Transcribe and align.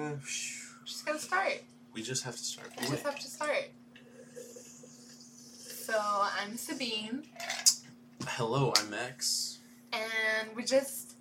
we 0.00 0.06
just 0.16 0.24
gotta. 0.24 0.86
Just 0.86 1.06
gotta 1.06 1.18
start. 1.18 1.62
We 1.92 2.02
just 2.02 2.24
have 2.24 2.36
to 2.36 2.42
start. 2.44 2.70
We 2.80 2.86
just 2.88 3.02
have 3.04 3.18
to 3.18 3.26
start. 3.28 3.70
So 5.56 5.94
I'm 6.40 6.56
Sabine, 6.56 7.24
Hello, 8.26 8.72
I'm 8.76 8.90
Max. 8.90 9.58
and 9.92 10.48
we're 10.54 10.64
just 10.64 11.16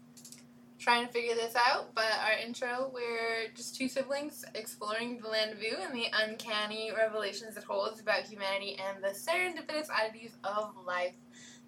trying 0.77 1.07
to 1.07 1.11
figure 1.11 1.33
this 1.33 1.55
out. 1.55 1.95
But 1.95 2.05
our 2.23 2.37
intro, 2.45 2.91
we're 2.93 3.49
just 3.55 3.75
two 3.75 3.89
siblings 3.89 4.45
exploring 4.53 5.19
the 5.21 5.27
land 5.27 5.51
of 5.53 5.57
Ooo 5.59 5.77
and 5.81 5.93
the 5.95 6.05
uncanny 6.23 6.91
revelations 6.95 7.57
it 7.57 7.63
holds 7.63 7.99
about 7.99 8.21
humanity 8.23 8.77
and 8.87 9.03
the 9.03 9.09
serendipitous 9.09 9.87
oddities 9.89 10.37
of 10.43 10.73
life 10.85 11.15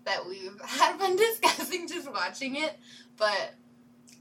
that 0.05 0.23
we've 0.27 0.59
had 0.65 0.97
fun 0.99 1.15
discussing 1.41 1.87
just 1.87 2.09
watching 2.11 2.55
it. 2.55 2.77
But 3.17 3.55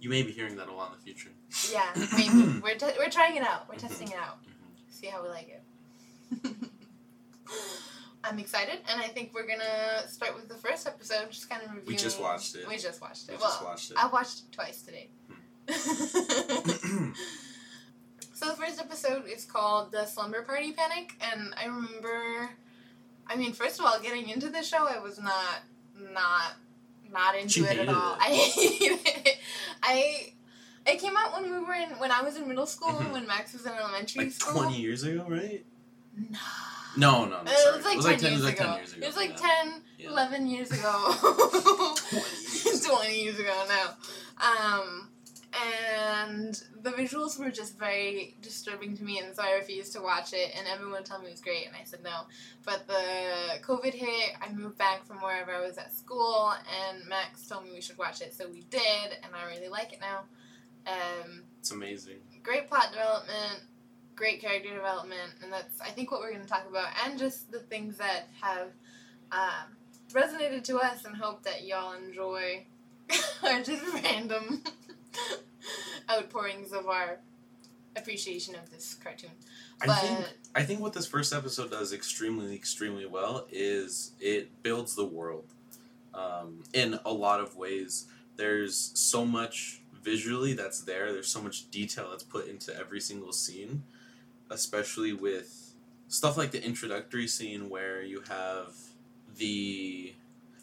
You 0.00 0.08
may 0.08 0.22
be 0.22 0.32
hearing 0.32 0.56
that 0.56 0.68
a 0.68 0.72
lot 0.72 0.92
in 0.92 0.98
the 0.98 1.04
future. 1.04 1.30
Yeah, 1.72 1.92
maybe 2.16 2.60
we're 2.60 2.74
t- 2.76 2.96
we're 2.98 3.10
trying 3.10 3.36
it 3.36 3.42
out. 3.42 3.68
We're 3.68 3.76
testing 3.76 4.08
it 4.08 4.16
out. 4.16 4.38
See 4.90 5.06
how 5.06 5.22
we 5.22 5.28
like 5.28 5.48
it. 5.48 5.62
I'm 8.22 8.38
excited, 8.38 8.78
and 8.90 9.00
I 9.00 9.08
think 9.08 9.32
we're 9.34 9.46
gonna 9.46 10.06
start 10.06 10.34
with 10.34 10.48
the 10.48 10.56
first 10.56 10.86
episode, 10.86 11.30
just 11.30 11.48
kind 11.48 11.62
of 11.62 11.68
reviewing. 11.70 11.86
We 11.86 11.96
just 11.96 12.20
watched 12.20 12.54
it. 12.54 12.68
We 12.68 12.76
just 12.76 13.00
watched 13.00 13.28
it. 13.28 13.32
We 13.32 13.38
well, 13.38 13.48
just 13.48 13.64
watched 13.64 13.90
it. 13.92 13.96
I 13.98 14.08
watched 14.08 14.40
it 14.40 14.52
twice 14.52 14.82
today. 14.82 15.08
so 18.34 18.46
the 18.46 18.56
first 18.56 18.78
episode 18.78 19.26
is 19.26 19.44
called 19.44 19.92
"The 19.92 20.04
Slumber 20.04 20.42
Party 20.42 20.72
Panic," 20.72 21.14
and 21.32 21.54
I 21.60 21.66
remember. 21.66 22.50
I 23.26 23.36
mean, 23.36 23.52
first 23.52 23.78
of 23.78 23.86
all, 23.86 23.98
getting 24.00 24.28
into 24.28 24.48
the 24.48 24.62
show, 24.62 24.86
I 24.88 24.98
was 24.98 25.20
not 25.20 25.62
not 25.96 26.54
not 27.12 27.36
into 27.36 27.60
She 27.60 27.64
it 27.64 27.78
at 27.78 27.88
all. 27.88 28.14
it. 28.14 28.20
I 28.20 28.28
hated 28.28 28.98
it. 29.26 29.38
I. 29.82 30.32
It 30.86 30.98
came 30.98 31.12
out 31.16 31.32
when 31.34 31.44
we 31.44 31.58
were 31.58 31.74
in 31.74 31.90
when 31.98 32.10
I 32.10 32.22
was 32.22 32.36
in 32.36 32.48
middle 32.48 32.66
school 32.66 32.98
and 32.98 33.12
when 33.12 33.26
Max 33.26 33.52
was 33.52 33.66
in 33.66 33.72
elementary 33.72 34.24
like 34.24 34.32
school. 34.32 34.62
20 34.62 34.80
years 34.80 35.02
ago, 35.04 35.26
right? 35.28 35.64
No. 36.16 36.38
No, 36.96 37.24
no, 37.24 37.42
no. 37.42 37.50
It 37.50 37.76
was 37.76 37.84
like, 37.84 37.94
it 37.94 37.96
was 37.96 38.04
10, 38.06 38.12
like 38.12 38.18
10, 38.18 38.30
years 38.32 38.42
it 38.42 38.44
was 38.44 38.44
like 38.44 38.58
ago. 38.58 38.66
10 38.66 38.76
years 38.78 38.92
ago. 38.92 39.02
It 39.02 39.06
was 39.06 39.16
like 39.16 39.30
yeah. 39.30 39.62
10, 39.62 39.82
Yeah. 39.98 40.10
11 40.10 40.46
years 40.48 40.70
ago. 40.72 41.14
20 42.96 43.22
years 43.22 43.38
ago 43.38 43.64
now. 43.68 43.94
Um, 44.40 45.08
and 45.52 46.62
the 46.82 46.90
visuals 46.90 47.38
were 47.38 47.50
just 47.50 47.78
very 47.78 48.36
disturbing 48.40 48.96
to 48.96 49.04
me, 49.04 49.18
and 49.18 49.34
so 49.34 49.42
I 49.42 49.52
refused 49.52 49.92
to 49.94 50.00
watch 50.00 50.32
it. 50.32 50.52
And 50.56 50.66
everyone 50.68 51.04
told 51.04 51.22
me 51.22 51.28
it 51.28 51.32
was 51.32 51.40
great, 51.40 51.66
and 51.66 51.76
I 51.76 51.84
said 51.84 52.02
no. 52.02 52.22
But 52.64 52.86
the 52.86 53.60
COVID 53.62 53.92
hit, 53.92 54.32
I 54.40 54.52
moved 54.52 54.78
back 54.78 55.04
from 55.06 55.18
wherever 55.18 55.52
I 55.52 55.60
was 55.60 55.76
at 55.78 55.94
school, 55.94 56.52
and 56.88 57.06
Max 57.08 57.46
told 57.46 57.64
me 57.64 57.70
we 57.72 57.80
should 57.80 57.98
watch 57.98 58.20
it, 58.20 58.32
so 58.34 58.48
we 58.48 58.62
did, 58.70 59.16
and 59.22 59.32
I 59.34 59.46
really 59.52 59.68
like 59.68 59.92
it 59.92 60.00
now. 60.00 60.20
Um, 60.86 61.42
It's 61.60 61.70
amazing. 61.70 62.18
great 62.42 62.68
plot 62.68 62.88
development, 62.92 63.62
great 64.16 64.40
character 64.40 64.74
development, 64.74 65.32
and 65.42 65.52
that's 65.52 65.80
I 65.80 65.90
think 65.90 66.10
what 66.10 66.20
we're 66.20 66.30
going 66.32 66.42
to 66.42 66.48
talk 66.48 66.66
about, 66.68 66.88
and 67.04 67.18
just 67.18 67.50
the 67.52 67.60
things 67.60 67.96
that 67.98 68.28
have 68.40 68.68
um, 69.32 69.76
resonated 70.12 70.64
to 70.64 70.78
us, 70.78 71.04
and 71.04 71.16
hope 71.16 71.42
that 71.44 71.64
y'all 71.64 71.92
enjoy 71.94 72.64
our 73.44 73.62
just 73.62 73.82
random 73.94 74.62
outpourings 76.10 76.72
of 76.72 76.86
our 76.88 77.18
appreciation 77.96 78.54
of 78.54 78.70
this 78.70 78.94
cartoon. 78.94 79.30
I 79.82 79.86
But 79.86 79.94
think 80.00 80.26
I 80.54 80.62
think 80.64 80.80
what 80.80 80.92
this 80.92 81.06
first 81.06 81.32
episode 81.32 81.70
does 81.70 81.92
extremely, 81.92 82.54
extremely 82.54 83.06
well 83.06 83.46
is 83.50 84.12
it 84.20 84.62
builds 84.62 84.94
the 84.94 85.04
world 85.04 85.44
um, 86.14 86.62
in 86.72 86.98
a 87.04 87.12
lot 87.12 87.40
of 87.40 87.56
ways. 87.56 88.06
There's 88.36 88.90
so 88.94 89.24
much 89.24 89.79
visually 90.02 90.52
that's 90.54 90.80
there. 90.82 91.12
There's 91.12 91.28
so 91.28 91.42
much 91.42 91.70
detail 91.70 92.08
that's 92.10 92.22
put 92.22 92.48
into 92.48 92.76
every 92.76 93.00
single 93.00 93.32
scene, 93.32 93.82
especially 94.50 95.12
with 95.12 95.74
stuff 96.08 96.36
like 96.36 96.50
the 96.50 96.64
introductory 96.64 97.26
scene 97.28 97.68
where 97.68 98.02
you 98.02 98.22
have 98.28 98.74
the, 99.36 100.14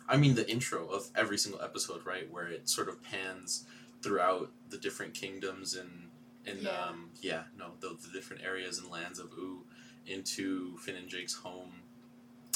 I 0.08 0.18
mean, 0.18 0.36
the 0.36 0.50
intro 0.50 0.88
of 0.88 1.08
every 1.16 1.38
single 1.38 1.62
episode, 1.62 2.06
right, 2.06 2.32
where 2.32 2.48
it 2.48 2.68
sort 2.68 2.90
of 2.90 3.02
pans 3.02 3.66
throughout 4.02 4.52
the 4.70 4.78
different 4.78 5.14
kingdoms 5.14 5.76
and 5.76 6.10
and 6.46 6.62
Yeah. 6.62 6.70
um, 6.86 7.10
yeah, 7.22 7.44
no, 7.58 7.72
the, 7.82 7.90
the 8.02 8.08
different 8.14 8.42
areas 8.44 8.78
and 8.78 8.90
lands 8.90 9.20
of 9.20 9.32
Ooo 9.38 9.66
into 10.06 10.78
Finn 10.78 10.96
and 10.96 11.10
Jake's 11.10 11.34
home. 11.34 11.82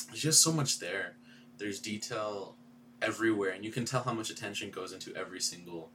There's 0.07 0.21
just 0.21 0.41
so 0.41 0.53
much 0.53 0.79
there. 0.79 1.15
There's 1.57 1.77
detail 1.79 2.55
everywhere, 3.01 3.49
and 3.49 3.65
you 3.65 3.71
can 3.71 3.83
tell 3.83 4.03
how 4.03 4.13
much 4.13 4.29
attention 4.29 4.71
goes 4.71 4.93
into 4.93 5.13
every 5.13 5.41
single 5.41 5.91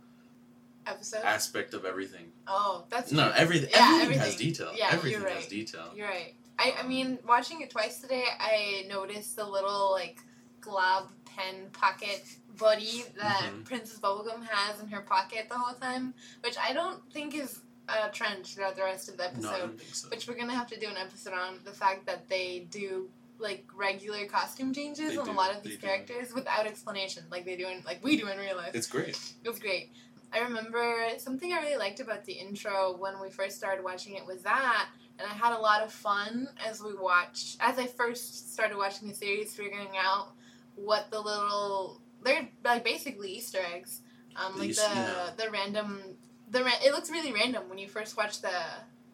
episode. 0.86 1.22
aspect 1.24 1.74
of 1.74 1.84
everything. 1.84 2.32
oh, 2.46 2.84
that's 2.90 3.12
No, 3.12 3.30
everything. 3.36 3.70
Yeah, 3.72 3.98
everything, 4.02 4.18
has 4.22 4.36
detail. 4.36 4.70
Yeah, 4.74 4.88
everything 4.90 5.20
you're 5.22 5.30
has 5.30 5.46
detail. 5.46 5.90
You're 5.94 6.08
right. 6.08 6.34
I, 6.58 6.74
I 6.82 6.86
mean, 6.86 7.18
watching 7.26 7.60
it 7.60 7.70
twice 7.70 8.00
today, 8.00 8.24
I 8.40 8.84
noticed 8.88 9.36
the 9.36 9.44
little 9.44 9.90
like 9.92 10.18
glob 10.60 11.10
pen 11.24 11.68
pocket 11.72 12.24
buddy 12.56 13.04
that 13.18 13.42
Mhm. 13.52 13.64
Princess 13.66 13.98
Bubblegum 14.00 14.42
has 14.48 14.80
in 14.80 14.88
her 14.88 15.02
pocket 15.02 15.48
the 15.50 15.58
whole 15.58 15.74
time, 15.74 16.14
which 16.40 16.56
I 16.58 16.72
don't 16.72 17.02
think 17.12 17.34
is 17.34 17.60
a 17.88 18.08
trend 18.10 18.46
throughout 18.46 18.74
the 18.74 18.82
rest 18.82 19.08
of 19.10 19.16
the 19.18 19.24
No, 19.24 19.28
episode. 19.50 19.78
think 19.78 19.94
so. 19.94 20.08
Which 20.08 20.26
we're 20.26 20.34
gonna 20.34 20.54
have 20.54 20.66
to 20.68 20.80
do 20.80 20.88
an 20.88 20.96
episode 20.96 21.34
on 21.34 21.60
the 21.64 21.72
fact 21.72 22.06
that 22.06 22.28
they 22.28 22.66
do 22.70 23.10
like 23.38 23.66
regular 23.74 24.24
costume 24.24 24.72
changes 24.72 25.10
They 25.10 25.18
on 25.18 25.28
a 25.28 25.32
lot 25.32 25.54
of 25.54 25.62
they 25.62 25.68
these 25.68 25.78
do. 25.78 25.86
characters 25.86 26.32
without 26.32 26.66
explanation, 26.66 27.24
like 27.30 27.44
they 27.44 27.54
do 27.56 27.68
in 27.68 27.82
like 27.84 28.02
we 28.02 28.16
do 28.16 28.28
in 28.28 28.38
real 28.38 28.56
life. 28.56 28.74
It's 28.74 28.86
great. 28.86 29.18
It 29.44 29.48
was 29.50 29.58
great. 29.58 29.92
I 30.36 30.40
remember 30.40 30.94
something 31.18 31.52
I 31.52 31.60
really 31.60 31.78
liked 31.78 32.00
about 32.00 32.24
the 32.24 32.34
intro 32.34 32.96
when 32.98 33.20
we 33.20 33.30
first 33.30 33.56
started 33.56 33.82
watching 33.82 34.14
it 34.14 34.26
was 34.26 34.42
that, 34.42 34.88
and 35.18 35.26
I 35.26 35.32
had 35.32 35.56
a 35.56 35.58
lot 35.58 35.82
of 35.82 35.90
fun 35.90 36.48
as 36.64 36.82
we 36.82 36.94
watched, 36.94 37.56
as 37.60 37.78
I 37.78 37.86
first 37.86 38.52
started 38.52 38.76
watching 38.76 39.08
the 39.08 39.14
series, 39.14 39.54
figuring 39.54 39.88
out 39.98 40.32
what 40.74 41.10
the 41.10 41.20
little, 41.20 42.02
they're 42.22 42.48
like 42.64 42.84
basically 42.84 43.30
Easter 43.30 43.60
eggs. 43.74 44.02
Um, 44.36 44.58
like 44.58 44.74
the 44.74 44.82
yeah. 44.82 45.30
the 45.38 45.50
random, 45.50 46.02
the 46.50 46.62
ra- 46.62 46.82
it 46.84 46.92
looks 46.92 47.10
really 47.10 47.32
random 47.32 47.70
when 47.70 47.78
you 47.78 47.88
first 47.88 48.18
watch 48.18 48.42
the 48.42 48.50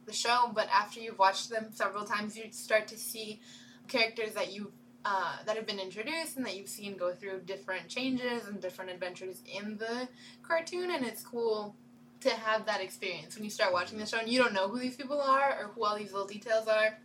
the 0.05 0.13
show, 0.13 0.51
but 0.53 0.69
after 0.69 0.99
you've 0.99 1.21
watched 1.21 1.49
them 1.51 1.67
several 1.73 2.05
times, 2.05 2.37
you 2.37 2.51
start 2.51 2.89
to 2.89 2.99
see 2.99 3.41
characters 3.87 4.33
that 4.33 4.53
you 4.53 4.73
uh, 5.05 5.37
that 5.47 5.57
have 5.57 5.67
been 5.67 5.79
introduced 5.81 6.37
and 6.37 6.47
that 6.47 6.57
you've 6.57 6.69
seen 6.69 6.97
go 6.97 7.13
through 7.13 7.41
different 7.47 7.89
changes 7.89 8.47
and 8.47 8.61
different 8.61 8.91
adventures 8.91 9.43
in 9.53 9.77
the 9.79 10.09
cartoon, 10.43 10.91
and 10.91 11.05
it's 11.05 11.23
cool 11.23 11.75
to 12.21 12.31
have 12.31 12.67
that 12.67 12.81
experience 12.81 13.35
when 13.35 13.43
you 13.45 13.51
start 13.51 13.73
watching 13.73 13.99
the 13.99 14.07
show 14.07 14.19
and 14.19 14.29
you 14.29 14.41
don't 14.41 14.53
know 14.55 14.69
who 14.69 14.79
these 14.79 14.95
people 14.95 15.21
are 15.21 15.57
or 15.61 15.67
who 15.75 15.85
all 15.85 15.97
these 15.97 16.13
little 16.13 16.27
details 16.29 16.69
are. 16.69 16.97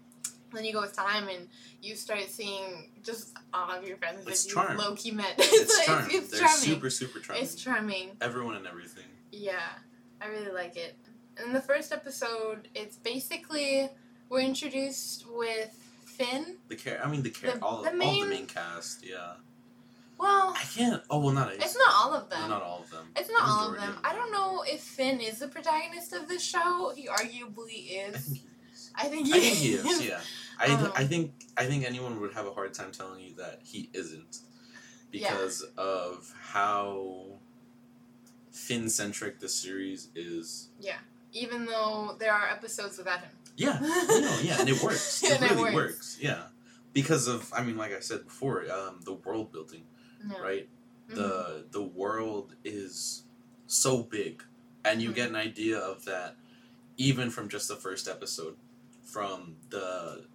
Then 0.53 0.63
you 0.63 0.72
go 0.74 0.81
with 0.81 0.96
time 0.96 1.28
and 1.28 1.47
you 1.81 1.96
start 1.96 2.22
seeing 2.30 2.91
just 3.03 3.36
all 3.53 3.72
of 3.72 3.86
your 3.86 3.97
friends 3.97 4.25
It's 4.28 4.46
that 4.53 4.72
you 4.72 4.78
low 4.78 4.96
key 4.96 5.12
met. 5.12 5.34
It's 5.40 5.75
like- 5.78 5.88
charm. 5.88 6.07
it's 6.12 6.30
They're 6.31 6.40
charming. 6.41 6.57
super, 6.59 6.90
super 6.91 7.19
charming. 7.19 7.44
It's 7.44 7.56
charming. 7.56 8.12
Everyone 8.22 8.56
and 8.56 8.66
everything. 8.68 9.03
Yeah, 9.31 9.59
I 10.22 10.28
really 10.28 10.52
like 10.52 10.78
it. 10.78 10.96
In 11.44 11.52
the 11.52 11.62
first 11.62 11.91
episode, 11.91 12.68
it's 12.75 12.96
basically 12.97 13.90
we're 14.30 14.41
introduced 14.41 15.25
with 15.30 15.75
Finn. 16.18 16.58
The 16.68 16.76
care. 16.76 17.00
I 17.04 17.10
mean, 17.10 17.22
the 17.24 17.30
care. 17.30 17.52
All, 17.52 17.58
the 17.58 17.66
all 17.66 17.84
the 17.84 17.94
main- 17.94 18.30
main 18.30 18.46
cast. 18.48 19.06
Yeah. 19.06 19.34
Well, 20.20 20.56
I 20.58 20.64
can't. 20.76 21.04
Oh 21.12 21.20
well, 21.20 21.34
not. 21.34 21.54
it's 21.54 21.76
not 21.78 21.94
all 21.94 22.14
of 22.16 22.28
them. 22.30 22.42
No, 22.42 22.48
not 22.48 22.64
all 22.64 22.80
of 22.82 22.90
them. 22.90 23.08
It's 23.16 23.30
not 23.30 23.46
The 23.46 23.52
all 23.52 23.70
of 23.70 23.76
them. 23.80 23.98
I 24.04 24.14
don't 24.16 24.32
know 24.32 24.64
if 24.68 24.82
Finn 24.82 25.20
is 25.22 25.40
the 25.40 25.48
protagonist 25.48 26.12
of 26.14 26.28
this 26.28 26.44
show. 26.44 26.92
He 26.96 27.08
arguably 27.08 28.10
is. 28.10 28.16
I 28.16 28.19
think 28.19 28.38
he 28.38 28.44
is. 28.46 28.92
I 28.96 29.04
think 29.10 29.28
he, 29.28 29.34
I 29.34 29.40
think 29.40 29.56
he 29.58 29.74
is. 29.74 30.06
Yeah. 30.08 30.19
I, 30.60 30.66
Um, 30.74 30.92
I 30.96 31.04
think 31.04 31.34
I 31.56 31.66
think 31.68 31.86
anyone 31.86 32.20
would 32.20 32.34
have 32.34 32.48
a 32.48 32.52
hard 32.52 32.74
time 32.74 32.92
telling 32.92 33.20
you 33.24 33.36
that 33.36 33.60
he 33.63 33.92
isn't, 33.94 34.40
Yeah. 35.12 35.30
because 35.30 35.62
of 35.78 36.34
how 36.42 37.25
Finn 38.52 38.90
centric 38.90 39.40
the 39.40 39.50
series 39.50 40.08
is. 40.16 40.70
Yeah. 40.80 40.98
Even 41.34 41.66
though 41.66 42.16
there 42.20 42.34
are 42.34 42.50
episodes 42.50 42.98
without 42.98 43.20
him. 43.20 43.30
Yeah, 43.57 43.80
no, 43.81 44.39
yeah, 44.42 44.59
and 44.62 44.69
it 44.69 44.81
works. 44.83 45.24
It 45.24 45.42
really 45.42 45.56
works. 45.74 45.74
works. 45.75 46.18
Yeah, 46.21 46.44
because 46.94 47.27
of 47.27 47.51
I 47.54 47.63
mean, 47.63 47.75
like 47.77 47.92
I 47.92 48.00
said 48.00 48.24
before, 48.25 48.63
um, 48.71 49.00
the 49.04 49.13
world 49.13 49.51
building, 49.51 49.83
No. 50.24 50.39
right? 50.39 50.69
Mhm. 51.09 51.15
The 51.15 51.65
the 51.71 51.81
world 51.83 52.54
is 52.63 53.24
so 53.65 54.04
big, 54.04 54.44
and 54.86 55.01
you 55.01 55.09
Mhm. 55.12 55.15
get 55.15 55.30
an 55.30 55.36
idea 55.36 55.77
of 55.80 56.06
that 56.06 56.38
even 56.98 57.30
from 57.31 57.50
just 57.50 57.68
the 57.68 57.75
first 57.75 58.07
episode, 58.07 58.56
from 59.04 59.56
the 59.69 60.25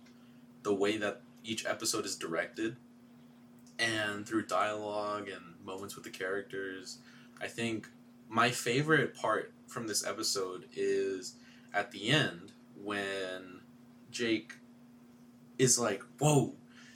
the 0.65 0.75
way 0.75 0.97
that 0.97 1.23
each 1.45 1.65
episode 1.67 2.05
is 2.07 2.17
directed, 2.17 2.77
and 3.79 4.27
through 4.27 4.47
dialogue 4.47 5.29
and 5.29 5.55
moments 5.65 5.95
with 5.95 6.05
the 6.05 6.11
characters. 6.11 6.99
I 7.41 7.49
think 7.49 7.89
my 8.29 8.51
favorite 8.51 9.15
part 9.15 9.53
from 9.67 9.87
this 9.87 10.05
episode 10.05 10.69
is 10.75 11.35
at 11.75 11.91
the 11.93 12.11
end 12.11 12.53
when 12.83 13.61
Jake 14.11 14.55
is 15.59 15.79
like, 15.79 16.03
"Whoa, 16.19 16.55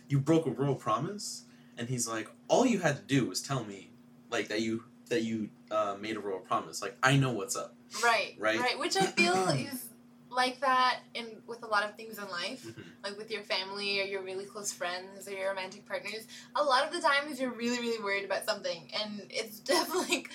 you 0.08 0.18
broke 0.18 0.46
a 0.46 0.50
royal 0.50 0.74
promise," 0.74 1.44
and 1.76 1.88
he's 1.88 2.06
like, 2.08 2.28
"All 2.48 2.66
you 2.66 2.80
had 2.80 2.96
to 2.96 3.02
do 3.02 3.26
was 3.26 3.40
tell 3.42 3.64
me, 3.64 3.90
like 4.30 4.48
that 4.48 4.62
you 4.62 4.84
that 5.08 5.22
you 5.22 5.50
uh, 5.70 5.96
made 6.00 6.16
a 6.16 6.20
royal 6.20 6.40
promise. 6.40 6.82
Like 6.82 6.96
I 7.02 7.16
know 7.16 7.30
what's 7.32 7.56
up." 7.56 7.74
Right. 8.02 8.34
Right? 8.38 8.60
Right. 8.60 8.78
Which 8.78 8.96
I 8.96 9.06
feel 9.06 9.48
is 9.48 9.88
like 10.36 10.60
that 10.60 10.98
in 11.14 11.38
with 11.46 11.62
a 11.62 11.66
lot 11.66 11.82
of 11.82 11.96
things 11.96 12.18
in 12.18 12.28
life. 12.28 12.64
Mhm. 12.66 12.84
Like 13.02 13.16
with 13.16 13.30
your 13.30 13.42
family 13.42 14.00
or 14.00 14.04
your 14.04 14.22
really 14.22 14.44
close 14.44 14.70
friends 14.72 15.26
or 15.26 15.32
your 15.32 15.48
romantic 15.48 15.86
partners. 15.86 16.26
A 16.54 16.62
lot 16.62 16.86
of 16.86 16.92
the 16.92 17.00
times 17.00 17.40
you're 17.40 17.50
really, 17.52 17.78
really 17.80 18.02
worried 18.02 18.24
about 18.24 18.44
something. 18.44 18.90
And 19.02 19.22
it's 19.30 19.58
definitely 19.74 20.26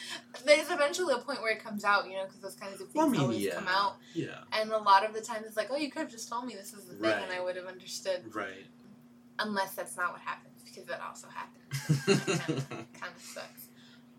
there's 0.46 0.70
eventually 0.72 1.14
a 1.14 1.20
point 1.20 1.42
where 1.42 1.52
it 1.52 1.64
comes 1.64 1.84
out, 1.84 2.08
you 2.08 2.14
know, 2.14 2.26
because 2.26 2.40
those 2.42 2.56
kinds 2.56 2.82
of 2.82 2.90
things 2.90 2.96
Well, 2.96 3.08
I 3.08 3.10
mean, 3.10 3.22
always 3.22 3.42
yeah. 3.42 3.56
come 3.56 3.68
out. 3.68 3.98
Yeah. 4.14 4.40
And 4.52 4.72
a 4.72 4.78
lot 4.78 5.06
of 5.06 5.14
the 5.14 5.22
times 5.22 5.46
it's 5.46 5.56
like, 5.58 5.68
oh, 5.70 5.78
you 5.78 5.92
could 5.92 6.02
have 6.02 6.12
just 6.12 6.28
told 6.28 6.46
me 6.46 6.56
this 6.56 6.74
is 6.74 6.86
the 6.86 6.96
thing 6.96 7.12
and 7.24 7.32
I 7.32 7.40
would 7.42 7.56
have 7.56 7.68
understood. 7.68 8.34
Right. 8.34 8.66
Unless 9.40 9.76
that's 9.76 9.96
not 9.98 10.12
what 10.12 10.22
happens, 10.22 10.62
because 10.66 10.86
that 10.86 11.02
also 11.02 11.28
happens. 11.28 12.16
kind 13.00 13.12
of 13.16 13.22
sucks. 13.22 13.68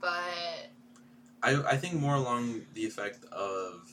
But 0.01 0.71
I 1.43 1.63
I 1.73 1.77
think 1.77 1.95
more 1.95 2.15
along 2.15 2.63
the 2.75 2.85
effect 2.87 3.25
of 3.27 3.89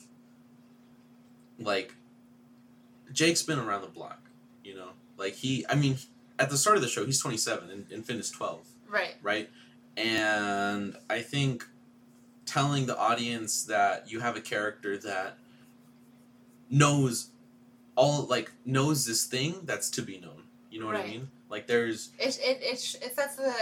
like 1.60 1.94
Jake's 3.12 3.42
been 3.42 3.58
around 3.58 3.82
the 3.82 3.88
block, 3.88 4.30
you 4.64 4.74
know. 4.74 4.90
Like 5.16 5.34
he, 5.34 5.66
I 5.68 5.74
mean, 5.74 5.98
at 6.38 6.50
the 6.50 6.56
start 6.56 6.76
of 6.76 6.82
the 6.82 6.88
show, 6.88 7.04
he's 7.04 7.20
twenty 7.20 7.36
seven 7.36 7.70
and, 7.70 7.86
and 7.92 8.04
Finn 8.04 8.18
is 8.18 8.30
twelve, 8.30 8.66
right, 8.88 9.14
right? 9.22 9.50
And 9.96 10.96
I 11.08 11.20
think 11.20 11.66
telling 12.46 12.86
the 12.86 12.98
audience 12.98 13.64
that 13.64 14.10
you 14.10 14.20
have 14.20 14.36
a 14.36 14.40
character 14.40 14.96
that 14.98 15.36
knows 16.70 17.28
all 17.96 18.24
like 18.24 18.52
knows 18.64 19.04
this 19.04 19.26
thing 19.26 19.60
that's 19.64 19.90
to 19.90 20.02
be 20.02 20.18
known. 20.18 20.44
You 20.70 20.80
know 20.80 20.86
what 20.86 20.96
I 20.96 21.06
mean? 21.06 21.28
Like 21.48 21.66
there's 21.66 22.12
it 22.18 22.38
it 22.42 22.58
it, 22.62 22.96
it 23.02 23.14
sets 23.14 23.36
the 23.36 23.54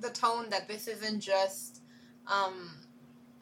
the 0.00 0.10
tone 0.10 0.48
that 0.50 0.68
this 0.68 0.88
isn't 0.88 1.20
just 1.20 1.82
um. 2.26 2.70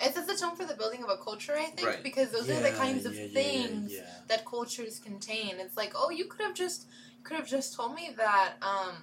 It 0.03 0.15
sets 0.15 0.27
the 0.27 0.37
tone 0.37 0.57
for 0.57 0.65
the 0.65 0.75
building 0.75 1.03
of 1.03 1.09
a 1.11 1.17
culture, 1.17 1.55
I 1.57 1.67
think, 1.67 1.87
Right. 1.89 2.03
because 2.03 2.31
those 2.31 2.51
are 2.51 2.61
the 2.61 2.71
kinds 2.71 3.07
of 3.07 3.15
yeah, 3.15 3.23
yeah, 3.23 3.29
things 3.33 3.93
yeah. 3.95 4.01
that 4.29 4.45
cultures 4.45 4.99
contain. 4.99 5.57
It's 5.61 5.77
like, 5.77 5.93
oh, 5.95 6.11
you 6.11 6.25
could 6.27 6.41
have 6.43 6.55
just 6.55 6.89
could 7.23 7.37
have 7.37 7.47
just 7.47 7.75
told 7.75 7.95
me 7.95 8.11
that. 8.17 8.55
Um, 8.63 8.97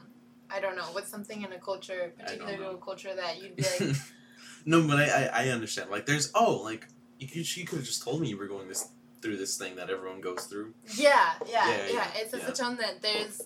I 0.52 0.60
don't 0.60 0.76
know 0.76 0.84
what's 0.94 1.10
something 1.10 1.44
in 1.44 1.54
a 1.54 1.60
culture, 1.60 1.94
I 1.94 2.06
don't 2.08 2.40
particular 2.40 2.58
to 2.58 2.70
a 2.72 2.78
culture 2.78 3.16
that 3.16 3.42
you'd 3.42 3.56
be 3.56 3.64
like, 3.64 3.96
no, 4.66 4.88
but 4.88 4.98
I, 4.98 5.26
I 5.26 5.44
I 5.44 5.48
understand. 5.50 5.90
Like, 5.92 6.06
there's 6.06 6.32
oh, 6.36 6.56
like 6.64 6.88
you 7.20 7.28
could 7.28 7.46
she 7.46 7.64
could 7.66 7.78
have 7.80 7.86
just 7.86 8.04
told 8.04 8.20
me 8.22 8.30
you 8.30 8.38
were 8.38 8.48
going 8.48 8.68
this 8.68 8.90
through 9.22 9.38
this 9.38 9.58
thing 9.58 9.76
that 9.76 9.90
everyone 9.90 10.22
goes 10.22 10.46
through. 10.46 10.74
yeah, 10.96 11.34
yeah, 11.48 11.70
Yeah, 11.70 11.78
yeah. 11.78 11.94
yeah, 11.94 12.08
It 12.22 12.32
sets 12.32 12.44
yeah. 12.44 12.50
the 12.50 12.56
tone 12.56 12.78
that 12.78 13.02
there's 13.02 13.42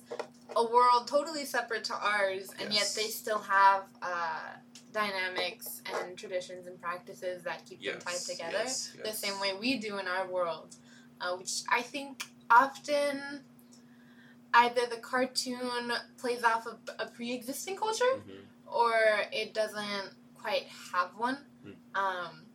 a 0.56 0.64
world 0.64 1.08
totally 1.08 1.46
separate 1.46 1.84
to 1.86 1.96
ours, 1.96 2.50
and 2.60 2.72
yet 2.74 2.92
they 2.96 3.08
still 3.10 3.40
have 3.40 3.84
uh, 4.02 4.50
dynamics 4.94 5.82
and 5.94 6.18
traditions 6.18 6.68
and 6.68 6.80
practices 6.82 7.44
that 7.44 7.66
keep 7.66 7.82
them 7.84 8.00
tied 8.00 8.16
together. 8.16 8.52
yes, 8.64 8.96
the 9.04 9.12
same 9.12 9.40
way 9.40 9.54
we 9.60 9.78
do 9.78 9.98
in 9.98 10.08
our 10.08 10.28
world, 10.28 10.76
uh, 11.20 11.36
which 11.36 11.64
I 11.70 11.82
think 11.82 12.24
often 12.50 13.42
either 14.54 14.82
the 14.90 14.98
cartoon 14.98 15.92
plays 16.18 16.44
off 16.44 16.68
of 16.68 16.78
a 17.00 17.08
pre-existing 17.08 17.76
culture 17.76 18.06
Mhm. 18.18 18.46
or 18.68 18.94
it 19.32 19.54
doesn't 19.54 20.14
quite 20.36 20.68
have 20.94 21.16
one. 21.18 21.38
Mm. 21.66 21.76
Um, 21.96 22.46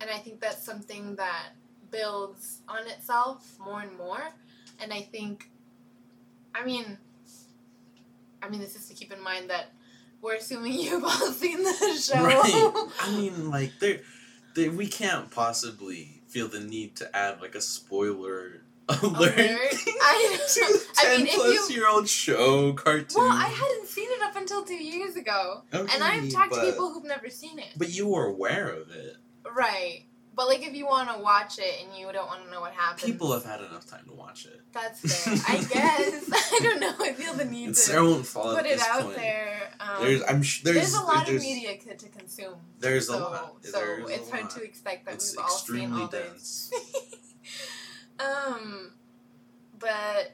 and 0.00 0.10
I 0.10 0.18
think 0.18 0.40
that's 0.40 0.62
something 0.64 1.14
that 1.16 1.50
builds 1.90 2.62
on 2.68 2.86
itself 2.88 3.56
more 3.60 3.82
and 3.82 3.96
more. 3.96 4.32
And 4.80 4.92
I 4.92 5.02
think, 5.02 5.50
I 6.54 6.64
mean, 6.64 6.98
I 8.42 8.48
mean, 8.48 8.60
this 8.60 8.74
is 8.74 8.88
to 8.88 8.94
keep 8.94 9.12
in 9.12 9.20
mind 9.22 9.48
that 9.50 9.66
we're 10.22 10.36
assuming 10.36 10.72
you've 10.74 11.04
all 11.04 11.10
seen 11.32 11.62
the 11.62 11.98
show. 12.00 12.22
Right. 12.22 12.88
I 13.00 13.10
mean, 13.16 13.50
like 13.50 13.72
there, 13.80 14.00
there, 14.54 14.70
we 14.70 14.86
can't 14.86 15.30
possibly 15.30 16.22
feel 16.28 16.48
the 16.48 16.60
need 16.60 16.96
to 16.96 17.14
add 17.16 17.40
like 17.42 17.54
a 17.54 17.60
spoiler 17.60 18.62
alert. 18.88 19.38
Alert. 19.38 19.38
I, 19.38 20.38
to 20.54 20.60
a 20.60 20.78
I 20.98 21.02
ten 21.04 21.24
mean, 21.24 21.34
plus 21.34 21.68
you- 21.70 21.76
year 21.76 21.88
old 21.88 22.08
show 22.08 22.72
cartoon. 22.72 23.22
well, 23.22 23.30
I 23.32 23.46
hadn't 23.46 23.86
seen 23.88 24.08
it 24.10 24.22
up 24.22 24.36
until 24.36 24.64
two 24.64 24.74
years 24.82 25.16
ago. 25.16 25.62
Okay, 25.74 25.92
and 25.94 26.02
I've 26.02 26.30
talked 26.30 26.54
to 26.54 26.60
people 26.62 26.92
who've 26.92 27.04
never 27.04 27.28
seen 27.28 27.58
it. 27.58 27.68
But 27.76 27.90
you 27.90 28.08
were 28.08 28.26
aware 28.26 28.68
of 28.68 28.90
it. 28.90 29.16
Right. 29.54 30.04
But 30.34 30.48
like 30.48 30.66
if 30.66 30.74
you 30.74 30.86
want 30.86 31.10
to 31.14 31.22
watch 31.22 31.58
it 31.58 31.84
and 31.84 31.94
you 31.94 32.10
don't 32.10 32.26
want 32.26 32.44
to 32.44 32.50
know 32.50 32.60
what 32.62 32.72
happens. 32.72 33.02
People 33.02 33.32
have 33.32 33.44
had 33.44 33.60
enough 33.60 33.86
time 33.86 34.04
to 34.06 34.14
watch 34.14 34.46
it. 34.46 34.60
That's 34.72 35.24
fair. 35.24 35.34
I 35.46 35.58
guess. 35.62 36.30
I 36.32 36.58
don't 36.62 36.80
know. 36.80 36.94
I 37.00 37.12
feel 37.12 37.34
the 37.34 37.44
need 37.44 37.70
It's 37.70 37.84
to 37.86 37.92
their 37.92 38.00
own 38.00 38.22
fault 38.22 38.56
put 38.56 38.64
it 38.66 38.80
out 38.80 39.02
point. 39.02 39.16
there. 39.16 39.70
Um, 39.78 40.02
There's, 40.04 40.22
I'm 40.26 40.42
sh- 40.42 40.62
there's, 40.62 40.76
there's, 40.76 40.94
a 40.94 41.02
lot 41.02 41.26
there's, 41.26 41.42
of 41.42 41.48
media 41.48 41.76
to, 41.76 41.94
to 41.96 42.08
consume. 42.08 42.54
There's 42.78 43.08
so, 43.08 43.18
a 43.18 43.20
lot. 43.20 43.56
So 43.62 43.72
There's 43.72 44.10
it's 44.10 44.30
hard 44.30 44.44
lot. 44.44 44.50
to 44.52 44.62
expect 44.62 45.04
that 45.04 45.14
It's 45.14 45.32
we've 45.36 45.44
all 45.44 45.48
seen 45.50 45.92
all 45.92 46.06
this. 46.08 46.70
dense. 46.72 47.42
um, 48.20 48.92
but 49.78 50.32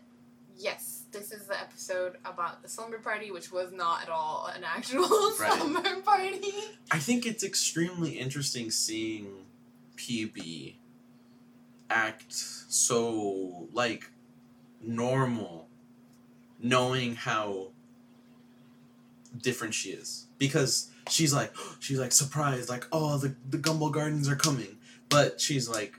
yes, 0.56 1.04
this 1.10 1.32
is 1.32 1.46
the 1.46 1.58
episode 1.60 2.18
about 2.24 2.62
the 2.62 2.68
slumber 2.68 2.98
party, 2.98 3.30
which 3.30 3.50
was 3.50 3.72
not 3.72 4.02
at 4.02 4.08
all 4.10 4.48
an 4.54 4.62
actual 4.64 5.02
Right. 5.40 5.52
slumber 5.58 6.00
party. 6.02 6.52
I 6.90 6.98
think 6.98 7.26
it's 7.26 7.42
extremely 7.42 8.10
interesting 8.12 8.70
seeing 8.70 9.26
PB 9.98 10.76
act 11.90 12.32
so 12.32 13.68
like 13.72 14.10
normal, 14.80 15.68
knowing 16.60 17.16
how 17.16 17.72
different 19.36 19.74
she 19.74 19.90
is. 19.90 20.26
Because 20.38 20.90
she's 21.08 21.34
like 21.34 21.52
she's 21.80 21.98
like 21.98 22.12
surprised 22.12 22.68
like 22.68 22.86
oh 22.92 23.18
the 23.18 23.34
the 23.48 23.58
Gumball 23.58 23.92
Guardians 23.92 24.28
are 24.28 24.36
coming, 24.36 24.78
but 25.08 25.40
she's 25.40 25.68
like 25.68 25.97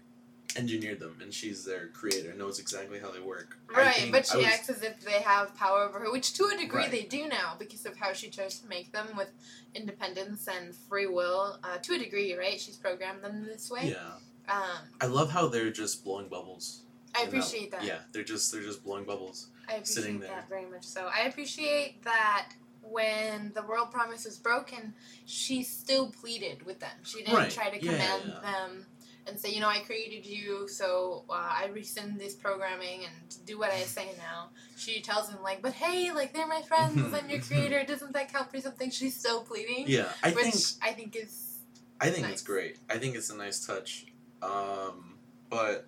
engineered 0.59 0.99
them 0.99 1.17
and 1.21 1.33
she's 1.33 1.63
their 1.65 1.87
creator 1.87 2.33
knows 2.33 2.59
exactly 2.59 2.99
how 2.99 3.09
they 3.09 3.19
work. 3.21 3.57
Right, 3.73 3.95
think 3.95 4.11
but 4.11 4.27
she 4.27 4.37
was- 4.37 4.45
acts 4.45 4.69
as 4.69 4.83
if 4.83 4.99
they 5.01 5.21
have 5.21 5.55
power 5.55 5.83
over 5.83 5.99
her, 5.99 6.11
which 6.11 6.33
to 6.33 6.45
a 6.53 6.57
degree 6.57 6.81
Right. 6.83 6.91
they 6.91 7.03
do 7.03 7.27
now 7.27 7.55
because 7.57 7.85
of 7.85 7.95
how 7.97 8.13
she 8.13 8.29
chose 8.29 8.59
to 8.59 8.67
make 8.67 8.91
them 8.91 9.15
with 9.17 9.29
independence 9.73 10.47
and 10.47 10.75
free 10.75 11.07
will. 11.07 11.59
Uh, 11.63 11.77
to 11.79 11.93
a 11.95 11.97
degree, 11.97 12.33
right? 12.35 12.59
She's 12.59 12.77
programmed 12.77 13.23
them 13.23 13.45
this 13.45 13.69
way. 13.71 13.89
yeah. 13.91 14.13
Um, 14.53 14.79
I 14.99 15.05
love 15.05 15.29
how 15.31 15.47
they're 15.47 15.71
just 15.71 16.03
blowing 16.03 16.27
bubbles. 16.27 16.81
I 17.15 17.23
appreciate 17.23 17.71
that. 17.71 17.83
Yeah, 17.83 17.99
they're 18.11 18.23
just 18.23 18.51
they're 18.51 18.61
just 18.63 18.83
blowing 18.83 19.03
bubbles. 19.05 19.47
I 19.67 19.73
appreciate 19.73 19.93
sitting 19.93 20.19
there. 20.19 20.29
that 20.29 20.49
very 20.49 20.65
much 20.65 20.83
so. 20.85 21.09
I 21.13 21.21
appreciate 21.21 22.03
that 22.03 22.49
when 22.81 23.51
the 23.53 23.61
world 23.61 23.91
promise 23.91 24.25
was 24.25 24.37
broken, 24.37 24.93
she 25.25 25.61
still 25.63 26.09
pleaded 26.09 26.63
with 26.65 26.79
them. 26.79 26.97
She 27.03 27.19
didn't 27.19 27.35
Right. 27.35 27.51
try 27.51 27.69
to 27.69 27.75
Yeah, 27.83 27.91
command 27.91 28.23
yeah. 28.27 28.39
them 28.51 28.85
and 29.29 29.39
say, 29.39 29.51
you 29.51 29.59
know, 29.59 29.69
I 29.69 29.79
created 29.79 30.25
you, 30.25 30.67
so 30.67 31.23
uh, 31.29 31.33
I 31.33 31.69
rescind 31.73 32.19
this 32.19 32.33
programming 32.33 33.05
and 33.05 33.45
do 33.45 33.59
what 33.59 33.71
I 33.71 33.81
say 33.81 34.09
now. 34.17 34.49
She 34.75 35.01
tells 35.01 35.29
them, 35.29 35.41
like, 35.43 35.61
but 35.61 35.73
hey, 35.73 36.11
like, 36.11 36.33
they're 36.33 36.47
my 36.47 36.61
friends, 36.61 37.13
I'm 37.13 37.29
your 37.29 37.39
creator, 37.41 37.83
doesn't 37.85 38.13
that 38.13 38.31
count 38.31 38.51
for 38.51 38.59
something? 38.59 38.89
She's 38.89 39.15
so 39.15 39.41
pleading. 39.41 39.85
Yeah, 39.87 40.09
I 40.23 40.31
which 40.31 40.45
think 40.45 40.55
I 40.81 40.91
think 40.93 41.15
is. 41.15 41.59
I 42.01 42.09
think 42.09 42.23
nice. 42.23 42.33
it's 42.33 42.43
great. 42.43 42.77
I 42.89 42.97
think 42.97 43.15
it's 43.15 43.29
a 43.29 43.35
nice 43.35 43.65
touch. 43.65 44.05
Um, 44.41 45.17
but 45.49 45.85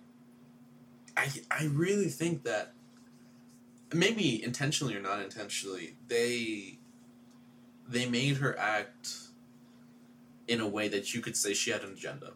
I 1.16 1.28
I 1.50 1.64
really 1.64 2.08
think 2.08 2.44
that 2.44 2.74
maybe 3.92 4.42
intentionally 4.42 4.94
or 4.96 5.00
not 5.00 5.20
intentionally, 5.20 5.96
they 6.08 6.78
they 7.88 8.06
made 8.06 8.38
her 8.38 8.58
act 8.58 9.16
in 10.48 10.60
a 10.60 10.68
way 10.68 10.88
that 10.88 11.14
you 11.14 11.20
could 11.20 11.36
say 11.36 11.54
she 11.54 11.70
had 11.70 11.82
an 11.82 11.92
agenda. 11.92 12.32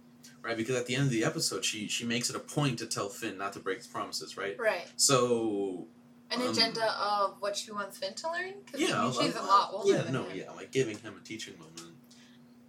Right? 0.47 0.57
Because 0.57 0.77
at 0.77 0.87
the 0.87 0.95
end 0.95 1.05
of 1.07 1.11
the 1.11 1.25
episode 1.25 1.65
she 1.65 1.89
she 1.89 2.05
makes 2.05 2.31
it 2.31 2.37
a 2.37 2.39
point 2.39 2.79
to 2.79 2.87
tell 2.87 3.09
Finn 3.09 3.37
not 3.37 3.53
to 3.55 3.59
break 3.59 3.79
his 3.79 3.87
promises, 3.89 4.37
right? 4.37 4.57
Right. 4.59 4.87
So 4.97 5.89
An 6.31 6.41
Um, 6.43 6.49
agenda 6.51 6.85
of 7.01 7.41
what 7.41 7.57
she 7.57 7.71
wants 7.73 7.99
Finn 7.99 8.15
to 8.15 8.31
learn? 8.31 8.55
Yeah, 8.77 9.01
I 9.01 9.11
mean, 9.11 9.13
she's 9.13 9.35
a 9.37 9.43
lot 9.43 9.71
older 9.73 9.93
Yeah, 9.93 10.11
no, 10.11 10.25
him. 10.25 10.37
yeah, 10.39 10.51
like 10.53 10.71
giving 10.73 10.99
him 10.99 11.17
a 11.17 11.25
teaching 11.25 11.57
moment. 11.59 11.95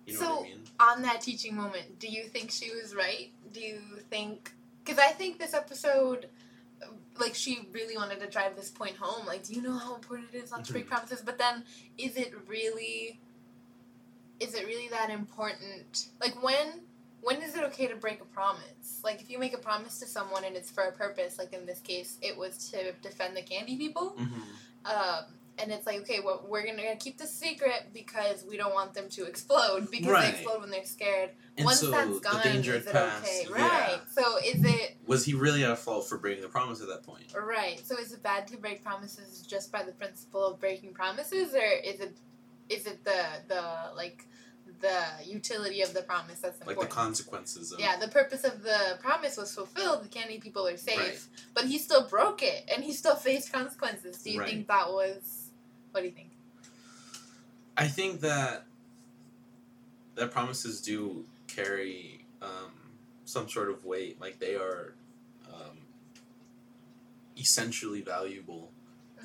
You 0.05 0.13
know 0.13 0.19
So- 0.19 0.35
what 0.37 0.45
I 0.45 0.49
mean? 0.49 0.63
on 0.79 1.01
that 1.03 1.21
teaching 1.21 1.55
moment, 1.55 1.97
do 1.99 2.07
you 2.07 2.25
think 2.25 2.49
she 2.51 2.71
was 2.73 2.93
right? 2.95 3.31
Do 3.51 3.59
you 3.59 3.81
think? 4.09 4.53
Because 4.83 4.99
I 4.99 5.11
think 5.11 5.37
this 5.39 5.53
episode, 5.53 6.29
like, 7.19 7.33
she 7.35 7.67
really 7.71 7.97
wanted 7.97 8.19
to 8.21 8.27
drive 8.29 8.55
this 8.55 8.69
point 8.69 8.95
home. 8.97 9.25
Like, 9.25 9.43
do 9.43 9.53
you 9.53 9.61
know 9.61 9.77
how 9.77 9.95
important 9.95 10.33
it 10.33 10.43
is 10.43 10.51
not 10.51 10.63
to 10.65 10.71
break 10.71 10.85
Mhm. 10.85 10.89
promises? 10.89 11.21
But 11.23 11.37
then, 11.39 11.63
is 11.97 12.15
it 12.15 12.33
really? 12.47 13.19
Is 14.39 14.53
it 14.53 14.65
really 14.67 14.87
that 14.89 15.09
important? 15.09 16.09
Like, 16.21 16.41
when? 16.43 16.86
When 17.21 17.41
is 17.41 17.55
it 17.55 17.63
okay 17.65 17.87
to 17.87 17.95
break 17.95 18.21
a 18.21 18.25
promise? 18.25 19.01
Like, 19.03 19.21
if 19.21 19.29
you 19.29 19.39
make 19.39 19.53
a 19.53 19.57
promise 19.57 19.99
to 19.99 20.05
someone 20.07 20.43
and 20.43 20.55
it's 20.55 20.71
for 20.71 20.83
a 20.83 20.91
purpose, 20.91 21.37
like 21.37 21.53
in 21.53 21.65
this 21.65 21.79
case, 21.79 22.17
it 22.21 22.37
was 22.37 22.69
to 22.71 22.93
defend 23.01 23.35
the 23.35 23.41
candy 23.41 23.77
people. 23.77 24.09
hmm 24.17 24.41
Um, 24.85 25.25
and 25.59 25.71
it's 25.71 25.87
like, 25.87 25.97
okay, 26.01 26.19
well, 26.23 26.45
we're 26.47 26.63
gonna 26.65 26.95
keep 26.97 27.17
this 27.17 27.33
secret 27.33 27.87
because 27.91 28.45
we 28.47 28.57
don't 28.57 28.73
want 28.75 28.93
them 28.93 29.09
to 29.09 29.25
explode 29.25 29.89
because 29.91 30.07
Right. 30.07 30.31
they 30.35 30.39
explode 30.41 30.61
when 30.61 30.69
they're 30.69 30.85
scared. 30.85 31.31
And 31.57 31.65
Once 31.65 31.79
so 31.79 31.89
that's 31.89 32.19
gone, 32.19 32.37
the 32.43 32.43
danger 32.49 32.75
is 32.75 32.85
it 32.85 32.93
passed. 32.93 33.23
okay? 33.25 33.47
yeah. 33.49 33.67
Right. 33.67 34.01
So 34.11 34.37
is 34.37 34.63
it 34.63 34.97
Was 35.07 35.25
he 35.25 35.33
really 35.33 35.65
at 35.65 35.79
fault 35.79 36.07
for 36.07 36.19
breaking 36.19 36.43
the 36.43 36.49
promise 36.49 36.79
at 36.79 36.87
that 36.87 37.01
point? 37.03 37.33
right? 37.35 37.81
So 37.85 37.97
is 37.97 38.13
it 38.13 38.21
bad 38.21 38.47
to 38.49 38.57
break 38.57 38.83
promises 38.83 39.41
just 39.41 39.71
by 39.71 39.81
the 39.83 39.93
principle 39.93 40.45
of 40.45 40.59
breaking 40.59 40.93
promises, 40.93 41.55
or 41.55 41.65
is 41.83 41.99
it 42.01 42.15
is 42.69 42.85
it 42.85 43.03
the 43.03 43.25
the 43.47 43.63
like 43.95 44.27
the 44.79 45.03
utility 45.25 45.81
of 45.81 45.93
the 45.93 46.01
promise 46.03 46.39
that's 46.39 46.59
important. 46.59 46.79
like 46.79 46.89
the 46.89 46.95
consequences 46.95 47.71
of 47.71 47.79
yeah, 47.79 47.97
the 47.97 48.07
purpose 48.07 48.43
of 48.43 48.61
the 48.63 48.97
promise 48.99 49.37
was 49.37 49.53
fulfilled. 49.53 50.03
The 50.03 50.07
candy 50.09 50.39
people 50.39 50.67
are 50.67 50.77
safe, 50.77 50.97
Right. 50.97 51.19
but 51.53 51.65
he 51.65 51.77
still 51.77 52.07
broke 52.07 52.43
it, 52.43 52.69
and 52.73 52.83
he 52.83 52.93
still 52.93 53.15
faced 53.27 53.51
consequences. 53.51 54.21
Do 54.21 54.31
you 54.31 54.39
Right. 54.39 54.49
think 54.49 54.67
that 54.67 54.89
was? 54.89 55.49
What 55.91 56.01
do 56.01 56.07
you 56.07 56.13
think? 56.13 56.31
I 57.75 57.87
think 57.87 58.21
that 58.21 58.65
that 60.15 60.31
promises 60.31 60.81
do 60.81 61.25
carry 61.47 62.25
um, 62.41 62.71
some 63.25 63.47
sort 63.49 63.69
of 63.69 63.85
weight. 63.85 64.19
Like 64.19 64.39
they 64.39 64.55
are 64.55 64.95
um, 65.47 65.77
essentially 67.37 68.01
valuable. 68.01 68.71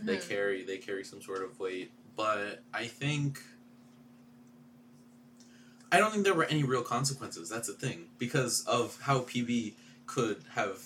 They 0.02 0.16
Mhm. 0.16 0.28
carry 0.28 0.62
they 0.64 0.78
carry 0.78 1.04
some 1.04 1.22
sort 1.22 1.42
of 1.44 1.58
weight. 1.58 1.92
But 2.16 2.62
I 2.74 2.86
think 2.86 3.42
I 5.92 5.98
don't 5.98 6.10
think 6.10 6.24
there 6.24 6.34
were 6.34 6.44
any 6.44 6.64
real 6.64 6.82
consequences. 6.82 7.50
That's 7.50 7.68
the 7.68 7.74
thing 7.74 8.06
because 8.18 8.64
of 8.66 8.98
how 9.02 9.20
PB 9.20 9.74
could 10.06 10.38
have 10.54 10.80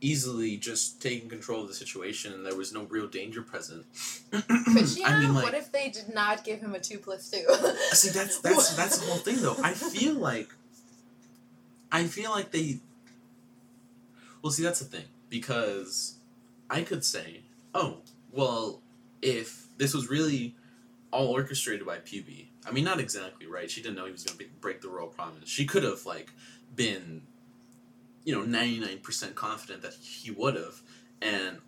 easily 0.00 0.56
just 0.56 1.02
taken 1.02 1.28
control 1.28 1.62
of 1.62 1.68
the 1.68 1.74
situation 1.74 2.32
and 2.32 2.46
there 2.46 2.54
was 2.54 2.72
no 2.72 2.84
real 2.84 3.06
danger 3.06 3.42
present. 3.42 3.84
But 4.30 4.44
yeah, 4.96 5.08
I 5.08 5.20
mean, 5.20 5.34
like, 5.34 5.44
what 5.44 5.54
if 5.54 5.72
they 5.72 5.88
did 5.88 6.14
not 6.14 6.44
give 6.44 6.60
him 6.60 6.74
a 6.74 6.78
two 6.78 6.98
plus 6.98 7.30
two? 7.30 7.44
Uh, 7.50 7.72
see, 7.92 8.10
that's 8.10 8.38
that's 8.40 8.74
that's 8.76 8.98
the 8.98 9.06
whole 9.06 9.16
thing, 9.16 9.36
though. 9.40 9.56
I 9.62 9.72
feel 9.72 10.14
like, 10.14 10.50
I 11.90 12.04
feel 12.04 12.30
like 12.30 12.50
they. 12.50 12.80
Well, 14.42 14.52
see, 14.52 14.62
that's 14.62 14.78
the 14.78 14.84
thing 14.84 15.06
because 15.30 16.18
I 16.70 16.82
could 16.82 17.04
say, 17.04 17.40
oh, 17.74 17.98
well, 18.30 18.80
if 19.20 19.66
this 19.78 19.94
was 19.94 20.08
really 20.08 20.54
all 21.10 21.28
orchestrated 21.28 21.86
by 21.86 21.98
PB, 21.98 22.46
I 22.68 22.72
mean, 22.72 22.84
not 22.84 23.00
exactly 23.00 23.46
right. 23.46 23.70
She 23.70 23.80
didn't 23.80 23.96
know 23.96 24.04
he 24.04 24.12
was 24.12 24.24
going 24.24 24.38
to 24.38 24.44
break 24.60 24.80
the 24.80 24.88
royal 24.88 25.08
promise. 25.08 25.48
She 25.48 25.64
could 25.64 25.82
have 25.82 26.04
like 26.04 26.30
been, 26.74 27.22
you 28.24 28.34
know, 28.34 28.42
ninety 28.42 28.78
nine 28.78 28.98
percent 28.98 29.34
confident 29.34 29.82
that 29.82 29.94
he 29.94 30.30
would 30.30 30.54
have, 30.54 30.82
and 31.22 31.58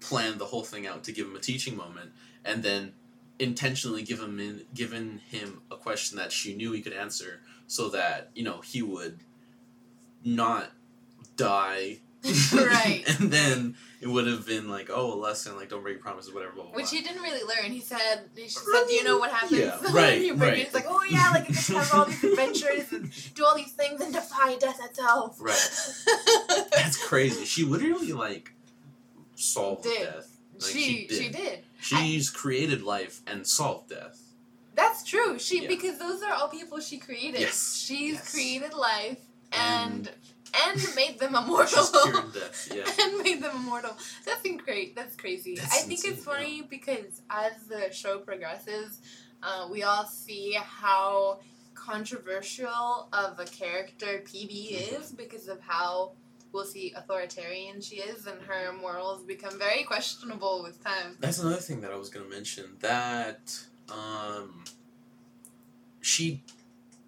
planned 0.00 0.40
the 0.40 0.46
whole 0.46 0.64
thing 0.64 0.86
out 0.86 1.04
to 1.04 1.12
give 1.12 1.26
him 1.26 1.36
a 1.36 1.40
teaching 1.40 1.76
moment, 1.76 2.12
and 2.44 2.62
then 2.62 2.94
intentionally 3.38 4.02
give 4.02 4.20
him 4.20 4.38
in, 4.40 4.62
given 4.74 5.20
him 5.30 5.62
a 5.70 5.76
question 5.76 6.16
that 6.18 6.32
she 6.32 6.54
knew 6.54 6.72
he 6.72 6.82
could 6.82 6.92
answer 6.92 7.40
so 7.66 7.88
that 7.90 8.30
you 8.34 8.42
know 8.42 8.60
he 8.60 8.82
would 8.82 9.20
not 10.24 10.72
die 11.36 11.98
Right. 12.54 13.02
and 13.06 13.30
then 13.32 13.76
it 14.00 14.08
would 14.08 14.26
have 14.26 14.46
been 14.46 14.68
like 14.68 14.88
oh 14.92 15.12
a 15.14 15.18
lesson 15.18 15.56
like 15.56 15.68
don't 15.70 15.82
break 15.82 16.00
promises 16.00 16.32
whatever 16.32 16.52
blah, 16.52 16.64
blah, 16.64 16.72
Which 16.74 16.90
blah. 16.90 16.98
he 16.98 17.04
didn't 17.04 17.22
really 17.22 17.42
learn. 17.44 17.72
He 17.72 17.80
said, 17.80 18.28
he 18.36 18.48
said, 18.48 18.64
"Do 18.88 18.92
you 18.94 19.04
know 19.04 19.18
what 19.18 19.30
happens?" 19.30 19.58
Yeah, 19.60 19.78
right, 19.92 20.20
you 20.20 20.34
break 20.34 20.52
it?" 20.52 20.56
right. 20.56 20.64
He's 20.64 20.74
like, 20.74 20.86
"Oh 20.88 21.02
yeah, 21.08 21.30
like 21.32 21.50
I 21.50 21.52
to 21.52 21.78
have 21.78 21.94
all 21.94 22.04
these 22.06 22.22
adventures 22.24 22.92
and 22.92 23.34
do 23.34 23.44
all 23.44 23.54
these 23.56 23.72
things 23.72 24.00
and 24.00 24.12
defy 24.12 24.56
death 24.56 24.80
itself." 24.84 25.38
Right. 25.40 25.54
that's 26.72 26.96
crazy 27.06 27.44
she 27.44 27.64
literally 27.64 28.12
like 28.12 28.52
solved 29.34 29.84
Did. 29.84 30.02
death 30.04 30.36
Like, 30.54 30.70
she 30.72 30.82
she 30.82 31.06
did. 31.06 31.16
she 31.22 31.28
did. 31.30 31.58
she's 31.80 32.30
created 32.30 32.82
life 32.82 33.20
and 33.26 33.46
solved 33.46 33.88
death 33.90 34.20
That's 34.74 35.02
true. 35.04 35.38
She 35.38 35.62
Yeah. 35.62 35.68
because 35.68 35.98
those 35.98 36.22
are 36.22 36.32
all 36.32 36.48
people 36.48 36.80
she 36.80 36.98
created. 36.98 37.40
Yes, 37.40 37.74
She's 37.76 38.14
yes. 38.14 38.30
created 38.32 38.72
life 38.74 39.18
and 39.52 40.08
And- 40.08 40.10
and 40.54 40.80
made 40.96 41.18
them 41.18 41.34
immortal. 41.34 41.84
death 42.32 42.72
yeah 42.74 42.84
and 43.04 43.22
made 43.22 43.42
them 43.42 43.56
immortal. 43.56 43.96
That's 44.24 44.46
great. 44.64 44.94
That's 44.96 45.16
crazy. 45.16 45.54
That's 45.56 45.72
I 45.74 45.78
think 45.80 45.92
insane, 46.00 46.12
it's 46.14 46.24
funny 46.24 46.62
because 46.68 47.22
as 47.30 47.52
the 47.68 47.92
show 47.92 48.18
progresses, 48.18 49.00
uh, 49.42 49.68
we 49.70 49.82
all 49.82 50.06
see 50.06 50.56
how 50.60 51.40
controversial 51.74 53.08
of 53.12 53.38
a 53.38 53.44
character 53.44 54.22
PB 54.24 54.50
Mm-hmm. 54.72 55.02
is 55.02 55.12
because 55.12 55.48
of 55.48 55.60
how 55.60 56.12
we'll 56.52 56.64
see 56.64 56.92
authoritarian 56.96 57.80
she 57.80 57.96
is, 57.96 58.26
and 58.26 58.40
her 58.42 58.72
morals 58.72 59.22
become 59.22 59.58
very 59.58 59.84
questionable 59.84 60.62
with 60.62 60.82
time. 60.84 61.16
That's 61.20 61.38
another 61.38 61.56
thing 61.56 61.80
that 61.82 61.90
I 61.92 61.96
was 61.96 62.08
gonna 62.10 62.28
mention. 62.28 62.64
That 62.80 63.58
um, 63.88 64.64
she 66.00 66.42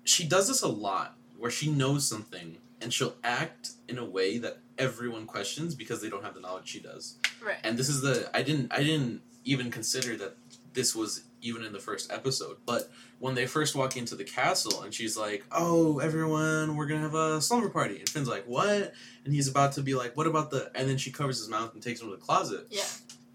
she 0.05 0.25
does 0.27 0.49
this 0.49 0.63
a 0.63 0.69
lot, 0.69 1.17
where 1.39 1.51
she 1.51 1.71
knows 1.71 2.07
something 2.07 2.57
and 2.83 2.93
she'll 2.93 3.17
act 3.25 3.71
in 3.89 3.99
a 3.99 4.05
way 4.05 4.39
that 4.39 4.59
everyone 4.79 5.27
questions 5.27 5.75
because 5.75 6.01
they 6.03 6.09
don't 6.09 6.25
have 6.25 6.35
the 6.35 6.41
knowledge 6.41 6.69
she 6.69 6.81
does. 6.81 7.17
Right. 7.45 7.57
And 7.65 7.79
this 7.79 7.89
is 7.89 8.01
the 8.03 8.29
I 8.35 8.43
didn't 8.43 8.73
I 8.73 8.83
didn't 8.83 9.23
even 9.45 9.71
consider 9.71 10.17
that 10.17 10.37
this 10.75 10.95
was 10.95 11.23
even 11.43 11.65
in 11.65 11.73
the 11.73 11.79
first 11.81 12.11
episode. 12.13 12.57
But 12.67 12.91
when 13.19 13.35
they 13.35 13.47
first 13.47 13.75
walk 13.75 13.97
into 13.97 14.15
the 14.17 14.25
castle 14.25 14.83
and 14.83 14.93
she's 14.95 15.17
like, 15.17 15.45
"Oh, 15.53 15.99
everyone, 15.99 16.77
we're 16.77 16.87
gonna 16.87 17.01
have 17.03 17.15
a 17.15 17.41
slumber 17.43 17.69
party," 17.69 17.99
and 17.99 18.09
Finn's 18.09 18.29
like, 18.29 18.45
"What?" 18.47 18.93
And 19.25 19.35
he's 19.35 19.49
about 19.49 19.73
to 19.73 19.83
be 19.83 19.95
like, 19.95 20.17
"What 20.17 20.27
about 20.27 20.51
the?" 20.51 20.71
And 20.75 20.89
then 20.89 20.97
she 20.99 21.11
covers 21.11 21.39
his 21.39 21.49
mouth 21.49 21.75
and 21.75 21.83
takes 21.83 22.01
him 22.01 22.09
to 22.11 22.17
the 22.17 22.23
closet 22.23 22.67
Yeah. 22.71 22.85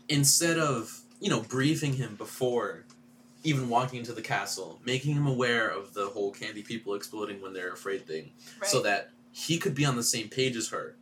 instead 0.10 0.58
of 0.58 1.01
you 1.20 1.30
know 1.30 1.42
briefing 1.42 1.94
him 1.94 2.16
before 2.16 2.86
even 3.44 3.70
walking 3.70 4.00
into 4.00 4.13
the 4.13 4.22
castle 4.22 4.80
making 4.86 5.16
him 5.16 5.25
aware 5.27 5.68
of 5.70 5.94
the 5.94 6.08
whole 6.08 6.32
candy 6.32 6.62
people 6.63 6.94
exploding 6.96 7.39
when 7.42 7.54
they're 7.54 7.72
afraid 7.74 8.06
thing 8.06 8.32
Right. 8.60 8.70
so 8.70 8.82
that 8.82 9.10
he 9.46 9.58
could 9.60 9.75
be 9.75 9.86
on 9.86 9.96
the 9.96 10.03
same 10.03 10.27
page 10.29 10.56
as 10.56 10.70
her 10.70 10.96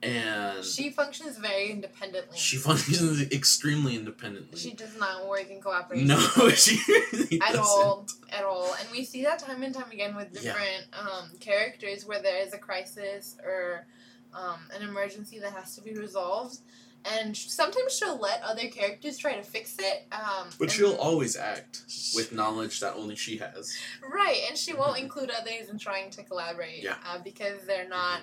and 0.00 0.64
she 0.64 0.90
functions 0.90 1.36
very 1.38 1.70
independently. 1.70 2.38
she 2.38 2.56
functions 2.56 3.20
extremely 3.32 3.96
independently 3.96 4.56
She 4.58 4.72
does 4.72 4.96
not 4.96 5.26
work 5.28 5.50
in 5.50 5.60
cooperation. 5.60 6.06
no 6.06 6.18
she 6.50 6.78
really 6.88 7.40
at 7.42 7.52
doesn't. 7.54 7.58
all 7.58 8.06
at 8.30 8.44
all 8.44 8.72
and 8.78 8.88
we 8.92 9.04
see 9.04 9.24
that 9.24 9.40
time 9.40 9.62
and 9.64 9.74
time 9.74 9.90
again 9.90 10.14
with 10.14 10.28
Yeah. 10.32 10.52
different 10.52 10.84
um, 10.92 11.30
characters 11.40 12.06
where 12.06 12.22
there 12.22 12.40
is 12.46 12.54
a 12.54 12.58
crisis 12.58 13.36
or 13.44 13.86
um, 14.32 14.60
an 14.74 14.82
emergency 14.88 15.40
that 15.40 15.52
has 15.52 15.74
to 15.74 15.82
be 15.82 15.94
resolved 15.94 16.58
and 17.04 17.36
sometimes 17.36 17.96
she'll 17.96 18.18
let 18.18 18.42
other 18.42 18.68
characters 18.68 19.16
try 19.18 19.34
to 19.34 19.42
fix 19.42 19.76
it 19.78 20.06
um, 20.12 20.48
but 20.58 20.70
she'll 20.70 20.94
always 20.96 21.36
act 21.36 21.82
with 22.14 22.32
knowledge 22.32 22.80
that 22.80 22.94
only 22.94 23.14
she 23.16 23.36
has 23.36 23.76
right 24.12 24.40
and 24.48 24.58
she 24.58 24.74
won't 24.74 24.98
include 25.04 25.30
others 25.30 25.68
in 25.70 25.78
trying 25.78 26.10
to 26.10 26.22
collaborate 26.24 26.82
Yeah. 26.82 26.96
uh, 27.06 27.18
because 27.22 27.60
they're 27.66 27.88
not 27.88 28.20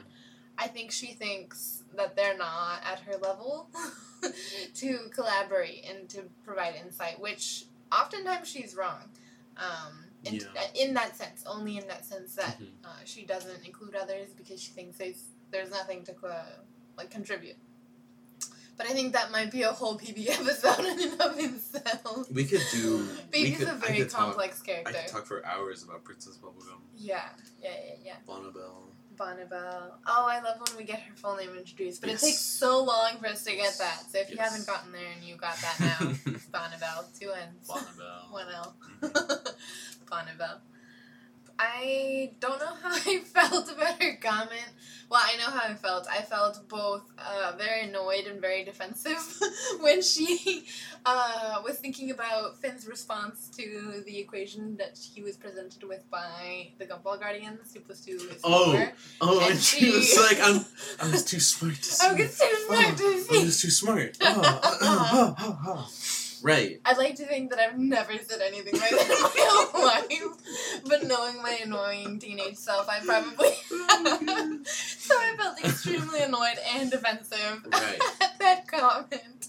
i 0.58 0.68
think 0.68 0.92
she 0.92 1.08
thinks 1.08 1.84
that 1.96 2.16
they're 2.16 2.38
not 2.38 2.82
at 2.86 3.00
her 3.02 3.18
level 3.18 3.70
to 4.76 4.98
collaborate 5.14 5.86
and 5.90 6.10
to 6.10 6.24
provide 6.44 6.76
insight 6.84 7.20
which 7.20 7.66
oftentimes 7.92 8.48
she's 8.48 8.76
wrong 8.76 9.10
um, 9.58 10.04
in, 10.26 10.36
Yeah. 10.36 10.42
in 10.76 10.94
that 10.96 11.16
sense 11.16 11.44
only 11.48 11.78
in 11.78 11.88
that 11.88 12.06
sense 12.06 12.36
that 12.36 12.60
Mhm. 12.60 12.68
uh, 12.84 12.90
she 13.06 13.26
doesn't 13.26 13.66
include 13.66 13.96
others 13.96 14.30
because 14.36 14.62
she 14.62 14.72
thinks 14.72 14.98
there's, 14.98 15.24
there's 15.52 15.72
nothing 15.72 16.04
to 16.04 16.14
co- 16.14 16.42
like 16.98 17.10
contribute 17.10 17.56
but 18.78 18.88
I 18.88 18.90
think 18.94 19.14
that 19.14 19.32
might 19.32 19.52
be 19.52 19.64
a 19.64 19.72
whole 19.72 19.98
PB 19.98 20.30
episode 20.40 20.86
in 20.86 21.00
and 21.12 21.22
of 21.22 21.40
itself. 21.40 22.30
we 22.32 22.46
could 22.46 22.62
do 22.72 23.08
PB's 23.32 23.58
could, 23.60 23.68
a 23.68 23.74
very 23.74 23.98
could 24.00 24.10
talk- 24.10 24.20
complex 24.26 24.62
I 24.62 24.66
character. 24.66 24.94
could 24.94 25.08
talk 25.12 25.26
for 25.26 25.46
hours 25.46 25.84
about 25.84 26.04
Princess 26.04 26.38
Bubblegum, 26.38 26.80
Yeah, 26.98 27.22
yeah, 27.62 27.70
yeah, 27.88 27.94
yeah. 28.04 28.14
Bonnibel. 28.28 28.84
Bonnibel. 29.16 29.92
Oh, 30.06 30.26
I 30.28 30.42
love 30.42 30.58
when 30.68 30.78
we 30.78 30.84
get 30.84 31.00
her 31.00 31.16
full 31.16 31.38
name 31.38 31.52
introduced, 31.58 32.02
but 32.02 32.10
Yes. 32.10 32.22
it 32.22 32.26
takes 32.26 32.40
so 32.40 32.84
long 32.84 33.16
for 33.18 33.28
us 33.28 33.46
to 33.46 33.56
get 33.56 33.74
that. 33.80 34.04
So 34.12 34.18
if 34.20 34.30
you 34.30 34.38
haven't 34.38 34.68
gotten 34.68 34.92
there 34.92 35.08
and 35.16 35.24
you 35.24 35.38
got 35.38 35.56
that 35.58 35.78
now, 35.80 36.10
it's 36.26 36.46
Bonnibel, 36.54 37.18
two 37.18 37.32
N's, 37.32 37.66
Bonnibel. 37.70 38.30
one 38.32 38.48
L. 38.54 38.76
Mhm. 39.02 39.56
Bonnibel. 40.12 40.60
I 41.58 42.32
don't 42.40 42.60
know 42.60 42.74
how 42.82 42.90
I 43.12 43.20
felt 43.20 43.72
about 43.72 44.02
her 44.02 44.16
comment. 44.22 44.70
Well, 45.10 45.22
I 45.24 45.38
know 45.38 45.52
how 45.56 45.72
I 45.72 45.76
felt. 45.76 46.08
I 46.12 46.22
felt 46.24 46.68
both 46.68 47.04
uh, 47.20 47.54
very 47.58 47.84
annoyed 47.88 48.26
and 48.26 48.42
very 48.42 48.64
defensive 48.64 49.22
when 49.80 50.02
she 50.02 50.66
uh, 51.06 51.62
was 51.64 51.78
thinking 51.78 52.10
about 52.10 52.58
Finn's 52.60 52.88
response 52.88 53.50
to 53.56 54.04
the 54.06 54.18
equation 54.18 54.76
that 54.78 54.98
he 55.14 55.22
was 55.22 55.38
presented 55.38 55.84
with 55.84 56.10
by 56.10 56.70
the 56.80 56.86
Gumball 56.88 57.20
Guardians. 57.20 57.72
Two 57.72 57.82
plus 57.82 58.02
two 58.04 58.14
is 58.16 58.42
Oh, 58.44 58.72
four. 58.74 58.92
Oh, 59.22 59.40
And 59.42 59.52
and 59.52 59.60
she 59.62 59.92
was 59.92 60.18
like, 60.30 60.40
I'm, 60.42 60.66
I 61.00 61.12
was 61.12 61.24
too 61.24 61.40
smart 61.40 61.76
to 61.76 61.84
see. 61.84 62.08
I 62.08 62.14
was 62.14 62.38
too 62.40 62.56
smart 62.66 62.98
to 62.98 63.04
I 63.04 63.18
see. 63.30 63.46
was 63.46 63.62
too 63.62 63.70
smart. 63.70 64.18
Oh, 64.22 64.42
oh, 64.64 64.78
oh, 64.82 65.36
oh, 65.40 65.60
oh. 65.68 65.92
Right. 66.46 66.80
I'd 66.86 67.00
like 67.00 67.16
to 67.16 67.26
think 67.26 67.50
that 67.50 67.60
I've 67.60 67.76
never 67.80 68.14
said 68.20 68.40
anything 68.40 68.80
like 68.80 68.92
that 68.92 69.02
in 69.02 69.10
my 69.10 69.32
whole 69.50 69.84
life, 70.84 70.84
but 70.88 71.04
knowing 71.04 71.42
my 71.42 71.58
annoying 71.64 72.20
teenage 72.20 72.58
self, 72.58 72.88
I 72.88 73.00
probably 73.00 73.50
have. 73.50 74.68
so 74.68 75.16
I 75.16 75.36
felt 75.38 75.66
extremely 75.66 76.20
annoyed 76.22 76.58
and 76.76 76.92
defensive 76.92 77.66
Right. 77.66 78.00
at 78.22 78.38
that 78.38 78.68
comment. 78.68 79.48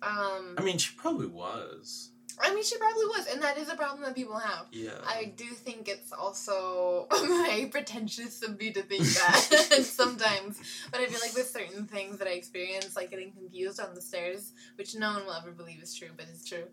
Um, 0.00 0.54
I 0.58 0.62
mean, 0.62 0.78
she 0.78 0.94
probably 0.96 1.26
was. 1.26 2.11
I 2.40 2.54
mean, 2.54 2.64
she 2.64 2.76
probably 2.78 3.04
was, 3.06 3.26
and 3.26 3.42
that 3.42 3.58
is 3.58 3.68
a 3.68 3.74
problem 3.74 4.02
that 4.02 4.14
people 4.14 4.38
have. 4.38 4.66
Yeah. 4.72 4.92
I 5.06 5.32
do 5.36 5.46
think 5.46 5.88
it's 5.88 6.12
also 6.12 7.06
very 7.12 7.66
pretentious 7.66 8.42
of 8.42 8.58
me 8.58 8.72
to 8.72 8.82
think 8.82 9.04
that 9.04 9.80
sometimes, 9.82 10.60
but 10.90 11.00
I 11.00 11.06
feel 11.06 11.20
like 11.20 11.34
with 11.34 11.48
certain 11.48 11.86
things 11.86 12.18
that 12.18 12.28
I 12.28 12.32
experience, 12.32 12.96
like 12.96 13.10
getting 13.10 13.32
confused 13.32 13.80
on 13.80 13.94
the 13.94 14.02
stairs, 14.02 14.52
which 14.76 14.94
no 14.94 15.12
one 15.14 15.26
will 15.26 15.34
ever 15.34 15.52
believe 15.52 15.82
is 15.82 15.94
true, 15.94 16.10
but 16.16 16.26
it's 16.32 16.48
true. 16.48 16.64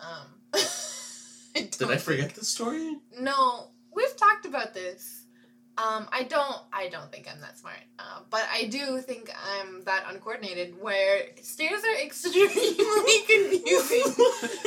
Um, 0.00 0.26
I 1.54 1.68
Did 1.70 1.90
I 1.90 1.96
forget 1.96 2.34
the 2.34 2.44
story? 2.44 2.98
No, 3.18 3.68
we've 3.94 4.16
talked 4.16 4.46
about 4.46 4.74
this. 4.74 5.21
Um, 5.82 6.06
I 6.12 6.22
don't. 6.24 6.56
I 6.72 6.88
don't 6.88 7.10
think 7.10 7.28
I'm 7.32 7.40
that 7.40 7.58
smart. 7.58 7.78
Uh, 7.98 8.20
but 8.30 8.42
I 8.52 8.64
do 8.64 9.00
think 9.00 9.32
I'm 9.58 9.84
that 9.84 10.04
uncoordinated. 10.08 10.80
Where 10.80 11.22
stairs 11.40 11.82
are 11.82 12.02
extremely 12.04 12.46
confusing 13.28 14.14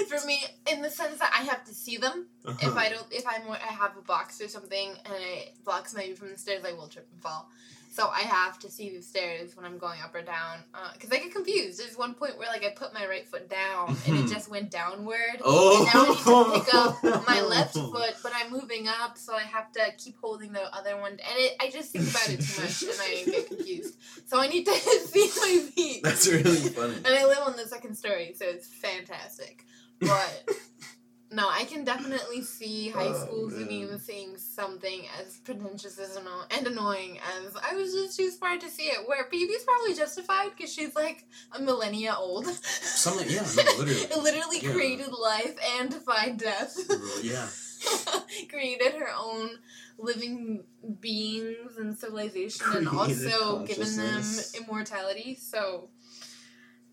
for 0.07 0.25
me 0.25 0.43
in 0.71 0.81
the 0.81 0.89
sense 0.89 1.19
that 1.19 1.31
I 1.37 1.43
have 1.43 1.63
to 1.65 1.73
see 1.73 1.97
them. 1.97 2.27
If 2.61 2.75
I 2.75 2.89
don't, 2.89 3.05
if 3.11 3.25
I'm, 3.27 3.49
I 3.49 3.73
have 3.73 3.97
a 3.97 4.01
box 4.01 4.41
or 4.41 4.47
something 4.47 4.89
and 5.05 5.15
it 5.15 5.55
blocks 5.63 5.95
my 5.95 6.03
view 6.03 6.15
from 6.15 6.29
the 6.29 6.37
stairs, 6.37 6.63
I 6.65 6.73
will 6.73 6.87
trip 6.87 7.07
and 7.11 7.21
fall. 7.21 7.49
So 7.95 8.09
I 8.09 8.23
have 8.23 8.59
to 8.59 8.69
see 8.69 8.93
the 8.93 9.01
stairs 9.01 9.55
when 9.55 9.65
I'm 9.65 9.77
going 9.77 10.01
up 10.01 10.13
or 10.13 10.21
down 10.21 10.59
uh, 10.73 10.91
because 10.91 11.13
I 11.13 11.15
get 11.15 11.33
confused. 11.33 11.79
There's 11.79 11.97
one 11.97 12.13
point 12.13 12.37
where 12.37 12.49
like 12.49 12.65
I 12.65 12.71
put 12.71 12.93
my 12.93 13.07
right 13.07 13.25
foot 13.25 13.49
down 13.49 13.95
and 14.05 14.17
it 14.17 14.21
hmm. 14.23 14.27
just 14.27 14.51
went 14.51 14.69
downward. 14.69 15.39
Oh. 15.41 15.77
And 15.77 15.85
now 15.93 16.03
I 16.03 16.09
need 16.09 16.59
to 16.59 16.65
pick 16.65 16.75
up 16.75 17.25
my 17.27 17.39
left 17.39 17.73
foot, 17.73 18.15
but 18.21 18.33
I'm 18.35 18.51
moving 18.51 18.89
up, 18.89 19.17
so 19.17 19.33
I 19.33 19.43
have 19.43 19.71
to 19.71 19.93
keep 19.97 20.17
holding 20.19 20.51
the 20.51 20.75
other 20.75 20.97
one. 20.97 21.11
And 21.11 21.21
it, 21.21 21.55
I 21.61 21.69
just 21.69 21.93
think 21.93 22.09
about 22.09 22.27
it 22.27 22.41
too 22.41 22.61
much, 22.61 22.81
and 22.81 22.91
I 22.99 23.23
get 23.31 23.47
confused. 23.47 23.95
So 24.25 24.41
I 24.41 24.47
need 24.47 24.65
to 24.65 24.73
see 24.75 25.31
my 25.39 25.65
feet. 25.71 26.03
That's 26.03 26.27
really 26.27 26.53
funny. 26.57 26.95
And 26.97 27.07
I 27.07 27.25
live 27.25 27.43
on 27.45 27.55
the 27.55 27.65
second 27.65 27.95
story, 27.95 28.33
so 28.37 28.43
it's 28.43 28.67
fantastic. 28.67 29.63
But 30.01 30.49
no, 31.31 31.47
I 31.49 31.63
can 31.63 31.83
definitely 31.83 32.41
see 32.41 32.89
high 32.89 33.07
Oh, 33.07 33.25
school 33.25 33.49
man. 33.49 33.67
being 33.67 33.99
saying 33.99 34.24
something 34.55 35.01
as 35.19 35.37
pretentious 35.43 35.99
as 35.99 36.15
anno- 36.17 36.45
and 36.49 36.65
annoying 36.67 37.19
as 37.19 37.55
I 37.57 37.75
was 37.75 37.93
just 37.93 38.17
too 38.17 38.29
smart 38.31 38.61
to 38.61 38.69
see 38.69 38.83
it. 38.83 39.07
Where 39.07 39.25
PB's 39.29 39.63
probably 39.65 39.93
justified 39.95 40.51
because 40.55 40.73
she's 40.73 40.95
like 40.95 41.25
a 41.51 41.61
millennia 41.61 42.15
old. 42.17 42.47
Something, 42.47 43.29
yeah, 43.29 43.41
no, 43.41 43.63
literally. 43.77 43.91
it 43.93 44.17
literally 44.17 44.59
Yeah. 44.61 44.71
created 44.73 45.11
life 45.11 45.55
and 45.77 45.89
defied 45.89 46.37
death. 46.37 46.77
Yeah. 47.23 47.47
created 48.49 48.93
her 48.93 49.09
own 49.19 49.49
living 49.99 50.63
beings 50.99 51.77
and 51.77 51.95
civilization 51.97 52.65
and 52.73 52.87
also 52.87 53.63
given 53.65 53.95
them 53.97 54.23
immortality. 54.59 55.35
So, 55.35 55.89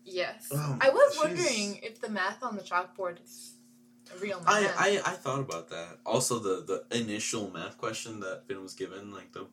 yes. 0.05 0.49
Oh, 0.53 0.77
I 0.81 0.89
was 0.89 1.17
wondering 1.21 1.79
if 1.83 1.99
the 2.01 2.09
math 2.09 2.43
on 2.43 2.55
the 2.55 2.61
chalkboard 2.61 3.23
is 3.23 3.52
a 4.15 4.19
real 4.19 4.39
math. 4.39 4.75
I, 4.77 4.97
I, 4.97 5.01
I 5.05 5.13
thought 5.13 5.39
about 5.39 5.69
that. 5.69 5.99
Also, 6.05 6.39
the, 6.39 6.83
the 6.89 6.97
initial 6.97 7.49
math 7.51 7.77
question 7.77 8.19
that 8.21 8.43
Finn 8.47 8.61
was 8.61 8.73
given, 8.73 9.11
like 9.11 9.31
the. 9.31 9.47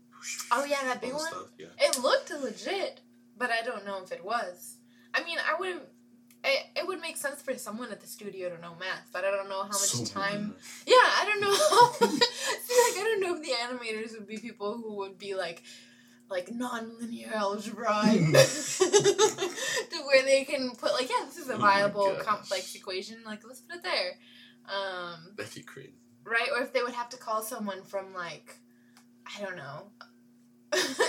Oh, 0.51 0.65
yeah, 0.65 0.77
that 0.85 1.01
big 1.01 1.13
one? 1.13 1.21
Stuff, 1.21 1.49
yeah. 1.59 1.67
It 1.79 1.99
looked 1.99 2.31
legit, 2.31 3.01
but 3.39 3.51
I 3.51 3.65
don't 3.65 3.87
know 3.87 4.03
if 4.03 4.13
it 4.13 4.25
was. 4.25 4.77
I 5.15 5.23
mean, 5.25 5.39
I 5.39 5.59
would. 5.59 5.81
It, 6.43 6.67
it 6.75 6.87
would 6.87 7.03
make 7.03 7.19
sense 7.19 7.43
for 7.43 7.55
someone 7.59 7.93
at 7.93 8.01
the 8.01 8.07
studio 8.07 8.49
to 8.49 8.61
know 8.63 8.75
math, 8.81 9.09
but 9.13 9.25
I 9.27 9.31
don't 9.31 9.51
know 9.51 9.61
how 9.61 9.69
much 9.69 9.91
So 9.91 10.05
time. 10.05 10.55
Yeah, 10.87 10.95
I 10.95 11.27
don't 11.27 11.41
know. 11.43 11.53
See, 12.09 12.75
like 12.89 12.99
I 12.99 13.05
don't 13.05 13.21
know 13.21 13.37
if 13.37 13.43
the 13.43 13.53
animators 13.53 14.19
would 14.19 14.27
be 14.27 14.39
people 14.39 14.79
who 14.79 14.95
would 14.97 15.19
be 15.19 15.35
like, 15.35 15.63
like 16.31 16.51
non-linear 16.51 17.31
algebra, 17.35 18.03
to 18.05 19.97
where 20.07 20.23
they 20.25 20.45
can 20.45 20.71
put 20.77 20.93
like, 20.93 21.11
yeah, 21.11 21.27
this 21.27 21.37
is 21.37 21.51
a 21.51 21.55
Oh 21.55 21.59
viable 21.59 22.17
complex 22.21 22.75
equation. 22.75 23.19
Like, 23.27 23.41
let's 23.47 23.61
put 23.61 23.77
it 23.77 23.83
there, 23.83 24.13
um, 24.73 25.35
That'd 25.37 25.55
be 25.55 25.63
crazy. 25.63 25.95
right? 26.25 26.49
Or 26.55 26.63
if 26.63 26.73
they 26.73 26.83
would 26.83 26.95
have 26.95 27.09
to 27.11 27.17
call 27.17 27.43
someone 27.43 27.83
from 27.83 28.15
like, 28.15 28.57
I 29.37 29.43
don't 29.43 29.57
know, 29.57 29.91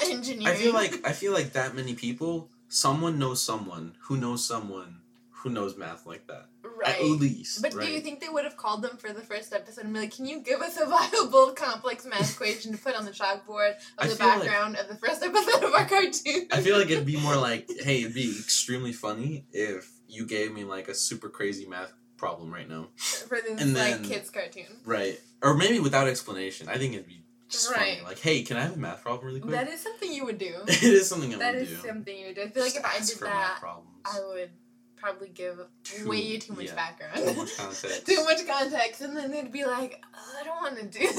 engineering. 0.05 0.47
I 0.47 0.55
feel 0.55 0.73
like 0.73 1.05
I 1.07 1.11
feel 1.11 1.33
like 1.33 1.53
that 1.53 1.75
many 1.75 1.93
people, 1.93 2.49
someone 2.67 3.19
knows 3.19 3.41
someone 3.41 3.95
who 4.03 4.17
knows 4.17 4.45
someone 4.45 4.97
who 5.29 5.49
knows 5.49 5.75
math 5.75 6.05
like 6.05 6.27
that. 6.27 6.45
right. 6.63 6.97
At 6.99 7.01
least. 7.03 7.63
But 7.63 7.73
right? 7.73 7.87
do 7.87 7.91
you 7.91 7.99
think 8.01 8.19
they 8.21 8.29
would 8.29 8.43
have 8.43 8.57
called 8.57 8.83
them 8.83 8.97
for 8.97 9.11
the 9.11 9.21
first 9.21 9.53
episode 9.53 9.85
and 9.85 9.93
be 9.93 10.01
like, 10.01 10.15
"Can 10.15 10.25
you 10.27 10.41
give 10.41 10.61
us 10.61 10.77
a 10.79 10.85
viable 10.87 11.53
complex 11.53 12.05
math 12.05 12.33
equation 12.33 12.71
to 12.73 12.77
put 12.77 12.95
on 12.95 13.05
the 13.05 13.11
chalkboard 13.11 13.71
of 13.75 13.81
I 13.97 14.07
the 14.07 14.15
feel 14.15 14.27
like- 14.27 14.41
background 14.43 14.75
of 14.77 14.87
the 14.87 14.95
first 14.95 15.23
episode 15.23 15.63
of 15.63 15.73
our 15.73 15.85
cartoon?" 15.85 16.47
I 16.51 16.61
feel 16.61 16.77
like 16.77 16.89
it'd 16.91 17.05
be 17.05 17.17
more 17.19 17.35
like, 17.49 17.67
hey, 17.83 18.01
it'd 18.01 18.13
be 18.13 18.29
extremely 18.39 18.93
funny 18.93 19.45
if 19.51 19.89
you 20.07 20.25
gave 20.27 20.51
me 20.53 20.63
like 20.63 20.87
a 20.89 20.93
super 20.95 21.29
crazy 21.29 21.65
math 21.67 21.91
problem 22.21 22.53
right 22.53 22.69
now. 22.69 22.87
for 22.95 23.39
this 23.41 23.59
And 23.59 23.73
like 23.73 23.95
then- 23.95 24.05
kids 24.05 24.29
cartoon. 24.29 24.67
Right. 24.85 25.19
Or 25.41 25.55
maybe 25.55 25.79
without 25.79 26.07
explanation. 26.07 26.69
I 26.69 26.77
think 26.77 26.93
it'd 26.93 27.07
be 27.07 27.23
just 27.49 27.69
Right. 27.71 27.97
funny. 27.97 28.01
Like, 28.09 28.19
hey, 28.19 28.43
can 28.43 28.57
I 28.57 28.61
have 28.61 28.75
a 28.75 28.77
math 28.79 29.01
problem 29.01 29.25
really 29.25 29.39
quick? 29.41 29.51
That 29.53 29.67
is 29.67 29.81
something 29.81 30.11
you 30.13 30.23
would 30.25 30.37
do. 30.37 30.53
it 30.67 30.83
is 30.83 31.09
something 31.09 31.33
I 31.35 31.37
that 31.39 31.53
would 31.55 31.63
is 31.63 31.69
do. 31.81 31.87
something 31.87 32.15
you 32.17 32.27
would 32.27 32.35
do. 32.35 32.43
I 32.43 32.49
feel 32.49 32.63
like 32.63 32.75
if 32.75 32.85
I 32.85 32.99
did 32.99 33.19
that, 33.21 33.57
problems. 33.59 33.89
I 34.05 34.19
would 34.33 34.51
probably 34.97 35.29
give 35.29 35.59
Too- 35.83 36.07
way 36.07 36.37
too 36.37 36.53
much 36.53 36.65
yeah, 36.67 36.75
background. 36.75 37.15
Too 37.17 37.33
much 37.33 37.57
context. 37.57 38.05
too 38.11 38.23
much 38.23 38.45
context, 38.47 39.01
and 39.01 39.17
then 39.17 39.31
they'd 39.31 39.51
be 39.51 39.65
like, 39.65 39.99
"Oh, 40.13 40.37
"I 40.39 40.43
don't 40.43 40.61
want 40.61 40.77
to 40.77 40.85
do 40.85 40.99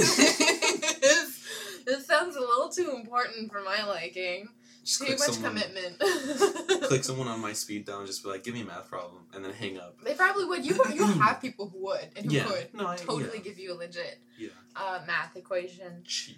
this. 1.00 1.44
this 1.84 2.06
sounds 2.06 2.36
a 2.36 2.40
little 2.40 2.68
too 2.68 2.92
important 2.94 3.50
for 3.50 3.60
my 3.62 3.84
liking. 3.84 4.48
Just 4.84 4.98
Too 5.00 5.06
click 5.06 5.18
much 5.20 5.30
someone, 5.30 5.52
commitment." 5.62 5.98
click 6.88 7.04
someone 7.04 7.28
on 7.28 7.40
my 7.40 7.52
speed 7.52 7.84
dial 7.86 7.98
and 7.98 8.06
just 8.06 8.22
be 8.24 8.28
like, 8.30 8.42
give 8.42 8.54
me 8.54 8.62
a 8.62 8.64
math 8.64 8.88
problem, 8.88 9.22
and 9.32 9.44
then 9.44 9.52
hang 9.52 9.78
up. 9.78 9.96
They 10.04 10.14
probably 10.14 10.44
would. 10.44 10.64
You 10.64 10.74
you 10.92 11.04
have 11.06 11.40
people 11.40 11.68
who 11.68 11.78
would 11.84 12.08
and 12.16 12.26
who 12.26 12.32
Yeah. 12.36 12.44
could 12.44 12.74
No, 12.74 12.88
I 12.88 12.96
totally 12.96 13.30
yeah. 13.38 13.42
give 13.44 13.58
you 13.58 13.72
a 13.72 13.76
legit 13.76 14.18
Yeah. 14.38 14.48
uh, 14.74 15.00
math 15.06 15.36
equation. 15.36 16.02
Jeez. 16.04 16.36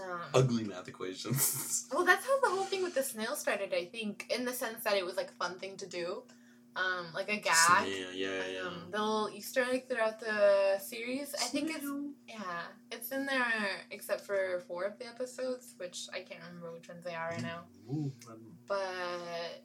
Um, 0.00 0.20
Ugly 0.32 0.64
math 0.64 0.86
equations. 0.88 1.88
well, 1.92 2.04
that's 2.04 2.24
how 2.24 2.40
the 2.40 2.48
whole 2.50 2.64
thing 2.64 2.82
with 2.84 2.94
the 2.94 3.02
snail 3.02 3.34
started. 3.36 3.74
I 3.74 3.84
think, 3.86 4.30
in 4.34 4.44
the 4.44 4.52
sense 4.52 4.84
that 4.84 4.96
it 4.96 5.04
was 5.04 5.16
like 5.16 5.30
a 5.30 5.44
fun 5.44 5.58
thing 5.58 5.76
to 5.78 5.86
do, 5.86 6.22
um, 6.76 7.06
like 7.14 7.28
a 7.28 7.36
gag. 7.36 7.86
Yeah, 7.88 8.06
yeah, 8.14 8.28
yeah. 8.54 8.60
Um, 8.66 8.88
the 8.90 8.98
little 8.98 9.28
Easter 9.34 9.64
egg 9.70 9.88
throughout 9.88 10.18
the 10.20 10.78
series. 10.80 11.34
I 11.34 11.44
think 11.44 11.70
it's 11.70 11.84
yeah, 12.28 12.62
it's 12.90 13.10
in 13.12 13.26
there 13.26 13.46
except 13.90 14.22
for 14.22 14.60
four 14.66 14.84
of 14.84 14.98
the 14.98 15.06
episodes, 15.06 15.74
which 15.76 16.08
I 16.12 16.20
can't 16.20 16.40
remember 16.46 16.72
which 16.72 16.88
ones 16.88 17.04
they 17.04 17.14
are 17.14 17.28
right 17.30 17.42
now. 17.42 17.60
Ooh, 17.90 18.10
I 18.24 18.30
don't 18.30 18.40
know. 18.42 18.52
But 18.68 19.64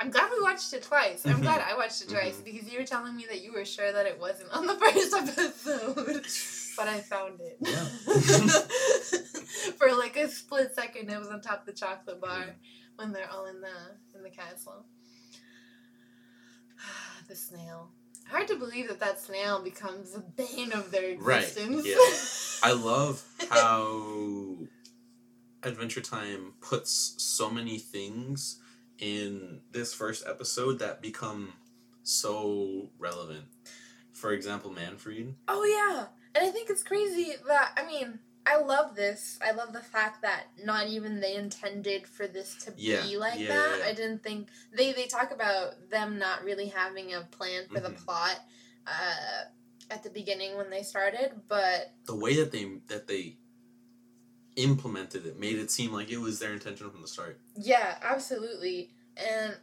I'm 0.00 0.10
glad 0.10 0.30
we 0.30 0.40
watched 0.42 0.72
it 0.72 0.82
twice. 0.84 1.26
I'm 1.26 1.40
glad 1.42 1.60
I 1.60 1.76
watched 1.76 2.00
it 2.02 2.08
twice 2.16 2.36
Mhm. 2.36 2.44
because 2.44 2.72
you 2.72 2.78
were 2.78 2.86
telling 2.86 3.14
me 3.16 3.26
that 3.28 3.42
you 3.42 3.52
were 3.52 3.64
sure 3.64 3.92
that 3.92 4.06
it 4.06 4.18
wasn't 4.18 4.50
on 4.52 4.66
the 4.66 4.74
first 4.82 5.14
episode, 5.14 6.24
but 6.76 6.88
I 6.88 7.00
found 7.00 7.40
it. 7.40 7.58
Yeah. 7.60 7.84
For 9.78 9.92
like 9.94 10.16
a 10.16 10.28
split 10.28 10.74
second, 10.74 11.10
it 11.10 11.18
was 11.18 11.28
on 11.28 11.40
top 11.40 11.60
of 11.60 11.66
the 11.66 11.72
chocolate 11.72 12.20
bar 12.20 12.40
Mhm. 12.44 12.54
when 12.96 13.12
they're 13.12 13.30
all 13.30 13.46
in 13.46 13.60
the 13.60 13.76
in 14.14 14.22
the 14.22 14.30
castle. 14.30 14.86
The 17.28 17.36
snail. 17.36 17.90
Hard 18.26 18.48
to 18.48 18.56
believe 18.56 18.88
that 18.88 19.00
that 19.00 19.20
snail 19.20 19.62
becomes 19.62 20.12
the 20.12 20.20
bane 20.20 20.72
of 20.72 20.90
their 20.90 21.10
existence. 21.10 21.66
Right, 21.66 21.78
existence. 21.78 22.60
I 22.62 22.72
love 22.72 23.22
how 23.50 24.56
Adventure 25.62 26.00
Time 26.00 26.54
puts 26.60 27.14
so 27.18 27.50
many 27.50 27.78
things 27.78 28.60
in 28.98 29.60
this 29.72 29.92
first 29.92 30.26
episode 30.26 30.78
that 30.78 31.02
become 31.02 31.52
so 32.02 32.88
relevant. 32.98 33.44
For 34.12 34.32
example, 34.32 34.70
Manfried. 34.70 35.34
Oh 35.46 35.64
yeah, 35.64 36.06
and 36.34 36.48
I 36.48 36.50
think 36.50 36.70
it's 36.70 36.82
crazy 36.82 37.34
that 37.46 37.72
I 37.76 37.86
mean 37.86 38.18
I 38.48 38.56
love 38.56 38.96
this. 38.96 39.38
I 39.46 39.50
love 39.52 39.72
the 39.74 39.82
fact 39.82 40.22
that 40.22 40.44
not 40.64 40.86
even 40.86 41.20
they 41.20 41.34
intended 41.36 42.06
for 42.06 42.26
this 42.26 42.54
to 42.64 42.72
Yeah, 42.76 43.02
be 43.02 43.18
like 43.18 43.38
yeah, 43.40 43.48
that. 43.48 43.76
yeah. 43.80 43.84
I 43.86 43.92
didn't 43.92 44.22
think 44.22 44.48
they 44.72 44.92
they 44.92 45.06
talk 45.06 45.32
about 45.32 45.90
them 45.90 46.18
not 46.18 46.44
really 46.44 46.68
having 46.68 47.12
a 47.14 47.22
plan 47.30 47.64
for 47.68 47.80
the 47.80 47.90
Mhm. 47.90 48.04
plot 48.04 48.40
uh, 48.86 49.44
at 49.90 50.02
the 50.02 50.08
beginning 50.10 50.56
when 50.56 50.70
they 50.70 50.82
started, 50.82 51.42
but 51.46 51.92
The 52.06 52.14
way 52.14 52.36
that 52.36 52.50
they 52.52 52.64
that 52.86 53.06
they 53.06 53.36
implemented 54.56 55.26
it 55.26 55.38
made 55.38 55.58
it 55.58 55.70
seem 55.70 55.92
like 55.92 56.10
it 56.10 56.18
was 56.18 56.38
their 56.38 56.52
intention 56.52 56.90
from 56.90 57.02
the 57.02 57.08
start. 57.08 57.38
yeah, 57.54 57.98
absolutely, 58.02 58.90
and 59.16 59.56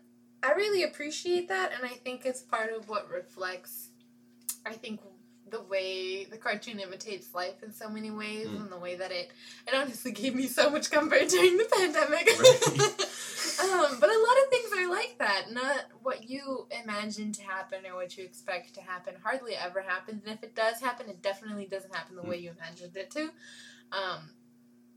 I 0.44 0.52
really 0.54 0.84
appreciate 0.84 1.48
that, 1.48 1.72
and 1.74 1.84
I 1.84 1.96
think 1.96 2.26
it's 2.26 2.42
part 2.42 2.72
of 2.72 2.88
what 2.88 3.10
reflects. 3.10 3.90
I 4.66 4.74
think 4.74 5.00
the 5.48 5.62
way 5.62 6.26
the 6.26 6.38
cartoon 6.38 6.80
imitates 6.80 7.34
life 7.36 7.62
in 7.62 7.72
so 7.72 7.88
many 7.90 8.10
ways, 8.12 8.48
Mm. 8.48 8.62
and 8.62 8.72
the 8.72 8.78
way 8.80 8.96
that 8.96 9.12
it 9.12 9.32
it 9.68 9.74
honestly 9.76 10.12
gave 10.12 10.34
me 10.36 10.48
so 10.48 10.70
much 10.70 10.90
comfort 10.90 11.28
during 11.30 11.58
the 11.58 11.66
pandemic. 11.66 12.28
um, 13.64 14.00
but 14.00 14.10
a 14.10 14.20
lot 14.20 14.38
of 14.44 14.50
things 14.50 14.72
are 14.78 14.90
like 14.90 15.16
that. 15.20 15.52
Not 15.52 15.86
what 16.02 16.30
you 16.30 16.68
imagine 16.84 17.32
to 17.34 17.44
happen 17.44 17.86
or 17.86 17.96
what 17.96 18.18
you 18.18 18.24
expect 18.24 18.74
to 18.76 18.82
happen. 18.82 19.16
Hardly 19.24 19.56
ever 19.56 19.82
happens, 19.82 20.24
and 20.26 20.34
if 20.34 20.44
it 20.44 20.56
does 20.56 20.80
happen, 20.82 21.10
it 21.10 21.22
definitely 21.22 21.66
doesn't 21.66 21.94
happen 21.96 22.16
the 22.16 22.24
Mm. 22.24 22.30
way 22.30 22.38
you 22.38 22.52
imagined 22.52 22.98
it 22.98 23.12
to. 23.12 23.32
Um, 23.92 24.32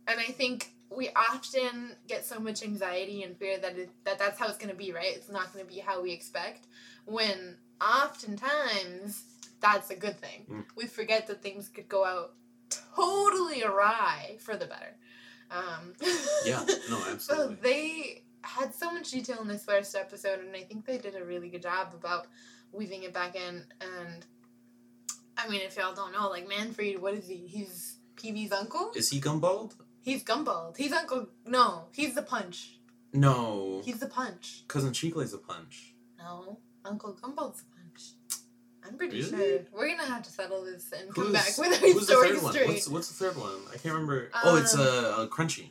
and 0.07 0.19
I 0.19 0.33
think 0.33 0.73
we 0.91 1.11
often 1.11 1.95
get 2.07 2.25
so 2.25 2.41
much 2.41 2.63
anxiety 2.63 3.23
and 3.23 3.37
fear 3.37 3.59
that 3.59 3.77
it, 3.77 3.91
that 4.05 4.19
that's 4.19 4.39
how 4.39 4.49
it's 4.49 4.57
going 4.57 4.71
to 4.71 4.75
be, 4.75 4.91
right? 4.93 5.15
It's 5.15 5.29
not 5.29 5.53
going 5.53 5.65
to 5.67 5.71
be 5.71 5.81
how 5.81 6.01
we 6.01 6.13
expect. 6.13 6.67
When 7.05 7.59
oftentimes 7.81 9.23
that's 9.61 9.91
a 9.91 9.97
good 9.97 10.21
thing. 10.21 10.47
Mm. 10.51 10.65
We 10.77 10.87
forget 10.87 11.27
that 11.27 11.43
things 11.43 11.69
could 11.69 11.89
go 11.89 12.05
out 12.05 12.35
totally 12.95 13.63
awry 13.63 14.37
for 14.41 14.57
the 14.57 14.67
better. 14.67 14.97
Um, 15.51 15.95
Yeah, 16.45 16.65
no, 16.91 16.99
so 16.99 17.13
absolutely. 17.13 17.57
they 17.63 18.23
had 18.43 18.75
so 18.75 18.91
much 18.91 19.11
detail 19.11 19.41
in 19.41 19.49
this 19.49 19.65
first 19.65 19.95
episode, 19.95 20.41
and 20.41 20.55
I 20.55 20.63
think 20.63 20.87
they 20.87 20.99
did 20.99 21.15
a 21.17 21.25
really 21.25 21.49
good 21.49 21.63
job 21.63 21.93
about 21.95 22.27
weaving 22.73 23.03
it 23.03 23.13
back 23.15 23.35
in. 23.37 23.65
And 23.81 24.25
I 25.37 25.49
mean, 25.49 25.63
if 25.63 25.77
y'all 25.77 25.95
don't 25.95 26.13
know, 26.13 26.29
like 26.29 26.49
Manfried, 26.49 27.01
what 27.01 27.15
is 27.15 27.29
he? 27.29 27.47
He's 27.47 27.97
PB's 28.17 28.53
uncle. 28.53 28.93
Is 28.95 29.09
he 29.09 29.21
Gumball? 29.21 29.73
He's 30.03 30.25
Gumball. 30.25 30.77
He's 30.77 30.93
Uncle. 30.93 31.29
No, 31.47 31.85
he's 31.93 32.15
the 32.15 32.23
Punch. 32.23 32.79
No. 33.13 33.83
He's 33.85 33.99
the 34.01 34.07
Punch. 34.07 34.65
Cousin 34.69 34.93
Chicle's 34.93 35.33
the 35.33 35.39
punch. 35.39 35.95
No, 36.19 36.59
Uncle 36.85 37.15
Gumball's 37.15 37.59
the 37.59 37.65
Punch. 37.65 37.78
I'm 38.89 38.97
pretty 38.97 39.19
Really? 39.21 39.31
sure 39.31 39.59
we're 39.73 39.89
gonna 39.91 40.09
have 40.09 40.23
to 40.23 40.31
settle 40.31 40.65
this 40.65 40.93
and 40.93 41.15
come 41.15 41.25
Who's, 41.25 41.33
back 41.33 41.59
with 41.59 41.73
our 41.83 41.89
who's 41.89 42.07
the 42.07 42.13
story 42.13 42.29
third 42.31 42.43
one? 42.43 42.53
straight. 42.53 42.69
What's, 42.69 42.89
what's 42.89 43.09
the 43.09 43.25
third 43.25 43.37
one? 43.37 43.61
I 43.69 43.77
can't 43.77 43.95
remember. 43.95 44.31
oh, 44.45 44.57
it's 44.57 44.75
a 44.75 44.83
uh, 44.83 45.23
uh, 45.23 45.27
Crunchy. 45.29 45.71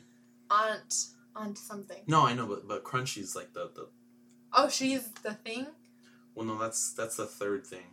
Aunt, 0.50 0.94
aunt 1.36 1.58
something. 1.58 2.02
No, 2.06 2.24
I 2.26 2.34
know, 2.34 2.46
but 2.46 2.66
but 2.68 2.84
Crunchy's 2.84 3.34
like 3.36 3.52
the 3.52 3.70
the. 3.74 3.88
Oh, 4.52 4.68
she's 4.68 5.08
the 5.22 5.34
thing. 5.34 5.66
Well, 6.34 6.46
no, 6.46 6.58
that's 6.58 6.92
that's 6.92 7.16
the 7.16 7.26
third 7.26 7.66
thing, 7.66 7.84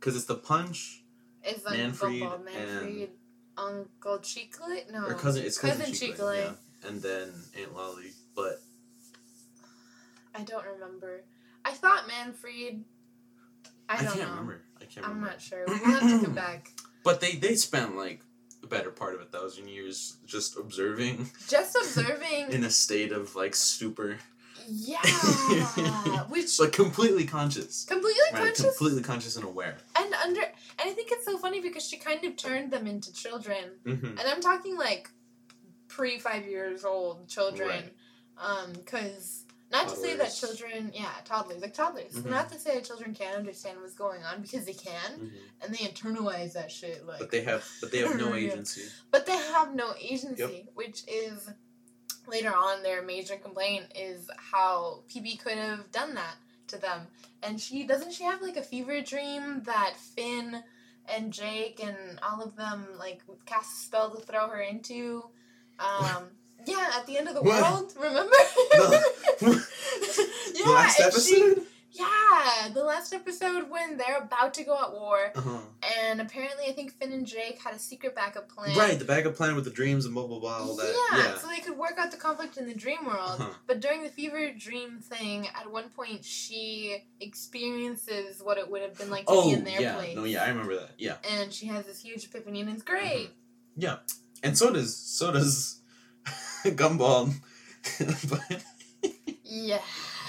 because 0.00 0.16
it's 0.16 0.24
the 0.26 0.34
punch 0.34 1.02
Is 1.46 1.64
Uncle 1.64 1.72
Manfried 2.10 2.44
Manfried, 2.44 3.08
Uncle 3.56 4.18
Chicle? 4.18 4.66
No, 4.92 5.06
or 5.06 5.14
cousin. 5.14 5.44
It's 5.44 5.56
cousin, 5.58 5.86
cousin 5.86 5.94
Chicle. 5.94 6.34
yeah, 6.34 6.52
and 6.84 7.00
then 7.00 7.32
Aunt 7.58 7.74
Lolly. 7.76 8.10
But 8.34 8.60
I 10.34 10.42
don't 10.42 10.64
remember. 10.66 11.22
I 11.64 11.72
thought 11.72 12.08
Manfried. 12.08 12.82
I 13.88 13.94
I, 13.94 14.02
don't 14.02 14.06
can't 14.14 14.18
know. 14.18 14.30
remember. 14.30 14.60
I 14.80 14.84
can't 14.84 15.06
remember. 15.06 15.06
I'm 15.06 15.14
remember. 15.16 15.30
not 15.32 15.40
sure. 15.40 15.64
We'll 15.66 16.00
have 16.00 16.20
to 16.20 16.24
come 16.26 16.34
back. 16.34 16.70
But 17.04 17.20
they 17.20 17.36
they 17.36 17.54
spent 17.54 17.96
like 17.96 18.20
the 18.60 18.66
better 18.66 18.90
part 18.90 19.14
of 19.14 19.20
a 19.20 19.26
thousand 19.26 19.68
years 19.68 20.16
just 20.26 20.56
observing 20.58 21.30
Just 21.46 21.76
observing. 21.76 22.50
in 22.50 22.64
a 22.64 22.70
state 22.70 23.12
of 23.12 23.36
like 23.36 23.54
stupor, 23.54 24.18
yeah, 24.66 24.98
which 26.28 26.58
like 26.58 26.72
completely 26.72 27.24
conscious. 27.24 27.84
completely 27.84 28.20
Right, 28.32 28.46
conscious 28.46 28.64
completely 28.76 29.02
conscious 29.02 29.36
and 29.36 29.44
aware. 29.44 29.76
and 29.96 30.12
under. 30.14 30.40
And 30.42 30.90
I 30.90 30.90
think 30.90 31.10
it's 31.12 31.24
so 31.24 31.38
funny 31.38 31.60
because 31.60 31.86
she 31.86 31.96
kind 31.96 32.24
of 32.24 32.36
turned 32.36 32.72
them 32.72 32.88
into 32.88 33.12
children, 33.12 33.64
Mm-hmm. 33.84 34.18
and 34.18 34.20
I'm 34.26 34.40
talking 34.40 34.76
like 34.76 35.08
pre 35.86 36.18
five 36.18 36.44
years 36.46 36.84
old 36.84 37.28
children, 37.28 37.68
Right. 37.68 37.92
um, 38.38 38.72
because. 38.72 39.44
Not 39.70 39.88
to 39.88 39.96
say 39.96 40.16
that 40.16 40.32
children, 40.32 40.92
yeah, 40.94 41.10
toddlers, 41.24 41.60
like 41.60 41.74
toddlers. 41.74 42.12
Mhm. 42.14 42.26
Not 42.26 42.48
to 42.50 42.58
say 42.58 42.74
that 42.74 42.84
children 42.84 43.14
can't 43.14 43.36
understand 43.36 43.80
what's 43.80 43.94
going 43.94 44.22
on 44.22 44.40
because 44.40 44.64
they 44.64 44.74
can, 44.74 45.32
and 45.60 45.74
they 45.74 45.78
internalize 45.78 46.52
that 46.52 46.70
shit. 46.70 47.04
Like, 47.04 47.18
But 47.18 47.30
they 47.30 47.42
have 47.42 47.68
but 47.80 47.90
they 47.90 47.98
have 47.98 48.16
no 48.16 48.34
agency. 48.34 48.88
But 49.10 49.26
they 49.26 49.36
have 49.36 49.74
no 49.74 49.94
agency, 50.00 50.68
which 50.74 51.02
is 51.08 51.50
later 52.28 52.54
on 52.54 52.82
their 52.82 53.02
major 53.02 53.36
complaint 53.36 53.86
is 53.94 54.28
how 54.36 55.02
PB 55.08 55.40
could 55.40 55.58
have 55.58 55.90
done 55.92 56.14
that 56.14 56.36
to 56.68 56.78
them. 56.78 57.08
And 57.42 57.60
she 57.60 57.84
doesn't 57.84 58.12
she 58.12 58.24
have 58.24 58.42
like 58.42 58.56
a 58.56 58.62
fever 58.62 59.00
dream 59.00 59.62
that 59.64 59.94
Finn 59.96 60.62
and 61.08 61.32
Jake 61.32 61.80
and 61.82 62.18
all 62.22 62.42
of 62.42 62.56
them 62.56 62.86
like 62.98 63.22
cast 63.46 63.72
a 63.82 63.86
spell 63.86 64.10
to 64.14 64.20
throw 64.24 64.48
her 64.48 64.60
into. 64.60 65.24
Um 65.78 66.30
yeah, 66.66 66.90
at 66.96 67.06
the 67.06 67.16
end 67.18 67.28
of 67.28 67.34
the 67.34 67.42
What? 67.42 67.62
world, 67.62 67.92
remember? 67.98 68.32
yeah, 68.72 69.00
the 69.40 70.62
last 70.66 71.00
and 71.00 71.12
she- 71.14 71.42
episode? 71.42 71.62
yeah, 71.92 72.68
the 72.74 72.84
last 72.84 73.14
episode 73.14 73.70
when 73.70 73.96
they're 73.96 74.18
about 74.18 74.52
to 74.54 74.64
go 74.64 74.78
at 74.82 74.92
war, 74.92 75.32
Uh-huh. 75.34 75.58
and 76.02 76.20
apparently 76.20 76.66
I 76.68 76.72
think 76.72 76.92
Finn 76.92 77.10
and 77.12 77.26
Jake 77.26 77.58
had 77.62 77.74
a 77.74 77.78
secret 77.78 78.14
backup 78.14 78.50
plan. 78.50 78.76
Right, 78.76 78.98
the 78.98 79.04
backup 79.06 79.34
plan 79.34 79.54
with 79.54 79.64
the 79.64 79.70
dreams 79.70 80.04
and 80.04 80.12
blah 80.12 80.26
blah 80.26 80.38
blah, 80.38 80.58
all 80.58 80.76
that. 80.76 80.94
Yeah, 81.12 81.18
Yeah. 81.18 81.38
so 81.38 81.48
they 81.48 81.60
could 81.60 81.78
work 81.78 81.94
out 81.98 82.10
the 82.10 82.18
conflict 82.18 82.58
in 82.58 82.66
the 82.66 82.74
dream 82.74 83.06
world. 83.06 83.40
Uh-huh. 83.40 83.48
But 83.66 83.80
during 83.80 84.02
the 84.02 84.10
fever 84.10 84.50
dream 84.52 84.98
thing, 85.00 85.48
at 85.48 85.70
one 85.70 85.88
point 85.88 86.22
she 86.24 87.02
experiences 87.20 88.42
what 88.42 88.58
it 88.58 88.70
would 88.70 88.82
have 88.82 88.96
been 88.98 89.08
like 89.10 89.24
to 89.26 89.32
Oh 89.32 89.46
be 89.48 89.54
in 89.54 89.64
their 89.64 89.80
yeah, 89.80 89.94
place. 89.94 90.16
no, 90.16 90.24
yeah, 90.24 90.44
I 90.44 90.48
remember 90.48 90.74
that. 90.76 90.90
Yeah, 90.98 91.16
And 91.30 91.52
she 91.52 91.66
has 91.66 91.86
this 91.86 92.00
huge 92.02 92.24
epiphany, 92.26 92.60
and 92.60 92.70
it's 92.70 92.82
great. 92.82 93.30
yeah, 93.76 93.96
and 94.42 94.56
so 94.58 94.70
does 94.70 94.94
so 94.94 95.32
does 95.32 95.80
Gumball. 96.76 97.32
but 98.30 98.62
Yeah. 99.44 99.80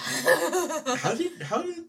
how 0.98 1.14
did 1.16 1.42
how 1.42 1.62
did 1.62 1.84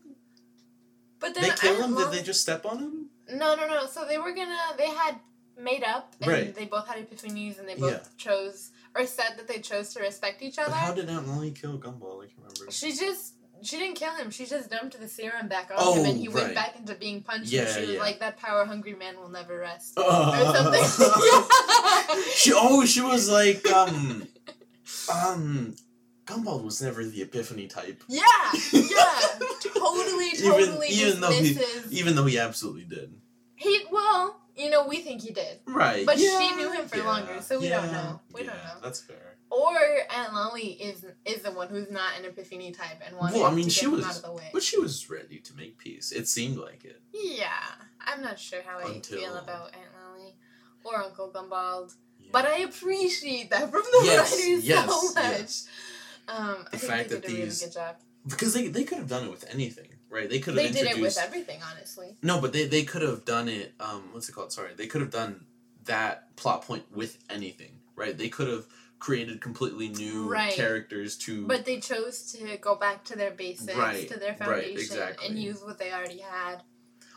but 1.21 1.35
then 1.35 1.43
they 1.45 1.51
kill 1.51 1.83
him? 1.83 1.97
Did 1.97 2.11
they 2.13 2.23
just 2.23 2.41
step 2.41 2.65
on 2.65 2.79
him? 2.79 3.07
No, 3.31 3.55
no, 3.55 3.67
no. 3.67 3.87
So 3.87 4.05
they 4.07 4.19
were 4.19 4.33
gonna. 4.33 4.57
They 4.77 4.89
had 4.89 5.17
made 5.61 5.83
up, 5.83 6.15
and 6.21 6.31
Right. 6.31 6.55
they 6.55 6.65
both 6.65 6.87
had 6.87 6.97
epiphanies, 6.99 7.59
and 7.59 7.69
they 7.69 7.75
both 7.75 7.91
Yeah. 7.93 8.09
chose 8.17 8.71
or 8.95 9.05
said 9.07 9.37
that 9.37 9.49
they 9.49 9.59
chose 9.59 9.93
to 9.95 10.01
respect 10.01 10.43
each 10.43 10.59
other. 10.59 10.71
But 10.71 10.77
how 10.79 10.93
did 10.95 11.09
Aunt 11.11 11.27
Lolly 11.29 11.51
kill 11.51 11.79
Gumball? 11.79 12.23
I 12.25 12.27
can't 12.27 12.39
remember. 12.39 12.71
She 12.71 12.93
just 12.93 13.35
she 13.63 13.77
didn't 13.79 13.97
kill 13.97 14.15
him. 14.15 14.31
She 14.31 14.47
just 14.47 14.71
dumped 14.71 14.99
the 15.01 15.09
serum 15.09 15.49
back 15.49 15.71
on 15.71 15.77
Oh, 15.79 15.95
him, 15.95 16.07
and 16.11 16.19
he 16.19 16.29
went 16.29 16.55
back 16.55 16.77
into 16.79 16.95
being 16.95 17.23
punched. 17.23 17.51
Yeah, 17.51 17.63
and 17.63 17.71
she 17.75 17.81
was 17.81 17.91
yeah. 17.91 18.01
like, 18.01 18.21
"That 18.21 18.37
power 18.39 18.65
hungry 18.65 18.95
man 18.95 19.17
will 19.19 19.29
never 19.29 19.59
rest." 19.59 19.95
Uh, 19.99 20.53
something. 20.53 22.25
she 22.35 22.53
oh 22.55 22.85
she 22.87 23.01
was 23.01 23.29
like 23.31 23.69
um 23.71 24.27
um 25.13 25.75
Gumball 26.27 26.63
was 26.63 26.83
never 26.83 27.05
the 27.05 27.23
epiphany 27.23 27.67
type. 27.69 28.03
yeah, 28.07 28.23
yeah, 28.73 29.19
totally, 29.75 30.29
Even- 30.29 30.51
totally 30.51 30.89
even 30.89 31.21
though 31.21 31.31
he- 31.31 31.59
Even 31.91 32.15
though 32.17 32.27
he 32.27 32.39
absolutely 32.39 32.85
did. 32.85 33.15
he 33.57 33.81
well, 33.91 34.39
you 34.55 34.69
know, 34.69 34.87
we 34.87 34.99
think 35.01 35.23
he 35.23 35.33
did, 35.33 35.61
Right. 35.67 36.05
But 36.05 36.19
she 36.19 36.51
knew 36.55 36.71
him 36.71 36.87
for 36.87 36.99
yeah, 36.99 37.05
longer, 37.07 37.41
so 37.41 37.59
we 37.59 37.69
don't 37.71 37.91
know. 37.93 38.21
We 38.33 38.43
don't 38.43 38.57
know. 38.57 38.77
That's 38.83 39.01
fair. 39.01 39.28
Or 39.51 39.77
Aunt 40.11 40.35
Lolly 40.35 40.73
is 40.73 41.05
is 41.25 41.43
the 41.43 41.51
one 41.53 41.69
who's 41.69 41.91
not 41.91 42.19
an 42.19 42.25
epiphany 42.25 42.71
type 42.73 43.01
and 43.07 43.17
wants. 43.17 43.35
Well, 43.37 43.45
I 43.47 43.55
mean, 43.55 43.65
to 43.65 43.71
she 43.71 43.87
was- 43.87 44.05
out 44.05 44.17
of 44.17 44.23
the 44.23 44.33
way. 44.33 44.51
But 44.53 44.63
she 44.63 44.79
was 44.79 45.09
ready 45.11 45.39
to 45.39 45.55
make 45.57 45.79
peace. 45.79 46.13
It 46.13 46.29
seemed 46.29 46.57
like 46.59 46.85
it. 46.85 47.01
Yeah, 47.13 47.49
I'm 48.01 48.23
not 48.23 48.39
sure 48.39 48.61
how 48.67 48.79
I 48.79 49.01
feel 49.01 49.37
about 49.37 49.75
Aunt 49.75 49.93
Lolly 50.03 50.35
or 50.85 51.03
Uncle 51.03 51.31
Gumbald. 51.35 51.95
Yeah. 52.19 52.29
But 52.33 52.47
I 52.47 52.59
appreciate 52.59 53.51
that 53.51 53.71
from 53.71 53.83
the 53.83 54.01
Yes, 54.05 54.33
writers 54.33 54.65
yes, 54.65 54.87
so 54.91 55.15
much. 55.15 55.15
yes. 55.39 55.69
Um, 56.29 56.67
The 56.71 56.79
fact 56.79 57.09
that 57.11 57.23
did 57.23 57.31
really 57.31 57.45
these- 57.45 57.75
job. 57.75 57.97
because 58.27 58.53
they 58.53 58.69
they 58.69 58.85
could 58.85 58.99
have 58.99 59.09
done 59.09 59.25
it 59.27 59.31
with 59.31 59.47
anything, 59.51 59.89
right? 60.11 60.29
They 60.29 60.39
could 60.41 60.55
have 60.55 60.63
They 60.63 60.71
did 60.71 60.87
introduced 60.87 61.17
it 61.19 61.21
with 61.23 61.27
everything, 61.27 61.61
honestly. 61.63 62.17
No, 62.23 62.41
but 62.41 62.53
they 62.53 62.67
they 62.67 62.85
could 62.85 63.01
have 63.03 63.25
done 63.25 63.49
it. 63.49 63.73
Um, 63.81 64.13
what's 64.13 64.29
it 64.29 64.33
called? 64.33 64.53
Sorry, 64.53 64.75
they 64.75 64.87
could 64.87 65.01
have 65.01 65.11
done 65.11 65.47
that 65.85 66.37
plot 66.37 66.63
point 66.67 66.85
with 66.93 67.17
anything, 67.31 67.81
right? 67.97 68.17
They 68.17 68.29
could 68.29 68.49
have 68.49 68.67
created 68.99 69.41
completely 69.41 69.89
new 69.89 70.29
Right. 70.29 70.53
characters 70.53 71.17
to. 71.19 71.47
But 71.47 71.65
they 71.65 71.81
chose 71.81 72.31
to 72.33 72.57
go 72.59 72.75
back 72.75 73.05
to 73.07 73.17
their 73.17 73.31
basics, 73.31 73.75
Right, 73.77 74.09
to 74.09 74.19
their 74.19 74.33
right, 74.33 74.39
foundation, 74.39 74.79
exactly. 74.79 75.27
and 75.27 75.39
use 75.39 75.63
what 75.63 75.79
they 75.79 75.93
already 75.93 76.19
had. 76.19 76.63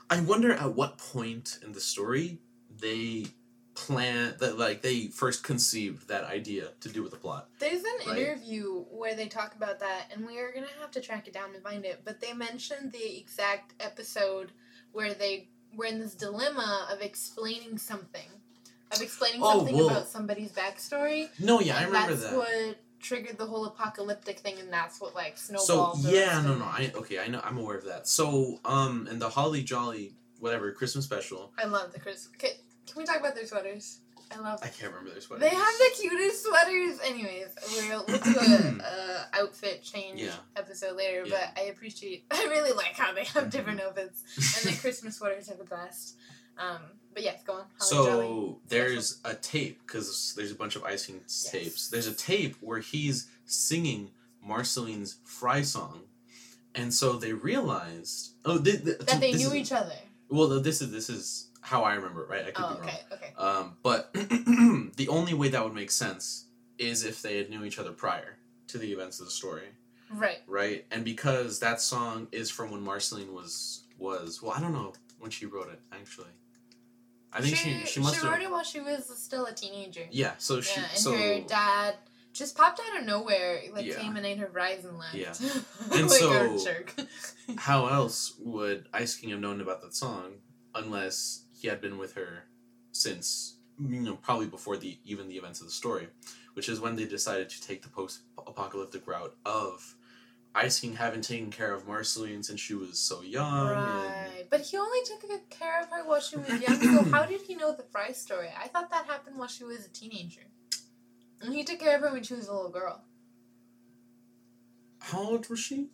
I 0.10 0.20
wonder 0.22 0.52
at 0.52 0.74
what 0.76 0.98
point 0.98 1.60
in 1.64 1.72
the 1.72 1.80
story 1.82 2.40
they 2.70 3.28
plan 3.74 4.36
that 4.40 4.58
like 4.58 4.82
they 4.82 5.08
first 5.08 5.44
conceived 5.44 6.10
that 6.10 6.26
idea 6.26 6.70
to 6.82 6.90
do 6.90 7.02
with 7.02 7.12
the 7.12 7.18
plot. 7.18 7.50
There's 7.60 7.84
an 7.84 8.08
Right. 8.08 8.18
interview 8.18 8.84
where 8.92 9.16
they 9.16 9.28
talk 9.28 9.56
about 9.56 9.80
that, 9.80 10.12
and 10.12 10.26
we 10.26 10.38
are 10.40 10.52
gonna 10.52 10.68
have 10.82 10.92
to 10.92 11.02
track 11.02 11.28
it 11.28 11.34
down 11.34 11.56
and 11.56 11.64
find 11.64 11.86
it. 11.86 12.02
But 12.04 12.20
they 12.20 12.34
mentioned 12.34 12.92
the 12.92 13.18
exact 13.18 13.74
episode 13.80 14.52
where 14.92 15.14
they 15.14 15.50
were 15.74 15.86
in 15.86 16.00
this 16.00 16.16
dilemma 16.16 16.88
of 16.92 17.02
explaining 17.02 17.78
something, 17.78 18.41
of 18.94 19.02
explaining 19.02 19.42
Oh, 19.44 19.58
something 19.60 19.76
whoa. 19.78 19.88
about 19.88 20.08
somebody's 20.08 20.52
backstory. 20.52 21.28
No, 21.40 21.60
yeah, 21.60 21.78
I 21.78 21.84
remember 21.86 22.16
that's 22.16 22.30
that. 22.32 22.38
what 22.38 22.78
triggered 23.00 23.38
the 23.38 23.46
whole 23.46 23.66
apocalyptic 23.66 24.40
thing, 24.40 24.60
and 24.60 24.72
that's 24.72 25.02
what 25.02 25.16
like 25.16 25.38
So 25.38 25.58
snowballed. 25.58 26.04
the 26.04 26.12
yeah, 26.12 26.42
no, 26.42 26.56
no. 26.56 26.66
I 26.66 26.92
okay, 26.96 27.20
I 27.20 27.28
know, 27.28 27.42
I'm 27.44 27.58
aware 27.58 27.78
of 27.78 27.86
that. 27.86 28.08
So 28.08 28.60
um, 28.66 29.08
and 29.10 29.22
the 29.22 29.30
Holly 29.30 29.64
Jolly 29.64 30.14
whatever 30.40 30.72
Christmas 30.72 31.06
special, 31.06 31.52
I 31.58 31.66
love 31.66 31.94
the 31.94 32.00
Chris. 32.00 32.28
Can, 32.38 32.50
can 32.88 32.98
we 32.98 33.06
talk 33.06 33.20
about 33.20 33.36
their 33.36 33.46
sweaters? 33.46 34.00
I 34.34 34.40
love. 34.40 34.60
I 34.64 34.68
can't 34.70 34.92
remember 34.94 35.12
their 35.12 35.20
sweaters. 35.20 35.44
They 35.50 35.54
have 35.56 35.74
the 35.78 35.90
cutest 36.00 36.46
sweaters. 36.46 37.00
Anyways, 37.06 37.48
we'll, 37.90 38.06
we'll 38.08 38.18
do 38.20 38.40
a, 38.40 38.84
a 39.36 39.40
outfit 39.42 39.84
change 39.84 40.22
Yeah. 40.22 40.32
episode 40.56 40.96
later. 40.96 41.26
Yeah. 41.26 41.36
But 41.54 41.62
I 41.62 41.66
appreciate. 41.66 42.26
I 42.32 42.46
really 42.46 42.72
like 42.72 42.96
how 42.96 43.14
they 43.14 43.26
have 43.26 43.46
Mhm. 43.46 43.52
different 43.52 43.82
outfits, 43.82 44.24
and 44.38 44.74
the 44.74 44.80
Christmas 44.80 45.18
sweaters 45.18 45.50
are 45.50 45.56
the 45.58 45.66
best. 45.66 46.16
Um, 46.58 46.82
but 47.14 47.24
yes, 47.24 47.44
go 47.44 47.54
on. 47.54 47.60
Holly 47.60 47.68
So 47.80 48.06
Jolly. 48.06 48.56
there's 48.68 49.20
a 49.26 49.34
tape 49.36 49.82
because 49.86 50.34
there's 50.36 50.52
a 50.52 50.56
bunch 50.56 50.76
of 50.76 50.84
Ice 50.84 51.06
King 51.06 51.22
tapes. 51.52 51.90
There's 51.90 52.08
a 52.08 52.14
tape 52.14 52.56
where 52.62 52.80
he's 52.80 53.28
singing 53.46 54.12
Marceline's 54.44 55.18
Fry 55.24 55.62
song, 55.62 56.02
and 56.76 56.94
so 56.94 57.14
they 57.14 57.34
realized 57.34 58.32
oh 58.46 58.58
th- 58.62 58.84
th- 58.84 58.98
that 59.00 59.20
they 59.20 59.34
knew 59.34 59.48
is- 59.48 59.56
each 59.56 59.72
other. 59.72 59.96
Well, 60.30 60.48
this 60.62 60.82
is 60.82 60.92
this 60.92 61.10
is 61.10 61.48
how 61.60 61.84
I 61.84 61.94
remember, 61.96 62.24
it, 62.24 62.30
right? 62.30 62.46
I 62.48 62.52
could 62.52 62.66
Oh, 62.66 62.74
be 62.76 62.80
wrong. 62.80 62.90
okay, 62.90 63.00
okay. 63.14 63.34
Um, 63.38 63.78
but 63.84 64.12
the 64.14 65.08
only 65.10 65.34
way 65.34 65.50
that 65.50 65.64
would 65.64 65.74
make 65.76 65.92
sense 65.92 66.46
is 66.78 67.04
if 67.04 67.22
they 67.22 67.38
had 67.38 67.50
knew 67.50 67.64
each 67.66 67.78
other 67.78 67.92
prior 67.92 68.38
to 68.68 68.78
the 68.78 68.92
events 68.92 69.20
of 69.20 69.26
the 69.26 69.32
story, 69.32 69.68
Right. 70.10 70.40
right? 70.48 70.86
And 70.90 71.04
because 71.06 71.60
that 71.60 71.82
song 71.82 72.28
is 72.32 72.50
from 72.50 72.72
when 72.72 72.82
Marceline 72.82 73.34
was 73.34 73.84
was 74.00 74.42
well, 74.42 74.54
I 74.54 74.60
don't 74.62 74.74
know 74.74 74.94
when 75.20 75.30
she 75.30 75.46
wrote 75.46 75.70
it 75.72 75.80
actually. 75.92 76.32
I 77.34 77.42
think 77.42 77.56
she 77.56 77.86
she, 77.86 78.00
must 78.02 78.16
have 78.16 78.32
wrote 78.32 78.42
it 78.42 78.52
while 78.52 78.64
she 78.64 78.80
was 78.82 79.06
still 79.18 79.46
a 79.46 79.54
teenager. 79.54 80.06
yeah. 80.12 80.34
So 80.38 80.62
she 80.62 80.80
yeah, 80.80 80.88
and 80.90 80.98
so 80.98 81.14
her 81.16 81.40
dad 81.42 81.96
just 82.34 82.56
popped 82.58 82.80
out 82.80 83.00
of 83.02 83.06
nowhere, 83.06 83.62
like 83.74 83.86
Yeah. 83.86 83.96
came 84.00 84.16
and 84.18 84.26
ate 84.26 84.38
her 84.40 84.48
fries 84.48 84.86
and 84.86 84.98
left. 84.98 85.16
Yeah. 85.16 85.34
like 85.90 86.00
And 86.00 86.06
a 86.08 86.60
so- 86.60 87.06
how 87.58 87.88
else 87.88 88.36
would 88.40 88.88
Ice 88.94 89.16
King 89.16 89.30
have 89.32 89.40
known 89.40 89.62
about 89.62 89.82
that 89.82 89.94
song 89.96 90.36
unless 90.76 91.46
he 91.54 91.68
had 91.68 91.82
been 91.82 91.98
with 91.98 92.14
her 92.14 92.46
since 92.92 93.56
you 93.80 94.00
know 94.02 94.16
probably 94.16 94.48
before 94.48 94.78
the 94.78 94.98
even 95.06 95.28
the 95.28 95.36
events 95.36 95.60
of 95.62 95.68
the 95.68 95.74
story, 95.74 96.08
which 96.54 96.68
is 96.70 96.80
when 96.80 96.96
they 96.96 97.06
decided 97.06 97.50
to 97.50 97.62
take 97.62 97.82
the 97.82 97.90
post-apocalyptic 97.90 99.08
route 99.08 99.36
of 99.46 99.96
Ice 100.54 100.82
King 100.82 100.96
having 100.98 101.22
taken 101.22 101.50
care 101.50 101.74
of 101.74 101.88
Marceline 101.88 102.44
since 102.44 102.60
she 102.60 102.74
was 102.74 103.00
so 103.00 103.22
young. 103.22 103.70
right. 103.70 104.32
And, 104.40 104.50
But 104.50 104.62
he 104.62 104.78
only 104.78 105.00
took 105.06 105.22
good 105.22 105.50
care 105.50 105.82
of 105.82 105.90
her 105.90 106.04
while 106.06 106.20
she 106.20 106.36
was 106.38 106.50
young. 106.62 106.82
so 106.82 107.04
how 107.12 107.26
did 107.26 107.42
he 107.42 107.56
know 107.56 107.74
the 107.74 107.84
Fry 107.84 108.12
story? 108.12 108.50
I 108.62 108.68
thought 108.68 108.90
that 108.92 109.06
happened 109.06 109.38
while 109.38 109.48
she 109.48 109.64
was 109.64 109.86
a 109.86 109.90
teenager. 109.90 110.42
And 111.42 111.54
he 111.54 111.64
took 111.64 111.80
care 111.80 111.96
of 111.96 112.02
her 112.02 112.12
when 112.12 112.24
she 112.24 112.34
was 112.36 112.48
a 112.50 112.54
little 112.54 112.70
girl. 112.70 113.02
how 115.00 115.20
old 115.24 115.50
was 115.50 115.60
she? 115.60 115.88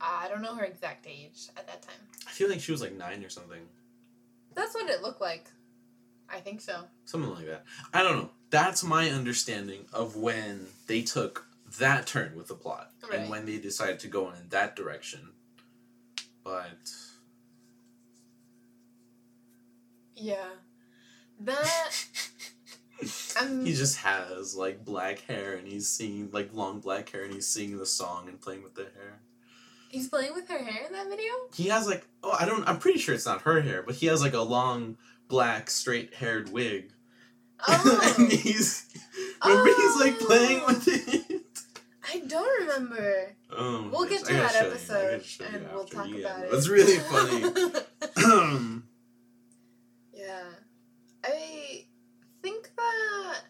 I 0.00 0.28
don't 0.28 0.42
know 0.42 0.54
her 0.54 0.64
exact 0.64 1.06
age 1.08 1.48
at 1.56 1.66
that 1.66 1.82
time. 1.82 1.96
I 2.26 2.30
feel 2.30 2.48
like 2.48 2.60
she 2.60 2.70
was 2.72 2.80
like 2.80 2.92
nine 2.96 3.24
or 3.24 3.28
something. 3.30 3.62
That's 4.54 4.74
what 4.74 4.88
it 4.88 5.02
looked 5.02 5.20
like. 5.20 5.46
I 6.30 6.38
think 6.40 6.60
so. 6.60 6.82
Something 7.04 7.34
like 7.34 7.46
that. 7.46 7.64
I 7.92 8.02
don't 8.04 8.16
know. 8.18 8.30
That's 8.50 8.84
my 8.84 9.10
understanding 9.10 9.86
of 9.92 10.14
when 10.16 10.66
they 10.86 11.02
took 11.02 11.46
that 11.78 12.06
turn 12.06 12.34
with 12.36 12.48
the 12.48 12.54
plot 12.54 12.90
Right. 13.02 13.20
and 13.20 13.30
when 13.30 13.44
they 13.46 13.58
decided 13.58 13.98
to 14.00 14.08
go 14.08 14.30
in 14.30 14.48
that 14.48 14.74
direction. 14.76 15.32
But 16.44 16.90
Yeah. 20.16 20.46
That 21.40 22.04
I'm 23.40 23.64
he 23.64 23.72
just 23.74 23.98
has 23.98 24.56
like 24.56 24.84
black 24.84 25.20
hair 25.20 25.54
and 25.54 25.68
he's 25.68 25.88
singing 25.88 26.30
like 26.32 26.50
long 26.52 26.80
black 26.80 27.10
hair 27.10 27.22
and 27.24 27.32
he's 27.32 27.46
singing 27.46 27.78
the 27.78 27.86
song 27.86 28.28
and 28.28 28.40
playing 28.40 28.62
with 28.64 28.74
the 28.74 28.82
hair. 28.96 29.20
he's 29.88 30.08
playing 30.08 30.34
with 30.34 30.48
her 30.48 30.58
hair 30.58 30.86
in 30.86 30.92
that 30.92 31.08
video? 31.08 31.32
He 31.54 31.68
has 31.68 31.86
like 31.86 32.06
oh 32.24 32.36
I 32.38 32.44
don't 32.46 32.66
I'm 32.68 32.78
pretty 32.78 32.98
sure 32.98 33.14
it's 33.14 33.26
not 33.26 33.42
her 33.42 33.60
hair, 33.60 33.82
but 33.82 33.94
he 33.94 34.06
has 34.06 34.20
like 34.22 34.34
a 34.34 34.40
long 34.40 34.96
black 35.28 35.70
straight 35.70 36.14
haired 36.14 36.50
wig. 36.50 36.92
Oh. 37.68 38.14
and 38.18 38.30
he's 38.32 38.86
remember 39.44 39.66
he's 39.76 39.96
like 40.00 40.18
playing 40.20 40.60
Oh. 40.62 40.66
with 40.68 40.88
it. 40.88 41.24
I 42.10 42.20
don't 42.20 42.60
remember. 42.62 43.36
Oh, 43.50 43.88
We'll 43.92 44.08
get 44.08 44.24
to 44.24 44.32
that 44.34 44.52
show 44.52 44.60
you. 44.60 44.64
I 44.64 44.70
episode 44.70 45.24
you 45.38 45.46
and 45.54 45.68
we'll 45.72 45.82
after. 45.82 45.96
talk 45.96 46.08
Yeah, 46.08 46.18
about 46.18 46.44
it. 46.44 46.50
That's 46.50 46.68
really 46.68 46.98
funny. 46.98 47.40
yeah. 50.14 50.42
I 51.24 51.84
think 52.42 52.70
that 52.76 53.40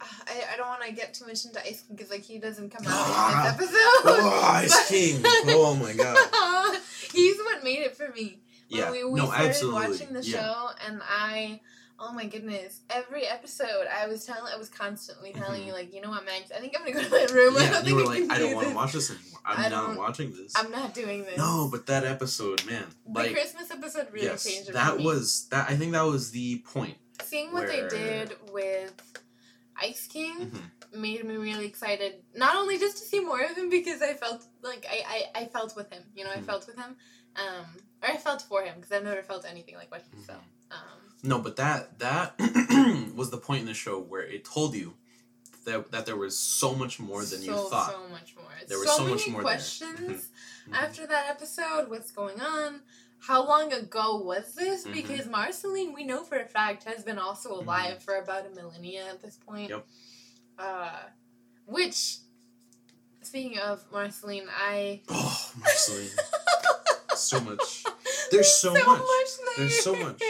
I, 0.00 0.54
I 0.54 0.56
don't 0.56 0.68
want 0.68 0.82
to 0.84 0.92
get 0.92 1.14
too 1.14 1.26
much 1.26 1.44
into 1.44 1.60
Ice 1.60 1.82
King 1.82 1.96
because 1.96 2.10
like 2.10 2.22
he 2.22 2.38
doesn't 2.38 2.70
come 2.70 2.86
out 2.86 2.92
in 2.92 3.08
this 3.08 3.16
ah! 3.16 3.54
episode. 3.54 3.72
oh, 4.04 4.50
Ice 4.54 4.88
King! 4.88 5.20
Oh 5.24 5.74
my 5.74 5.92
god! 5.92 6.80
He's 7.12 7.36
what 7.38 7.64
made 7.64 7.80
it 7.80 7.96
for 7.96 8.08
me. 8.14 8.38
When 8.70 8.80
Yeah, 8.80 8.90
we, 8.90 9.04
we 9.04 9.20
no, 9.20 9.26
started 9.26 9.48
absolutely. 9.48 9.88
watching 9.90 10.12
the 10.12 10.22
yeah. 10.22 10.40
show 10.40 10.68
and 10.86 11.00
I 11.08 11.60
oh 12.00 12.12
my 12.12 12.26
goodness. 12.26 12.80
Every 12.90 13.26
episode 13.26 13.86
I 13.92 14.06
was 14.06 14.24
telling 14.24 14.52
I 14.52 14.56
was 14.56 14.68
constantly 14.68 15.32
telling 15.32 15.62
Mhm. 15.62 15.66
you 15.66 15.72
like, 15.72 15.92
you 15.92 16.00
know 16.00 16.10
what, 16.10 16.24
Max, 16.24 16.50
I 16.52 16.60
think 16.60 16.74
I'm 16.78 16.84
gonna 16.92 17.08
go 17.08 17.26
to 17.26 17.32
my 17.32 17.34
room. 17.34 17.56
I 17.56 17.62
Yeah, 17.64 17.70
don't 17.72 17.86
you 17.86 17.94
think 17.96 18.08
were 18.08 18.14
I 18.14 18.18
like, 18.20 18.30
I 18.30 18.38
do 18.38 18.44
don't 18.44 18.54
want 18.54 18.68
to 18.68 18.74
watch 18.74 18.92
this 18.92 19.10
anymore. 19.10 19.40
I'm 19.44 19.58
I 19.64 19.68
not 19.68 19.96
watching 19.96 20.32
this. 20.32 20.52
I'm 20.56 20.70
not 20.70 20.94
doing 20.94 21.24
this. 21.24 21.36
No, 21.38 21.68
but 21.70 21.86
that 21.86 22.04
episode, 22.04 22.64
man, 22.66 22.84
the 23.06 23.12
like 23.12 23.32
Christmas 23.32 23.70
episode 23.70 24.08
really 24.12 24.26
yes, 24.26 24.44
changed 24.44 24.72
that 24.72 24.98
was 24.98 25.48
that. 25.50 25.68
I 25.70 25.76
think 25.76 25.92
that 25.92 26.02
was 26.02 26.30
the 26.30 26.58
point. 26.60 26.96
Seeing 27.22 27.52
what 27.52 27.66
where- 27.66 27.88
they 27.88 27.96
did 27.96 28.36
with 28.52 28.92
Ice 29.80 30.06
King 30.06 30.50
Mhm. 30.50 30.98
made 31.00 31.24
me 31.24 31.36
really 31.36 31.66
excited. 31.66 32.22
Not 32.34 32.56
only 32.56 32.78
just 32.78 32.98
to 32.98 33.04
see 33.04 33.20
more 33.20 33.40
of 33.40 33.56
him 33.56 33.70
because 33.70 34.02
I 34.02 34.14
felt 34.14 34.44
like 34.62 34.86
I, 34.88 35.28
I, 35.34 35.40
I 35.42 35.44
felt 35.46 35.74
with 35.76 35.90
him. 35.92 36.04
You 36.14 36.24
know, 36.24 36.30
I 36.30 36.36
Mhm. 36.38 36.46
felt 36.46 36.66
with 36.66 36.76
him. 36.76 36.96
Um, 37.36 37.66
or 38.02 38.08
I 38.10 38.16
felt 38.16 38.42
for 38.42 38.62
him 38.62 38.74
because 38.76 38.92
I've 38.92 39.04
never 39.04 39.22
felt 39.22 39.44
anything 39.44 39.76
like 39.76 39.90
what 39.90 40.02
he 40.02 40.16
Mhm. 40.16 40.26
felt. 40.26 40.42
Um, 40.70 40.97
No, 41.22 41.38
but 41.40 41.56
that 41.56 41.98
that 41.98 42.34
was 43.14 43.30
the 43.30 43.38
point 43.38 43.60
in 43.62 43.66
the 43.66 43.74
show 43.74 43.98
where 43.98 44.22
it 44.22 44.44
told 44.44 44.74
you 44.74 44.94
that 45.64 45.90
that 45.90 46.06
there 46.06 46.16
was 46.16 46.38
so 46.38 46.74
much 46.74 47.00
more 47.00 47.24
than 47.24 47.42
you 47.42 47.52
thought. 47.52 47.90
So 47.92 48.08
much 48.10 48.34
more. 48.36 48.44
There 48.68 48.78
was 48.78 48.88
so 48.88 48.96
so 48.98 49.02
many 49.04 49.14
much 49.16 49.28
more 49.28 49.42
questions 49.42 50.28
Mhm. 50.68 50.74
after 50.74 51.06
that 51.06 51.28
episode. 51.28 51.88
What's 51.88 52.10
going 52.12 52.40
on? 52.40 52.82
How 53.20 53.44
long 53.44 53.72
ago 53.72 54.16
was 54.18 54.54
this? 54.54 54.86
Mhm. 54.86 54.92
Because 54.92 55.26
Marceline, 55.26 55.92
we 55.92 56.04
know 56.04 56.22
for 56.22 56.38
a 56.38 56.46
fact, 56.46 56.84
has 56.84 57.02
been 57.02 57.18
also 57.18 57.52
alive 57.52 58.00
for 58.02 58.14
about 58.16 58.46
a 58.46 58.50
millennia 58.50 59.08
at 59.08 59.20
this 59.20 59.36
point. 59.36 59.70
Yep. 59.70 59.86
Uh, 60.56 61.00
which, 61.66 62.18
speaking 63.22 63.58
of 63.58 63.84
Marceline, 63.90 64.48
I. 64.48 65.02
Oh, 65.08 65.50
Marceline. 65.58 66.10
so 67.16 67.40
much. 67.50 67.84
There's 68.30 68.54
so 68.54 68.72
much. 68.72 68.84
there. 68.84 69.66
There's 69.66 69.82
so 69.82 69.94
much. 69.96 70.22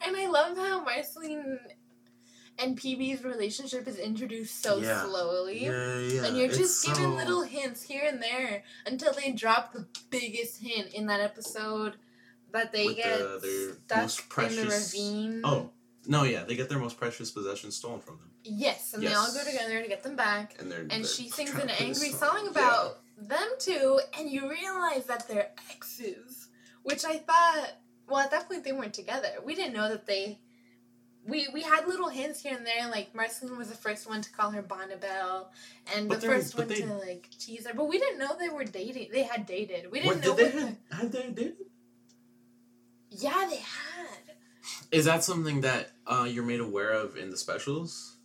And 0.00 0.16
I 0.16 0.26
love 0.28 0.56
how 0.56 0.82
Marceline 0.84 1.58
and 2.58 2.76
PB's 2.78 3.24
relationship 3.24 3.86
is 3.88 3.98
introduced 3.98 4.62
so 4.62 4.78
Yeah. 4.78 5.04
slowly. 5.04 5.64
Yeah, 5.64 5.98
yeah. 5.98 6.24
And 6.26 6.36
you're 6.36 6.46
it's 6.46 6.58
just 6.58 6.84
given 6.86 7.02
so- 7.02 7.14
little 7.14 7.42
hints 7.42 7.82
here 7.82 8.04
and 8.06 8.22
there 8.22 8.64
until 8.86 9.12
they 9.12 9.32
drop 9.32 9.72
the 9.72 9.86
biggest 10.10 10.60
hint 10.60 10.92
in 10.92 11.06
that 11.06 11.20
episode 11.20 11.96
that 12.52 12.72
they 12.72 12.86
With 12.86 12.96
get 12.96 13.18
the- 13.18 13.38
their 13.40 13.72
stuck 13.74 13.98
most 13.98 14.18
in 14.20 14.24
the 14.26 14.28
precious- 14.66 14.92
ravine. 14.94 15.40
Oh 15.44 15.70
no, 16.06 16.24
yeah, 16.24 16.44
they 16.44 16.56
get 16.56 16.68
their 16.68 16.78
most 16.78 16.96
precious 16.98 17.30
possessions 17.30 17.76
stolen 17.76 18.00
from 18.00 18.16
them, 18.18 18.30
Yes, 18.42 18.92
and 18.94 19.02
they 19.02 19.12
all 19.14 19.32
go 19.32 19.44
together 19.44 19.80
to 19.82 19.88
get 19.88 20.02
them 20.02 20.16
back. 20.16 20.56
and 20.58 20.70
they're 20.72 20.80
And 20.80 20.90
they're 20.90 21.04
she 21.04 21.28
sings 21.30 21.50
an 21.54 21.70
angry 21.70 22.10
song 22.10 22.40
Yeah. 22.44 22.50
about 22.50 23.00
them 23.16 23.48
two, 23.58 24.00
and 24.18 24.30
you 24.30 24.50
realize 24.50 25.04
that 25.06 25.28
they're 25.28 25.52
exes. 25.70 26.48
Which 26.82 27.04
I 27.04 27.18
thought, 27.18 27.72
well, 28.10 28.20
at 28.20 28.30
that 28.32 28.48
point 28.48 28.64
they 28.64 28.72
weren't 28.72 28.94
together. 28.94 29.28
We 29.44 29.54
didn't 29.54 29.74
know 29.74 29.88
that 29.88 30.06
they. 30.06 30.40
We, 31.26 31.48
we 31.52 31.62
had 31.62 31.86
little 31.86 32.08
hints 32.08 32.40
here 32.42 32.56
and 32.56 32.66
there, 32.66 32.90
like 32.90 33.14
Marceline 33.14 33.58
was 33.58 33.68
the 33.68 33.76
first 33.76 34.08
one 34.08 34.22
to 34.22 34.32
call 34.32 34.50
her 34.52 34.62
Bonnibel, 34.62 35.48
and 35.94 36.08
But 36.08 36.22
the 36.22 36.28
first 36.28 36.56
one 36.56 36.66
they- 36.66 36.80
to 36.80 36.94
like 36.94 37.28
tease 37.38 37.66
her. 37.66 37.74
But 37.74 37.88
we 37.88 37.98
didn't 37.98 38.18
know 38.18 38.36
they 38.38 38.48
were 38.48 38.64
dating. 38.64 39.10
They 39.12 39.22
had 39.22 39.46
dated. 39.46 39.90
We 39.92 40.00
didn't 40.00 40.24
know. 40.24 40.34
did 40.34 40.52
they 40.52 40.58
what 40.58 40.68
have? 40.68 40.76
Had 41.00 41.12
they 41.12 41.30
dated? 41.30 41.56
yeah, 43.10 43.46
they 43.48 43.56
had. 43.56 44.36
Is 44.90 45.04
that 45.04 45.22
something 45.24 45.60
that 45.60 45.90
uh, 46.06 46.26
you're 46.28 46.44
made 46.44 46.60
aware 46.60 46.90
of 46.90 47.16
in 47.16 47.30
the 47.30 47.36
specials? 47.36 48.16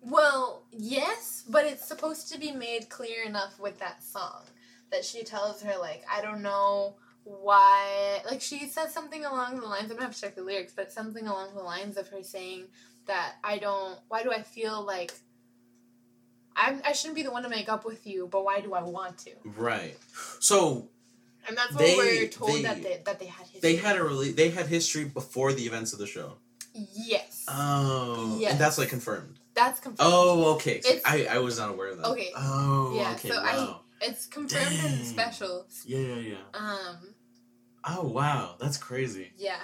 Well, 0.00 0.64
yes, 0.70 1.44
but 1.48 1.64
it's 1.64 1.86
supposed 1.86 2.30
to 2.32 2.38
be 2.38 2.52
made 2.52 2.88
clear 2.88 3.24
enough 3.24 3.58
with 3.58 3.78
that 3.78 4.02
song 4.02 4.42
that 4.90 5.04
she 5.04 5.24
tells 5.24 5.62
her 5.62 5.78
like, 5.78 6.04
I 6.10 6.20
don't 6.20 6.42
know 6.42 6.96
why. 7.24 8.20
Like 8.30 8.40
she 8.40 8.66
says 8.68 8.92
something 8.92 9.24
along 9.24 9.60
the 9.60 9.66
lines. 9.66 9.90
I 9.90 9.94
don't 9.94 10.02
have 10.02 10.14
to 10.14 10.20
check 10.20 10.34
the 10.36 10.42
lyrics, 10.42 10.72
but 10.74 10.92
something 10.92 11.26
along 11.26 11.54
the 11.54 11.62
lines 11.62 11.96
of 11.96 12.08
her 12.08 12.22
saying 12.22 12.64
that 13.06 13.34
I 13.42 13.58
don't. 13.58 13.98
Why 14.08 14.22
do 14.22 14.30
I 14.32 14.42
feel 14.42 14.82
like 14.84 15.12
I'm, 16.56 16.80
I 16.86 16.92
shouldn't 16.92 17.16
be 17.16 17.22
the 17.22 17.32
one 17.32 17.42
to 17.42 17.48
make 17.48 17.68
up 17.68 17.84
with 17.84 18.06
you, 18.06 18.28
but 18.30 18.44
why 18.44 18.60
do 18.60 18.74
I 18.74 18.82
want 18.82 19.18
to? 19.18 19.30
Right. 19.44 19.96
So 20.40 20.88
And 21.48 21.56
that's 21.58 21.72
what 21.72 21.78
They- 21.80 21.96
we're 21.96 22.28
told 22.28 22.52
they- 22.52 22.62
that 22.62 22.82
they 22.82 23.02
that 23.04 23.18
they 23.18 23.26
had 23.26 23.46
history. 23.46 23.60
they 23.60 23.76
had 23.76 23.96
a 23.96 24.04
really 24.04 24.32
they 24.32 24.50
had 24.50 24.66
history 24.66 25.04
before 25.04 25.52
the 25.52 25.66
events 25.66 25.92
of 25.92 25.98
the 25.98 26.06
show. 26.06 26.34
yes, 26.74 27.44
Oh, 27.48 28.36
Yes. 28.40 28.52
and 28.52 28.60
that's 28.60 28.78
like 28.78 28.88
confirmed. 28.88 29.38
that's 29.54 29.78
confirmed. 29.80 30.10
Oh, 30.12 30.54
okay. 30.54 30.76
It's- 30.78 31.02
I 31.04 31.26
I 31.26 31.38
was 31.38 31.58
not 31.58 31.70
aware 31.70 31.88
of 31.88 31.98
that. 31.98 32.06
Okay. 32.06 32.32
Oh, 32.36 32.94
Yeah, 32.96 33.12
okay. 33.12 33.28
so 33.30 33.38
I- 33.40 33.56
wow. 33.56 33.80
It's 34.00 34.26
confirmed 34.26 34.72
in 34.84 34.98
the 34.98 35.04
special. 35.04 35.66
Yeah, 35.86 35.98
yeah, 35.98 36.14
yeah. 36.36 36.36
Um, 36.60 37.13
Oh, 37.86 38.06
wow. 38.06 38.56
That's 38.60 38.76
crazy. 38.78 39.32
Yeah. 39.36 39.60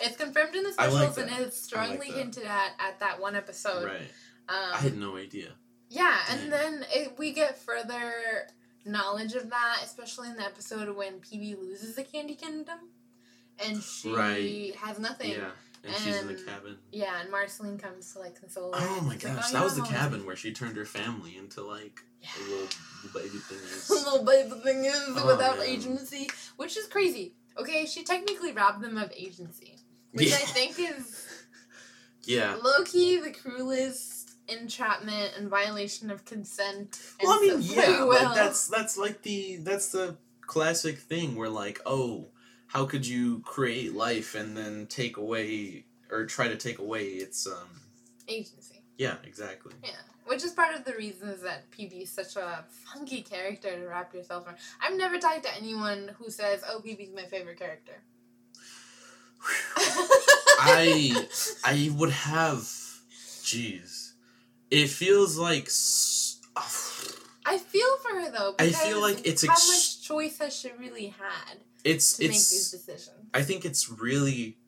It's 0.00 0.16
confirmed 0.16 0.54
in 0.54 0.64
the 0.64 0.74
I 0.78 0.88
like 0.88 1.16
and 1.16 1.30
it's 1.40 1.60
strongly 1.60 2.08
that. 2.10 2.16
hinted 2.18 2.44
at 2.44 2.72
at 2.78 3.00
that 3.00 3.20
one 3.20 3.34
episode. 3.36 3.84
right. 3.86 4.00
Um, 4.48 4.72
I 4.74 4.78
had 4.78 4.96
no 4.96 5.16
idea. 5.16 5.52
yeah, 5.88 6.18
Dang. 6.28 6.38
and 6.40 6.52
then 6.52 6.84
it, 6.92 7.18
we 7.18 7.32
get 7.32 7.58
further 7.58 8.12
knowledge 8.84 9.34
of 9.34 9.50
that, 9.50 9.78
especially 9.84 10.28
in 10.28 10.36
the 10.36 10.44
episode 10.44 10.94
when 10.96 11.14
PB 11.20 11.58
loses 11.58 11.94
the 11.96 12.04
Candy 12.04 12.34
Kingdom 12.34 12.78
and 13.64 13.82
she 13.82 14.12
Right. 14.12 14.74
has 14.76 14.98
nothing. 14.98 15.30
Yeah. 15.30 15.50
And, 15.84 15.94
she's 15.96 16.16
in 16.16 16.26
the 16.26 16.34
cabin. 16.34 16.78
Yeah, 16.90 17.20
and 17.20 17.30
Marceline 17.30 17.78
comes 17.78 18.12
to 18.12 18.18
like 18.18 18.38
console 18.40 18.72
her. 18.72 18.78
Oh 18.80 19.00
my 19.02 19.14
It's 19.14 19.24
like, 19.24 19.34
gosh, 19.36 19.44
"Oh, 19.48 19.52
that 19.52 19.64
was 19.64 19.76
the 19.76 19.82
home." 19.82 19.92
cabin 19.94 20.26
where 20.26 20.34
she 20.36 20.52
turned 20.52 20.76
her 20.76 20.84
family 20.84 21.36
into 21.36 21.62
like 21.62 22.00
Yeah. 22.20 22.28
a 22.38 22.42
little 22.50 22.68
baby 23.14 23.38
thingies. 23.38 23.88
little 23.90 24.24
baby 24.24 24.50
thing 24.62 24.84
is 24.84 25.00
Oh, 25.16 25.26
without 25.28 25.58
man. 25.58 25.66
agency, 25.68 26.28
which 26.56 26.76
is 26.76 26.86
crazy. 26.88 27.34
Okay, 27.58 27.86
she 27.86 28.04
technically 28.04 28.52
robbed 28.52 28.82
them 28.82 28.98
of 28.98 29.12
agency, 29.16 29.76
which 30.12 30.32
I 30.32 30.38
think 30.38 30.78
is 30.78 31.26
yeah. 32.24 32.56
low 32.62 32.84
key 32.84 33.18
the 33.18 33.30
cruelest 33.30 34.32
entrapment 34.48 35.32
and 35.36 35.48
violation 35.48 36.10
of 36.10 36.24
consent. 36.24 37.00
And 37.18 37.28
Well, 37.28 37.38
I 37.38 37.40
mean, 37.40 37.58
yeah, 37.62 38.04
well. 38.04 38.24
like 38.24 38.34
that's 38.34 38.68
that's 38.68 38.96
like 38.98 39.22
the 39.22 39.56
that's 39.56 39.90
the 39.90 40.16
classic 40.42 40.98
thing 40.98 41.34
where 41.34 41.48
like, 41.48 41.80
oh, 41.86 42.28
how 42.68 42.84
could 42.84 43.06
you 43.06 43.40
create 43.40 43.94
life 43.94 44.34
and 44.34 44.56
then 44.56 44.86
take 44.86 45.16
away 45.16 45.86
or 46.10 46.26
try 46.26 46.48
to 46.48 46.56
take 46.56 46.78
away 46.78 47.04
its 47.06 47.46
um 47.46 47.80
agency. 48.28 48.82
yeah, 48.98 49.16
exactly. 49.24 49.74
Yeah, 49.82 49.90
which 50.26 50.44
is 50.44 50.52
part 50.52 50.74
of 50.74 50.84
the 50.84 50.92
reasons 50.94 51.42
that 51.42 51.70
PB 51.70 52.02
is 52.02 52.10
such 52.10 52.36
a 52.36 52.64
funky 52.92 53.22
character 53.22 53.70
to 53.78 53.86
wrap 53.86 54.12
yourself 54.14 54.46
around. 54.46 54.58
I've 54.80 54.96
never 54.96 55.18
talked 55.18 55.44
to 55.44 55.54
anyone 55.56 56.10
who 56.18 56.30
says, 56.30 56.62
"Oh, 56.68 56.80
PB's 56.84 57.12
my 57.14 57.24
favorite 57.24 57.58
character." 57.58 58.02
I 60.58 61.26
I 61.64 61.90
would 61.96 62.10
have, 62.10 62.62
jeez, 63.42 64.12
it 64.70 64.88
feels 64.88 65.36
like. 65.38 65.66
s- 65.66 66.40
oh. 66.56 66.92
I 67.44 67.58
feel 67.58 67.96
for 67.98 68.18
her 68.20 68.30
though. 68.30 68.54
I 68.58 68.70
feel 68.70 69.00
like 69.00 69.24
it's 69.26 69.46
how 69.46 69.52
ex- 69.52 69.68
much 69.68 70.02
choice 70.02 70.38
has 70.38 70.56
she 70.56 70.70
really 70.78 71.08
had 71.08 71.58
It's 71.84 72.16
to 72.16 72.24
make 72.24 72.32
these 72.32 72.52
it's. 72.52 72.70
decisions? 72.72 73.26
I 73.32 73.42
think 73.42 73.64
it's 73.64 73.88
really. 73.88 74.58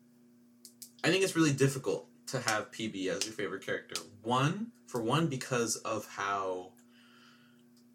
I 1.03 1.09
think 1.09 1.25
it's 1.25 1.35
really 1.35 1.53
difficult 1.53 2.08
to 2.29 2.41
have 2.41 2.71
PB 2.73 3.09
as 3.09 3.25
your 3.27 3.35
favorite 3.35 3.65
character. 3.65 4.01
One 4.23 4.69
for 4.87 5.03
one 5.03 5.27
because 5.29 5.77
of 5.77 6.07
how 6.07 6.71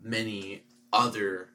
many 0.01 0.63
other 0.91 1.49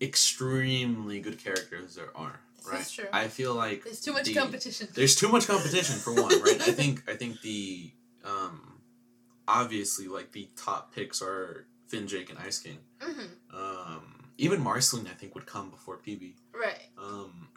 extremely 0.00 1.20
good 1.20 1.38
characters 1.38 1.94
there 1.94 2.16
are. 2.16 2.40
Right. 2.70 2.98
I 3.12 3.28
feel 3.28 3.54
like 3.54 3.84
There's 3.84 4.00
too 4.00 4.12
much 4.12 4.24
the- 4.26 4.34
competition. 4.34 4.88
There's 4.94 5.14
too 5.16 5.28
much 5.28 5.46
competition 5.46 5.96
for 5.96 6.12
one, 6.14 6.42
right? 6.42 6.60
I 6.60 6.72
think 6.80 7.02
I 7.08 7.14
think 7.14 7.40
the 7.40 7.90
um 8.24 8.80
obviously 9.46 10.06
like 10.08 10.32
the 10.32 10.48
top 10.56 10.94
picks 10.94 11.22
are 11.22 11.66
Finn, 11.86 12.06
Jake, 12.06 12.28
and 12.30 12.38
Ice 12.38 12.58
King. 12.58 12.78
hmm 13.00 13.20
Um 13.54 14.14
even 14.36 14.60
Marceline 14.62 15.06
I 15.06 15.14
think 15.14 15.34
would 15.34 15.46
come 15.46 15.70
before 15.70 15.96
PB. 15.98 16.34
Right. 16.52 16.88
Um 16.98 17.48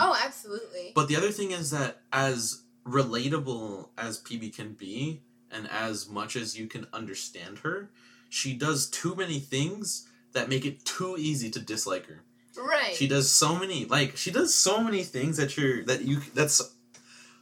Oh, 0.00 0.16
absolutely. 0.24 0.92
But 0.94 1.08
the 1.08 1.16
other 1.16 1.30
thing 1.30 1.50
is 1.50 1.70
that 1.72 2.00
as 2.12 2.62
relatable 2.88 3.88
as 3.96 4.20
PB 4.22 4.54
can 4.54 4.72
be 4.72 5.20
and 5.50 5.68
as 5.70 6.08
much 6.08 6.36
as 6.36 6.58
you 6.58 6.66
can 6.66 6.86
understand 6.92 7.58
her, 7.60 7.90
she 8.28 8.54
does 8.54 8.88
too 8.88 9.14
many 9.14 9.38
things 9.38 10.06
that 10.32 10.48
make 10.48 10.64
it 10.64 10.84
too 10.84 11.16
easy 11.18 11.50
to 11.50 11.60
dislike 11.60 12.06
her. 12.06 12.22
right. 12.56 12.94
She 12.94 13.08
does 13.08 13.30
so 13.30 13.56
many 13.58 13.84
like 13.86 14.16
she 14.16 14.30
does 14.30 14.54
so 14.54 14.82
many 14.82 15.02
things 15.02 15.36
that 15.36 15.56
you're 15.56 15.84
that 15.84 16.02
you 16.02 16.20
that's 16.34 16.60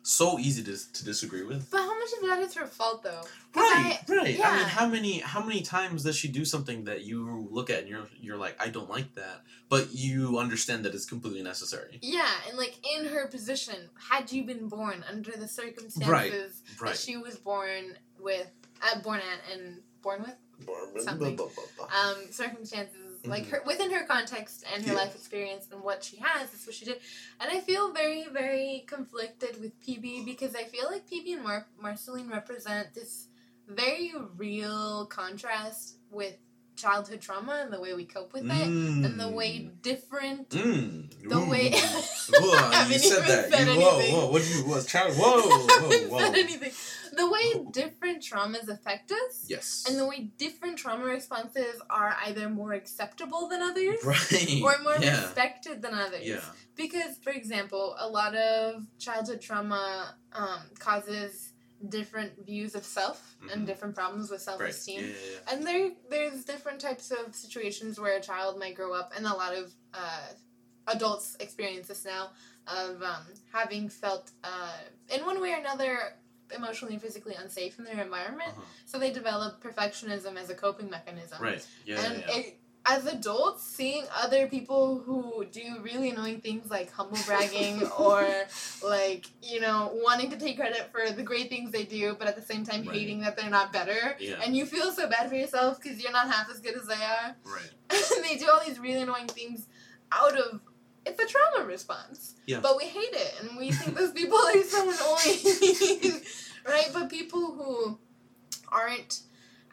so 0.02 0.38
easy 0.38 0.62
to, 0.62 0.92
to 0.92 1.04
disagree 1.04 1.42
with. 1.42 1.68
but 1.70 1.80
how 1.80 1.95
much 2.12 2.22
of 2.22 2.28
that 2.28 2.38
is 2.46 2.54
her 2.54 2.66
fault 2.66 3.02
though? 3.02 3.22
'Cause 3.52 3.62
Right, 3.72 3.98
right. 4.08 4.40
I 4.44 4.56
mean, 4.56 4.66
how 4.68 4.86
many 4.86 5.18
how 5.20 5.42
many 5.42 5.62
times 5.62 6.02
does 6.04 6.16
she 6.16 6.28
do 6.28 6.44
something 6.44 6.84
that 6.84 7.02
you 7.04 7.48
look 7.50 7.70
at 7.70 7.80
and 7.80 7.88
you're 7.88 8.08
you're 8.20 8.36
like, 8.36 8.56
I 8.60 8.68
don't 8.68 8.88
like 8.90 9.14
that, 9.14 9.42
but 9.68 9.92
you 9.94 10.38
understand 10.38 10.84
that 10.84 10.94
it's 10.94 11.06
completely 11.06 11.42
necessary. 11.42 11.98
Yeah, 12.02 12.30
and 12.48 12.56
like 12.58 12.74
in 12.96 13.06
her 13.06 13.26
position, 13.28 13.88
had 14.10 14.30
you 14.32 14.44
been 14.44 14.68
born 14.68 15.04
under 15.08 15.32
the 15.32 15.48
circumstances 15.48 16.62
that 16.68 16.80
Right. 16.80 16.98
she 16.98 17.16
was 17.16 17.36
born 17.36 17.96
with, 18.18 18.48
uh, 18.82 18.98
born 19.00 19.20
at 19.20 19.40
and 19.52 19.82
born 20.02 20.22
with, 20.22 20.36
Something. 21.04 21.38
um, 21.38 22.16
circumstances 22.32 23.05
like 23.26 23.44
mm-hmm. 23.44 23.56
her 23.56 23.62
within 23.66 23.90
her 23.90 24.04
context 24.04 24.64
and 24.72 24.84
her 24.84 24.92
Yeah. 24.92 24.98
life 25.00 25.14
experience 25.14 25.68
and 25.72 25.82
what 25.82 26.02
she 26.04 26.16
has, 26.18 26.50
that's 26.50 26.66
what 26.66 26.74
she 26.74 26.84
did. 26.84 27.00
And 27.40 27.50
I 27.50 27.60
feel 27.60 27.92
very, 27.92 28.26
very 28.32 28.84
conflicted 28.86 29.60
with 29.60 29.78
PB 29.80 30.24
because 30.24 30.54
I 30.54 30.64
feel 30.64 30.90
like 30.90 31.08
PB 31.08 31.34
and 31.34 31.42
Mar- 31.42 31.66
Marceline 31.80 32.28
represent 32.28 32.94
this 32.94 33.28
very 33.68 34.12
real 34.36 35.06
contrast 35.06 35.96
with 36.10 36.36
childhood 36.76 37.20
trauma 37.20 37.60
and 37.64 37.72
the 37.72 37.80
way 37.80 37.94
we 37.94 38.04
cope 38.04 38.32
with 38.32 38.44
it 38.44 38.66
and 38.66 39.18
the 39.18 39.28
way 39.28 39.70
different 39.82 40.50
Mm. 40.50 41.10
the 41.28 41.40
way 41.40 41.70
Whoa, 41.70 42.82
you 42.88 42.98
said 42.98 43.24
that. 43.24 43.50
said 43.50 43.66
you, 43.68 43.80
whoa, 43.80 43.98
whoa, 44.00 44.30
what 44.30 44.48
you, 44.48 44.56
what, 44.68 44.86
child, 44.94 45.14
whoa, 45.16 45.40
whoa, 45.40 46.08
whoa. 46.08 46.32
anything. 46.32 46.72
The 47.16 47.30
way 47.30 47.64
different 47.72 48.22
traumas 48.22 48.68
affect 48.68 49.10
us, 49.12 49.46
Yes. 49.48 49.84
and 49.88 49.98
the 49.98 50.06
way 50.06 50.30
different 50.38 50.76
trauma 50.78 51.04
responses 51.04 51.80
are 51.88 52.16
either 52.26 52.48
more 52.48 52.72
acceptable 52.72 53.48
than 53.48 53.62
others, 53.62 53.98
right. 54.04 54.60
or 54.62 54.74
more 54.82 54.96
yeah. 55.00 55.22
respected 55.22 55.82
than 55.82 55.94
others. 55.94 56.24
Yeah. 56.24 56.40
Because, 56.74 57.16
for 57.22 57.30
example, 57.30 57.96
a 57.98 58.08
lot 58.08 58.34
of 58.34 58.82
childhood 58.98 59.40
trauma 59.40 60.14
um, 60.32 60.60
causes 60.78 61.52
different 61.88 62.44
views 62.44 62.74
of 62.74 62.84
self 62.84 63.36
Mhm. 63.40 63.52
and 63.52 63.66
different 63.66 63.94
problems 63.94 64.30
with 64.30 64.40
self-esteem. 64.40 65.00
Yeah, 65.00 65.06
yeah, 65.06 65.14
yeah. 65.32 65.52
And 65.54 65.66
there, 65.66 65.90
there's 66.10 66.44
different 66.44 66.80
types 66.80 67.10
of 67.10 67.34
situations 67.34 68.00
where 68.00 68.16
a 68.16 68.20
child 68.20 68.58
might 68.58 68.74
grow 68.74 68.92
up, 68.92 69.12
and 69.16 69.26
a 69.26 69.34
lot 69.34 69.54
of 69.54 69.72
uh, 69.92 70.28
adults 70.88 71.36
experience 71.40 71.88
this 71.88 72.04
now 72.04 72.30
of 72.66 73.02
um, 73.02 73.26
having 73.52 73.88
felt, 73.88 74.30
uh, 74.42 74.78
in 75.14 75.24
one 75.24 75.40
way 75.40 75.52
or 75.52 75.56
another, 75.58 76.14
emotionally 76.54 76.94
and 76.94 77.02
physically 77.02 77.34
unsafe 77.34 77.78
in 77.78 77.84
their 77.84 78.00
environment. 78.00 78.50
Uh-huh. 78.50 78.62
So 78.84 78.98
they 78.98 79.10
develop 79.10 79.62
perfectionism 79.62 80.36
as 80.36 80.48
a 80.48 80.54
coping 80.54 80.88
mechanism. 80.88 81.42
Right. 81.42 81.66
Yeah, 81.84 82.00
and 82.00 82.20
yeah, 82.20 82.24
yeah. 82.28 82.36
It, 82.36 82.60
as 82.88 83.04
adults, 83.06 83.64
seeing 83.64 84.04
other 84.16 84.46
people 84.46 84.98
who 85.04 85.44
do 85.50 85.80
really 85.82 86.10
annoying 86.10 86.40
things 86.40 86.70
like 86.70 86.90
humble 86.92 87.18
bragging 87.26 87.82
or 87.98 88.24
like 88.84 89.26
you 89.42 89.60
know 89.60 89.90
wanting 90.04 90.30
to 90.30 90.36
take 90.36 90.56
credit 90.56 90.88
for 90.92 91.10
the 91.10 91.22
great 91.22 91.48
things 91.48 91.70
they 91.72 91.84
do, 91.84 92.14
but 92.18 92.28
at 92.28 92.36
the 92.36 92.42
same 92.42 92.64
time 92.64 92.86
Right. 92.86 92.96
hating 92.96 93.20
that 93.20 93.36
they're 93.36 93.50
not 93.50 93.72
better, 93.72 94.16
Yeah. 94.20 94.40
and 94.44 94.56
you 94.56 94.66
feel 94.66 94.92
so 94.92 95.08
bad 95.08 95.28
for 95.28 95.34
yourself 95.34 95.80
because 95.82 96.00
you're 96.02 96.12
not 96.12 96.28
half 96.30 96.48
as 96.50 96.60
good 96.60 96.76
as 96.76 96.86
they 96.86 96.94
are. 96.94 97.36
Right. 97.44 97.70
and 98.16 98.24
they 98.24 98.36
do 98.36 98.48
all 98.52 98.60
these 98.64 98.78
really 98.78 99.02
annoying 99.02 99.28
things 99.28 99.66
out 100.12 100.36
of 100.38 100.60
it's 101.04 101.22
a 101.22 101.26
trauma 101.26 101.64
response. 101.66 102.34
Yeah. 102.46 102.58
But 102.60 102.76
we 102.76 102.84
hate 102.84 103.12
it 103.12 103.34
and 103.40 103.56
we 103.56 103.70
think 103.70 103.96
those 103.96 104.10
people 104.12 104.38
are 104.38 104.62
so 104.64 104.82
annoying. 104.90 106.20
right? 106.66 106.90
But 106.92 107.08
people 107.10 107.52
who 107.54 107.98
aren't 108.68 109.20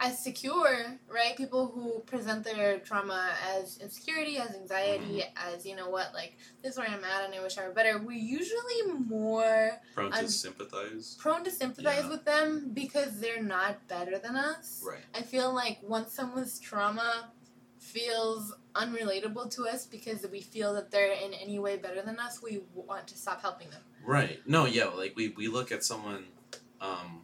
as 0.03 0.21
secure, 0.21 0.97
right? 1.07 1.35
People 1.37 1.67
who 1.73 1.99
present 2.01 2.43
their 2.43 2.79
trauma 2.79 3.29
as 3.55 3.77
insecurity, 3.77 4.37
as 4.37 4.53
anxiety, 4.53 5.23
Mm-hmm. 5.23 5.55
as 5.55 5.65
you 5.65 5.75
know 5.77 5.89
what, 5.89 6.13
like 6.13 6.37
this 6.61 6.73
is 6.73 6.77
where 6.77 6.87
I'm 6.89 7.03
at 7.05 7.23
and 7.25 7.33
I 7.33 7.41
wish 7.41 7.57
I 7.57 7.65
were 7.67 7.73
better. 7.73 7.97
We're 7.97 8.11
usually 8.39 8.81
more 9.07 9.71
Prone 9.95 10.11
to 10.11 10.17
I'm- 10.17 10.27
sympathize. 10.27 11.15
prone 11.19 11.43
to 11.45 11.51
sympathize 11.51 12.03
Yeah. 12.03 12.09
with 12.09 12.25
them 12.25 12.71
because 12.73 13.19
they're 13.21 13.41
not 13.41 13.87
better 13.87 14.19
than 14.19 14.35
us. 14.35 14.83
Right. 14.85 15.05
I 15.15 15.21
feel 15.21 15.53
like 15.53 15.79
once 15.81 16.11
someone's 16.13 16.59
trauma 16.59 17.31
feels 17.79 18.53
unrelatable 18.75 19.49
to 19.55 19.67
us 19.67 19.85
because 19.85 20.25
we 20.31 20.41
feel 20.41 20.73
that 20.73 20.91
they're 20.91 21.13
in 21.13 21.33
any 21.33 21.59
way 21.59 21.77
better 21.77 22.01
than 22.01 22.19
us, 22.19 22.41
we 22.41 22.61
want 22.73 23.07
to 23.07 23.17
stop 23.17 23.41
helping 23.41 23.69
them. 23.69 23.81
Right. 24.05 24.39
No, 24.45 24.65
yeah, 24.65 24.85
like 24.85 25.13
we, 25.15 25.29
we 25.29 25.47
look 25.47 25.71
at 25.71 25.83
someone 25.83 26.25
um 26.81 27.21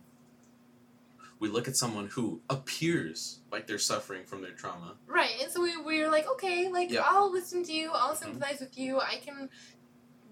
we 1.39 1.47
look 1.49 1.67
at 1.67 1.75
someone 1.77 2.07
who 2.07 2.41
appears 2.49 3.39
like 3.51 3.65
they're 3.67 3.77
suffering 3.77 4.23
from 4.25 4.41
their 4.41 4.51
trauma. 4.51 4.95
Right, 5.07 5.31
and 5.41 5.49
so 5.51 5.61
we, 5.61 5.77
we're 5.77 6.09
like, 6.11 6.27
okay, 6.33 6.67
like 6.69 6.91
Yeah. 6.91 7.03
I'll 7.05 7.31
listen 7.31 7.63
to 7.63 7.73
you, 7.73 7.91
I'll 7.93 8.13
Mhm. 8.13 8.19
sympathize 8.19 8.59
with 8.59 8.77
you, 8.77 8.99
I 8.99 9.15
can, 9.25 9.49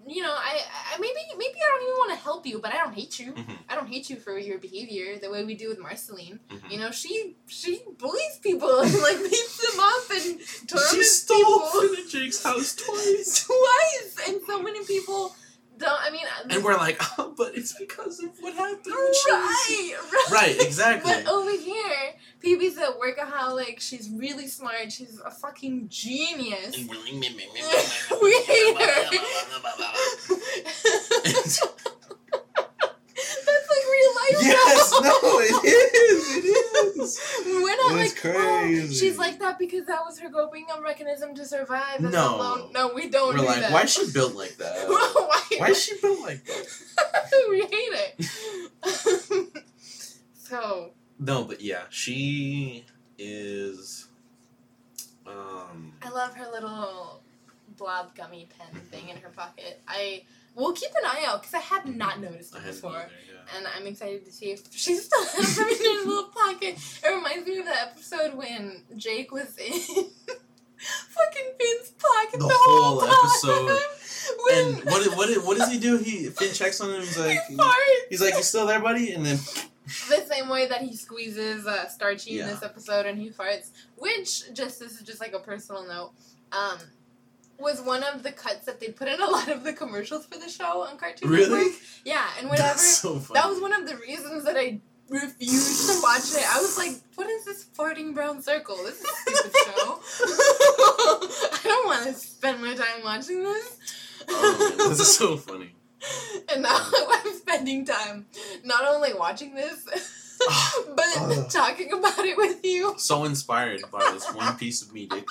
you 0.06 0.22
know, 0.22 0.32
I, 0.32 0.60
I 0.94 0.98
maybe 0.98 1.20
maybe 1.36 1.54
I 1.56 1.68
don't 1.70 1.82
even 1.82 1.94
want 1.98 2.10
to 2.12 2.22
help 2.22 2.46
you, 2.46 2.58
but 2.60 2.72
I 2.72 2.76
don't 2.78 2.94
hate 2.94 3.18
you. 3.18 3.32
Mhm. 3.32 3.58
I 3.68 3.74
don't 3.74 3.88
hate 3.88 4.08
you 4.10 4.16
for 4.16 4.38
your 4.38 4.58
behavior 4.58 5.18
the 5.18 5.30
way 5.30 5.44
we 5.44 5.54
do 5.54 5.68
with 5.68 5.78
Marceline. 5.78 6.40
Mhm. 6.50 6.70
You 6.70 6.78
know, 6.78 6.90
she 6.90 7.36
she 7.46 7.82
bullies 7.98 8.38
people 8.42 8.78
and 8.80 8.92
like 9.08 9.18
beats 9.30 9.56
them 9.70 9.80
up 9.80 10.10
and 10.10 10.40
She 10.40 10.66
torments 10.66 11.12
stole 11.12 11.36
people 11.38 11.66
from 11.70 11.88
the 11.96 12.04
Jake's 12.10 12.42
house 12.42 12.74
twice. 12.84 13.44
twice, 13.46 14.28
and 14.28 14.40
so 14.46 14.62
many 14.62 14.84
people 14.84 15.34
don't. 15.78 16.00
I 16.00 16.10
mean, 16.10 16.22
And 16.50 16.62
we're 16.64 16.76
like, 16.76 17.00
oh, 17.18 17.32
but 17.36 17.56
it's 17.56 17.72
because 17.78 18.22
of 18.22 18.30
what 18.40 18.54
happened. 18.54 18.84
when 18.86 19.14
she 19.14 19.30
was-" 19.32 19.32
right, 19.32 19.94
right, 20.12 20.30
Right, 20.30 20.56
exactly. 20.60 21.12
But 21.12 21.26
over 21.28 21.50
here, 21.50 22.14
PB's 22.44 22.76
a 22.78 22.92
workaholic. 22.92 23.80
She's 23.80 24.08
really 24.10 24.46
smart. 24.46 24.92
She's 24.92 25.20
a 25.24 25.30
fucking 25.30 25.88
genius. 25.88 26.76
we 26.76 28.32
hate 28.42 28.80
her. 28.80 29.10
That's 33.18 33.68
like 33.68 33.84
real 33.90 34.12
life. 34.14 34.38
yes, 34.40 34.92
no, 35.02 35.12
it 35.40 35.64
is. 35.64 35.77
We're 37.46 37.76
not 37.76 37.92
like, 37.94 38.20
oh, 38.24 38.88
she's 38.90 39.18
like 39.18 39.38
that 39.38 39.58
because 39.58 39.86
that 39.86 40.04
was 40.04 40.18
her 40.18 40.30
coping 40.30 40.66
mechanism 40.82 41.34
to 41.36 41.44
survive. 41.44 42.00
No. 42.00 42.36
alone. 42.36 42.72
No, 42.72 42.92
we 42.94 43.08
don't 43.08 43.34
We're 43.34 43.40
do 43.40 43.46
like, 43.46 43.60
that. 43.60 43.72
why 43.72 43.82
is 43.82 43.92
she 43.92 44.10
built 44.10 44.34
like 44.34 44.56
that? 44.56 44.88
why? 44.88 45.42
Why 45.58 45.68
is 45.68 45.82
she 45.82 45.96
built 46.00 46.20
like 46.20 46.44
that? 46.44 47.46
we 47.50 47.60
hate 47.60 47.70
it. 47.72 49.64
so, 50.34 50.90
No, 51.18 51.44
but 51.44 51.60
yeah, 51.60 51.82
she 51.90 52.84
is. 53.18 54.08
Um, 55.26 55.92
I 56.02 56.10
love 56.10 56.34
her 56.34 56.50
little 56.50 57.20
blob 57.76 58.14
gummy 58.14 58.48
pen 58.58 58.80
thing 58.90 59.08
in 59.08 59.18
her 59.18 59.28
pocket. 59.30 59.80
I 59.86 60.22
will 60.58 60.72
keep 60.72 60.90
an 60.90 61.04
eye 61.06 61.24
out 61.26 61.40
because 61.42 61.54
I 61.54 61.60
have 61.60 61.86
not 61.86 62.20
noticed 62.20 62.54
it 62.54 62.64
before. 62.64 62.90
either, 62.90 63.10
yeah. 63.32 63.56
And 63.56 63.66
I'm 63.76 63.86
excited 63.86 64.24
to 64.26 64.32
see 64.32 64.46
if 64.50 64.60
she 64.72 64.94
still 64.96 65.24
has 65.24 65.56
them 65.56 65.68
in 65.68 65.74
her 65.76 66.04
little 66.08 66.24
pocket. 66.30 66.76
It 67.02 67.08
reminds 67.08 67.46
me 67.46 67.58
of 67.58 67.66
that 67.66 67.88
episode 67.92 68.34
when 68.34 68.82
Jake 68.96 69.32
was 69.32 69.56
in 69.56 69.72
fucking 70.78 71.48
Finn's 71.58 71.90
pocket 71.98 72.40
The 72.40 72.46
the, 72.46 72.54
whole 72.54 73.00
time. 73.00 73.10
episode. 73.10 73.78
When 74.42 74.66
And 74.76 74.84
what 74.84 75.16
what 75.16 75.46
what 75.46 75.56
does 75.58 75.70
he 75.72 75.78
do? 75.78 75.96
He 75.96 76.28
Finn 76.28 76.52
checks 76.52 76.80
on 76.80 76.90
him. 76.90 77.00
He's 77.00 77.18
like, 77.18 77.40
he 77.48 77.58
he's 78.10 78.20
like, 78.20 78.34
you 78.34 78.42
still 78.42 78.66
there, 78.66 78.80
buddy? 78.80 79.12
And 79.12 79.24
then 79.24 79.38
the 79.86 80.24
same 80.28 80.50
way 80.50 80.66
that 80.68 80.82
he 80.82 80.94
squeezes 80.94 81.66
uh, 81.66 81.88
Starchy 81.88 82.40
in 82.40 82.46
this 82.46 82.62
episode 82.62 83.06
and 83.06 83.18
he 83.18 83.30
farts. 83.30 83.70
Which 83.96 84.52
just 84.52 84.80
this 84.80 85.00
is 85.00 85.02
just 85.02 85.20
like 85.20 85.32
a 85.32 85.38
personal 85.38 85.86
note. 85.86 86.12
Um, 86.52 86.78
was 87.58 87.80
one 87.80 88.02
of 88.04 88.22
the 88.22 88.32
cuts 88.32 88.66
that 88.66 88.80
they 88.80 88.88
put 88.88 89.08
in 89.08 89.20
a 89.20 89.26
lot 89.30 89.48
of 89.48 89.64
the 89.64 89.72
commercials 89.72 90.26
for 90.26 90.38
the 90.38 90.48
show 90.48 90.82
on 90.82 90.96
Cartoon 90.96 91.28
Really? 91.30 91.48
Network. 91.64 91.72
Yeah, 92.04 92.26
and 92.38 92.48
whenever 92.48 92.68
That's 92.68 92.96
so 92.98 93.18
funny. 93.18 93.40
that 93.40 93.48
was 93.48 93.60
one 93.60 93.72
of 93.72 93.86
the 93.88 93.96
reasons 93.96 94.44
that 94.44 94.56
I 94.56 94.80
refused 95.08 95.88
to 95.90 96.00
watch 96.02 96.32
it. 96.34 96.44
I 96.54 96.60
was 96.60 96.76
like, 96.76 96.92
"What 97.14 97.28
is 97.28 97.44
this 97.46 97.64
farting 97.76 98.14
brown 98.14 98.42
circle? 98.42 98.76
This 98.76 99.00
is 99.00 99.04
a 99.04 99.50
stupid 99.50 99.52
show. 99.64 100.00
I 101.52 101.60
don't 101.64 101.86
want 101.86 102.06
to 102.06 102.12
spend 102.14 102.60
my 102.62 102.74
time 102.74 103.02
watching 103.04 103.42
this." 103.42 103.78
Oh, 104.28 104.76
man, 104.78 104.88
this 104.90 105.00
is 105.00 105.16
so 105.16 105.36
funny. 105.38 105.74
and 106.52 106.62
now 106.62 106.78
I'm 107.10 107.34
spending 107.38 107.84
time 107.86 108.26
not 108.64 108.84
only 108.86 109.14
watching 109.14 109.54
this, 109.54 109.82
but 110.94 111.04
Ugh. 111.16 111.50
talking 111.50 111.92
about 111.92 112.18
it 112.20 112.36
with 112.36 112.64
you. 112.64 112.94
So 112.98 113.24
inspired 113.24 113.80
by 113.90 114.10
this 114.12 114.32
one 114.34 114.56
piece 114.56 114.82
of 114.82 114.92
media 114.92 115.24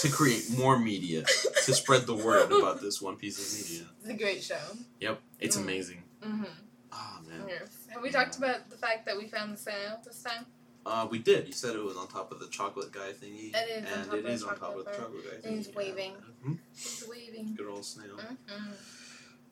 to 0.00 0.08
create 0.08 0.50
more 0.56 0.78
media 0.78 1.24
to 1.64 1.74
spread 1.74 2.06
the 2.06 2.14
word 2.14 2.50
about 2.52 2.80
this 2.80 3.00
one 3.00 3.16
piece 3.16 3.38
of 3.38 3.46
media. 3.70 3.86
It's 4.00 4.10
a 4.10 4.14
great 4.14 4.42
show. 4.42 4.58
Yep, 5.00 5.20
it's 5.40 5.56
Mm. 5.56 5.62
amazing. 5.62 6.02
Mm-hmm. 6.22 6.44
Oh 6.92 7.18
man. 7.28 7.48
Have 7.92 8.02
we 8.02 8.10
talked 8.10 8.36
about 8.38 8.70
the 8.70 8.76
fact 8.76 9.06
that 9.06 9.16
we 9.16 9.26
found 9.28 9.52
the 9.54 9.56
snail 9.56 10.00
this 10.04 10.22
time? 10.22 10.46
Uh, 10.86 11.06
we 11.10 11.18
did. 11.18 11.46
You 11.46 11.52
said 11.54 11.74
it 11.74 11.82
was 11.82 11.96
on 11.96 12.08
top 12.08 12.30
of 12.30 12.38
the 12.40 12.48
chocolate 12.48 12.92
guy 12.92 13.12
thingy. 13.12 13.54
It 13.54 13.68
is 13.70 13.84
on 13.86 13.98
and 13.98 14.04
top 14.06 14.14
it 14.14 14.24
of 14.24 14.30
is 14.30 14.42
on 14.42 14.58
top 14.58 14.76
of 14.76 14.84
the 14.84 14.90
chocolate 14.90 15.24
guy 15.42 15.48
thingy. 15.48 15.56
he's 15.56 15.74
waving. 15.74 16.12
Mhm. 16.46 16.58
He's 16.74 17.04
waving. 17.08 17.54
Good 17.56 17.68
old 17.68 17.84
snail. 17.84 18.16
Mm-hmm. 18.18 18.72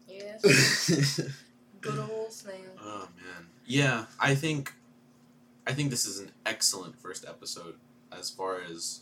Yes. 0.09 1.20
Good 1.80 1.99
old 1.99 2.32
snail. 2.32 2.57
oh 2.80 3.09
man. 3.16 3.47
Yeah, 3.66 4.07
I 4.20 4.34
think 4.34 4.72
I 5.66 5.72
think 5.72 5.90
this 5.90 6.05
is 6.05 6.18
an 6.20 6.30
excellent 6.45 6.99
first 7.01 7.24
episode 7.26 7.74
as 8.11 8.28
far 8.30 8.61
as 8.61 9.01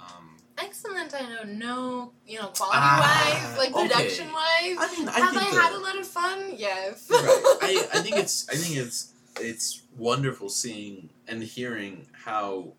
um 0.00 0.36
Excellent, 0.60 1.14
I 1.14 1.20
know. 1.22 1.42
No, 1.44 2.12
you 2.26 2.38
know, 2.38 2.48
quality 2.48 2.78
Ah, 2.80 3.48
wise, 3.48 3.58
like 3.58 3.74
okay. 3.74 3.88
production 3.88 4.26
wise. 4.32 4.76
I 4.78 4.94
mean 4.98 5.08
I 5.08 5.12
Have 5.20 5.30
think 5.30 5.42
I 5.54 5.62
had 5.62 5.72
a 5.72 5.78
lot 5.78 5.98
of 5.98 6.06
fun? 6.06 6.52
Yes. 6.56 7.08
right. 7.10 7.20
I, 7.62 7.86
I 7.94 8.00
think 8.00 8.16
it's 8.16 8.48
I 8.48 8.54
think 8.56 8.76
it's 8.76 9.12
it's 9.40 9.82
wonderful 9.96 10.48
seeing 10.48 11.10
and 11.28 11.42
hearing 11.42 12.06
how 12.24 12.72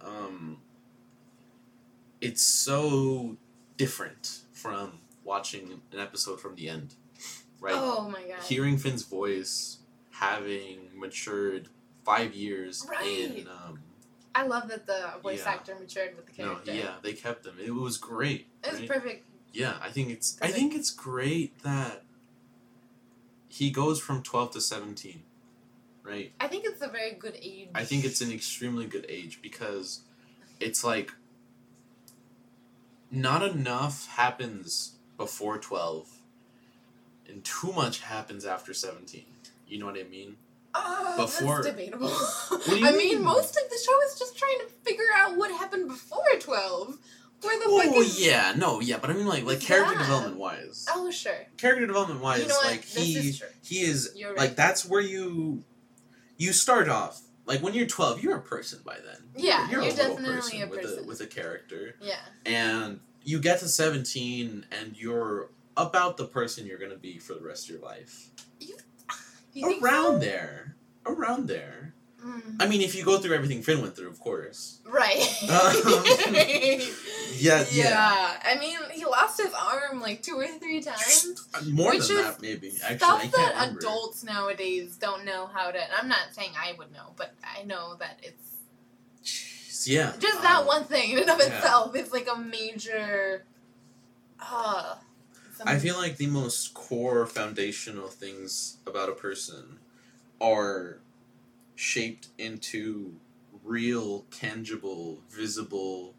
um 0.00 0.58
it's 2.20 2.42
so 2.42 3.36
different 3.76 4.40
from 4.52 4.98
watching 5.24 5.80
an 5.92 5.98
episode 5.98 6.40
from 6.40 6.54
the 6.54 6.68
end. 6.68 6.94
Right? 7.60 7.74
Oh 7.76 8.08
my 8.08 8.22
god. 8.22 8.42
Hearing 8.44 8.78
Finn's 8.78 9.02
voice, 9.02 9.78
having 10.12 10.90
matured 10.94 11.68
five 12.04 12.34
years 12.34 12.86
Right. 12.88 13.06
in 13.40 13.48
um 13.48 13.80
I 14.34 14.44
love 14.46 14.68
that 14.68 14.86
the 14.86 15.14
voice 15.22 15.42
Yeah. 15.44 15.50
actor 15.52 15.74
matured 15.78 16.16
with 16.16 16.26
the 16.26 16.42
no, 16.42 16.48
character. 16.50 16.72
yeah, 16.74 16.96
they 17.02 17.12
kept 17.12 17.44
him. 17.46 17.56
It 17.62 17.72
was 17.74 17.96
great. 17.96 18.46
It 18.64 18.70
was 18.70 18.80
right? 18.80 18.88
perfect. 18.88 19.26
Yeah, 19.52 19.76
I 19.80 19.90
think 19.90 20.10
it's 20.10 20.38
I 20.40 20.48
think 20.52 20.74
it's 20.74 20.90
great 20.90 21.58
that 21.62 22.04
he 23.48 23.70
goes 23.70 24.00
from 24.00 24.22
12 24.22 24.52
to 24.52 24.60
17. 24.60 25.24
Right? 26.02 26.32
I 26.40 26.46
think 26.48 26.64
it's 26.64 26.80
a 26.82 26.88
very 26.88 27.12
good 27.12 27.36
age. 27.40 27.68
I 27.74 27.84
think 27.84 28.04
it's 28.04 28.20
an 28.20 28.32
extremely 28.32 28.86
good 28.86 29.06
age 29.08 29.42
because 29.42 30.00
it's 30.60 30.82
like 30.84 31.12
not 33.10 33.42
enough 33.42 34.06
happens 34.08 34.92
before 35.16 35.58
12 35.58 36.08
and 37.28 37.44
too 37.44 37.72
much 37.72 38.00
happens 38.00 38.44
after 38.44 38.72
17. 38.72 39.24
You 39.68 39.78
know 39.78 39.86
what 39.86 39.98
I 39.98 40.04
mean? 40.04 40.36
Uh, 40.74 41.16
before- 41.16 41.62
That's 41.62 41.74
debatable. 41.76 42.08
do 42.66 42.78
you 42.78 42.86
I 42.86 42.92
mean, 42.92 43.16
mean? 43.16 43.22
most 43.24 43.56
of 43.56 43.68
the 43.70 43.76
show 43.84 44.02
is 44.06 44.18
just 44.18 44.38
trying 44.38 44.58
to 44.60 44.66
figure 44.84 45.04
out 45.16 45.36
what 45.36 45.50
happened 45.50 45.88
before 45.88 46.22
12. 46.38 46.96
Where 47.42 47.58
the 47.58 47.64
fuck 47.64 47.96
Oh 47.96 48.02
is... 48.02 48.24
yeah, 48.24 48.52
no, 48.56 48.80
yeah, 48.80 48.98
but 49.00 49.08
I 49.10 49.14
mean 49.14 49.26
like 49.26 49.44
like 49.44 49.60
character 49.60 49.94
Yeah. 49.94 50.00
development 50.00 50.36
wise. 50.36 50.86
Oh, 50.90 51.10
sure. 51.10 51.46
Character 51.56 51.86
development 51.86 52.20
wise, 52.20 52.42
You 52.42 52.48
know 52.48 52.58
like 52.64 52.84
he 52.84 53.14
is 53.16 53.42
he 53.64 53.76
is 53.80 54.12
You're 54.14 54.36
like 54.36 54.56
that's 54.56 54.84
where 54.86 55.00
you 55.00 55.64
you 56.36 56.52
start 56.52 56.88
off. 56.90 57.22
Like 57.46 57.62
when 57.62 57.72
you're 57.74 57.86
12, 57.86 58.22
you're 58.22 58.36
a 58.36 58.42
person 58.42 58.80
by 58.84 58.96
then. 59.04 59.30
Yeah, 59.34 59.70
you're, 59.70 59.82
you're 59.82 59.90
a 59.92 59.96
definitely 59.96 60.24
person 60.24 60.62
a 60.62 60.66
with 60.66 60.78
a 60.78 60.82
person. 60.82 61.06
with 61.06 61.20
a 61.22 61.26
character. 61.26 61.96
Yeah. 62.00 62.16
and 62.44 63.00
you 63.24 63.40
get 63.40 63.60
to 63.60 63.68
17 63.68 64.66
and 64.70 64.96
you're 64.96 65.50
about 65.78 66.16
the 66.18 66.26
person 66.26 66.66
you're 66.66 66.78
going 66.78 66.90
to 66.92 66.96
be 66.98 67.18
for 67.18 67.32
the 67.34 67.40
rest 67.40 67.64
of 67.70 67.74
your 67.76 67.82
life 67.84 68.28
around 69.56 70.14
so? 70.14 70.18
there 70.18 70.76
around 71.06 71.48
there 71.48 71.76
Mm. 72.24 72.56
i 72.60 72.66
mean 72.68 72.82
if 72.82 72.94
you 72.94 73.02
go 73.02 73.16
through 73.18 73.34
everything 73.34 73.62
finn 73.62 73.80
went 73.80 73.96
through 73.96 74.10
of 74.10 74.20
course 74.20 74.80
Right. 74.84 75.24
Um, 75.48 76.80
yeah 77.38 77.64
yeah, 77.70 78.38
I 78.44 78.56
mean, 78.58 78.76
he 78.92 79.04
lost 79.06 79.40
his 79.40 79.52
arm 79.54 80.00
like 80.00 80.22
two 80.22 80.36
or 80.38 80.46
three 80.46 80.82
times. 80.82 81.48
more 81.70 81.92
than 81.96 82.16
that 82.16 82.42
maybe 82.42 82.72
actually 82.82 82.98
Stuff 82.98 83.30
that 83.32 83.54
remember 83.54 83.78
adults 83.78 84.22
nowadays 84.24 84.96
don't 84.96 85.24
know 85.24 85.46
how 85.46 85.70
to. 85.70 85.80
I'm 85.98 86.08
not 86.08 86.34
saying 86.34 86.50
I 86.58 86.74
would 86.76 86.92
know, 86.92 87.12
but 87.16 87.32
I 87.42 87.62
know 87.62 87.94
that 87.96 88.18
it's 88.22 89.88
yeah 89.88 90.12
just 90.18 90.42
that 90.42 90.60
um, 90.60 90.66
one 90.66 90.84
thing 90.84 91.12
in 91.12 91.18
and 91.20 91.30
of 91.30 91.38
yeah. 91.38 91.56
itself 91.56 91.96
is 91.96 92.12
like 92.12 92.28
a 92.30 92.36
major. 92.36 93.44
Uh, 94.38 94.96
i 95.66 95.78
feel 95.78 95.96
like 95.96 96.16
the 96.16 96.26
most 96.26 96.74
core 96.74 97.26
foundational 97.26 98.08
things 98.08 98.78
about 98.86 99.08
a 99.08 99.12
person 99.12 99.78
are 100.40 100.98
shaped 101.76 102.28
into 102.38 103.14
real 103.64 104.24
tangible 104.30 105.18
visible 105.30 106.14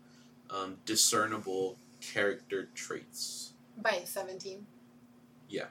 um, 0.49 0.77
discernible 0.85 1.77
character 2.01 2.69
traits 2.75 3.53
by 3.81 4.01
17. 4.03 4.65
Yeah. 5.49 5.65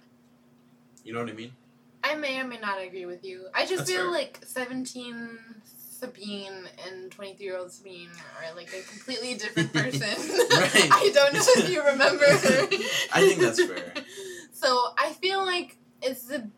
You 1.04 1.12
know 1.12 1.20
what 1.20 1.30
I 1.30 1.34
mean? 1.34 1.52
I 2.02 2.14
may 2.14 2.40
or 2.40 2.44
may 2.44 2.58
not 2.58 2.80
agree 2.80 3.06
with 3.06 3.24
you. 3.24 3.46
I 3.54 3.62
just 3.62 3.78
That's 3.78 3.90
feel 3.90 4.02
fair. 4.02 4.10
like 4.10 4.40
17 4.44 5.38
Sabine 6.00 6.66
and 6.86 7.10
23 7.12 7.44
year 7.44 7.56
old 7.58 7.70
Sabine 7.70 8.08
are 8.38 8.54
like 8.56 8.68
a 8.72 8.82
completely 8.90 9.34
different 9.42 9.72
person. 9.72 10.00
Right. 10.00 10.70
I 10.90 11.10
don't 11.14 11.34
know 11.34 11.40
if 11.44 11.70
you 11.70 11.84
remember. 11.84 12.24
I 13.12 13.20
think 13.28 13.40
that's 13.40 13.62
fair. 13.62 13.92
So 14.52 14.94
I 14.98 15.12
feel 15.12 15.44
like 15.44 15.76
it's 16.02 16.22
the 16.22 16.48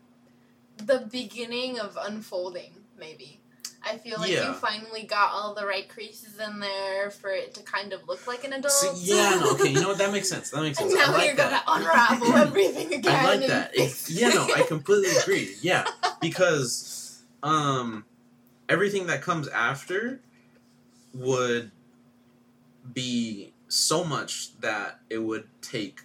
the 0.87 1.09
beginning 1.11 1.79
of 1.79 1.99
unfolding, 2.01 2.73
maybe. 2.99 3.41
I 3.85 3.99
feel 3.99 4.19
like 4.21 4.31
Yeah. 4.31 4.49
you 4.49 4.55
finally 4.55 5.03
got 5.03 5.33
all 5.33 5.55
the 5.55 5.67
right 5.67 5.89
creases 5.89 6.39
in 6.39 6.61
there 6.61 7.11
for 7.11 7.31
it 7.31 7.53
to 7.55 7.63
kind 7.65 7.93
of 7.93 8.07
look 8.07 8.29
like 8.29 8.45
an 8.45 8.53
adult. 8.53 8.73
See, 8.73 9.13
yeah, 9.13 9.41
no, 9.41 9.53
okay, 9.55 9.71
you 9.71 9.81
know 9.81 9.89
what? 9.89 9.99
That 9.99 10.13
makes 10.13 10.29
sense. 10.29 10.51
That 10.51 10.63
makes 10.63 10.79
and 10.81 10.89
sense. 10.89 11.03
I 11.03 11.07
now 11.07 11.13
like 11.19 11.27
you're 11.27 11.35
that. 11.37 11.65
gonna 11.67 11.85
unravel 11.85 12.37
everything 12.47 12.95
again. 12.95 13.15
I 13.15 13.25
like 13.37 13.47
that. 13.49 13.71
It- 13.75 14.09
yeah, 14.09 14.29
no, 14.29 14.47
I 14.55 14.63
completely 14.63 15.11
agree. 15.21 15.57
Yeah, 15.61 15.85
because 16.21 17.23
um, 17.43 18.05
everything 18.73 19.07
that 19.07 19.21
comes 19.21 19.49
after 19.49 20.21
would 21.13 21.71
be 22.93 23.53
so 23.69 24.03
much 24.03 24.59
that 24.61 24.99
it 25.11 25.19
would 25.19 25.47
take 25.61 26.01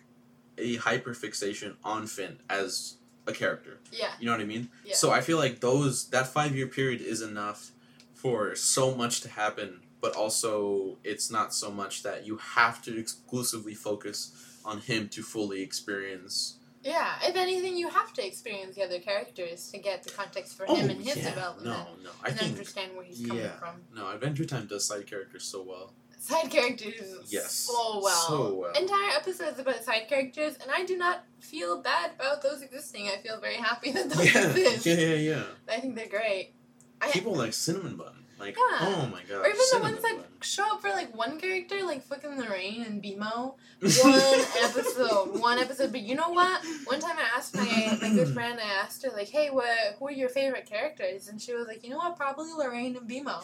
a 0.58 0.78
hyperfixation 0.78 1.76
on 1.84 2.08
Finn 2.08 2.38
as 2.50 2.96
a 3.26 3.32
character. 3.32 3.80
Yeah. 3.92 4.12
You 4.20 4.26
know 4.26 4.34
what 4.34 4.42
I 4.42 4.46
mean? 4.46 4.70
Yeah. 4.84 4.96
So 4.96 5.12
I 5.12 5.22
feel 5.22 5.38
like 5.38 5.62
those 5.62 6.10
that 6.10 6.28
five 6.28 6.56
year 6.56 6.68
period 6.68 7.02
is 7.02 7.22
enough 7.22 7.72
for 8.14 8.56
so 8.56 8.96
much 8.96 9.22
to 9.22 9.30
happen, 9.30 9.82
but 10.02 10.16
also 10.16 10.98
it's 11.04 11.32
not 11.32 11.54
so 11.54 11.72
much 11.72 12.04
that 12.04 12.26
you 12.26 12.38
have 12.38 12.82
to 12.84 12.98
exclusively 12.98 13.74
focus 13.74 14.60
on 14.66 14.82
him 14.82 15.08
to 15.10 15.22
fully 15.22 15.62
experience. 15.62 16.56
Yeah, 16.84 17.16
if 17.24 17.36
anything, 17.36 17.76
you 17.78 17.90
have 17.90 18.14
to 18.14 18.26
experience 18.26 18.76
the 18.76 18.84
other 18.84 19.00
characters 19.00 19.70
to 19.72 19.78
get 19.78 20.04
the 20.04 20.12
context 20.12 20.56
for 20.56 20.64
him 20.66 20.76
oh, 20.76 20.80
and 20.90 21.02
his 21.04 21.18
Oh, 21.18 21.20
yeah. 21.20 21.30
development. 21.30 21.66
No, 21.66 21.88
no, 22.04 22.10
I 22.24 22.30
and 22.30 22.38
think 22.40 22.52
understand 22.52 22.96
where 22.96 23.04
he's 23.06 23.26
coming 23.26 23.50
from. 23.60 23.82
no. 23.96 24.10
Adventure 24.10 24.46
Time 24.46 24.68
does 24.68 24.86
side 24.86 25.06
characters 25.08 25.44
so 25.44 25.64
well. 25.64 25.94
Side 26.20 26.50
characters 26.50 26.94
Yes, 27.28 27.52
so 27.52 28.02
well. 28.04 28.28
so 28.28 28.54
well. 28.56 28.72
Entire 28.74 29.12
episodes 29.18 29.60
about 29.60 29.84
side 29.84 30.08
characters, 30.10 30.56
and 30.62 30.72
I 30.72 30.84
do 30.86 30.98
not 30.98 31.24
feel 31.40 31.82
bad 31.82 32.12
about 32.16 32.42
those 32.42 32.62
existing. 32.62 33.08
I 33.08 33.18
feel 33.22 33.40
very 33.40 33.56
happy 33.56 33.92
that 33.92 34.10
those 34.10 34.34
Yeah, 34.34 34.48
exist. 34.50 34.86
yeah, 34.86 34.94
yeah, 34.96 35.16
yeah. 35.16 35.44
I 35.70 35.80
think 35.80 35.96
they're 35.96 36.08
great. 36.08 36.54
I, 37.02 37.12
People 37.12 37.36
like 37.36 37.54
Cinnamon 37.54 37.96
Bun. 37.98 38.14
Like, 38.40 38.56
Yeah. 38.56 38.78
oh 38.82 39.10
my 39.12 39.22
god. 39.24 39.46
or 39.46 39.48
even 39.48 39.60
the 39.74 39.80
ones 39.82 40.02
that 40.02 40.18
show 40.42 40.64
up 40.74 40.82
for 40.82 40.90
like 40.90 41.16
one 41.16 41.40
character, 41.40 41.84
like 41.84 42.04
fucking 42.04 42.38
Lorraine 42.40 42.84
and 42.84 43.02
BMO. 43.02 43.56
One 44.04 44.46
episode, 44.64 45.40
one 45.40 45.60
episode. 45.60 45.92
But 45.92 46.02
you 46.02 46.16
know 46.16 46.30
what? 46.30 46.64
One 46.86 47.00
time 47.00 47.16
I 47.18 47.38
asked 47.38 47.56
my 47.56 47.98
my 48.02 48.10
good 48.16 48.30
friend, 48.34 48.60
I 48.60 48.82
asked 48.84 49.04
her 49.06 49.12
like, 49.12 49.30
"Hey, 49.30 49.50
what 49.52 49.68
who 50.00 50.08
are 50.08 50.12
your 50.12 50.30
favorite 50.30 50.66
characters?" 50.66 51.28
And 51.28 51.40
she 51.40 51.54
was 51.54 51.68
like, 51.68 51.84
"You 51.84 51.92
know 51.92 51.98
what? 51.98 52.16
Probably 52.18 52.52
Lorraine 52.54 52.96
and 52.96 53.08
BMO." 53.10 53.44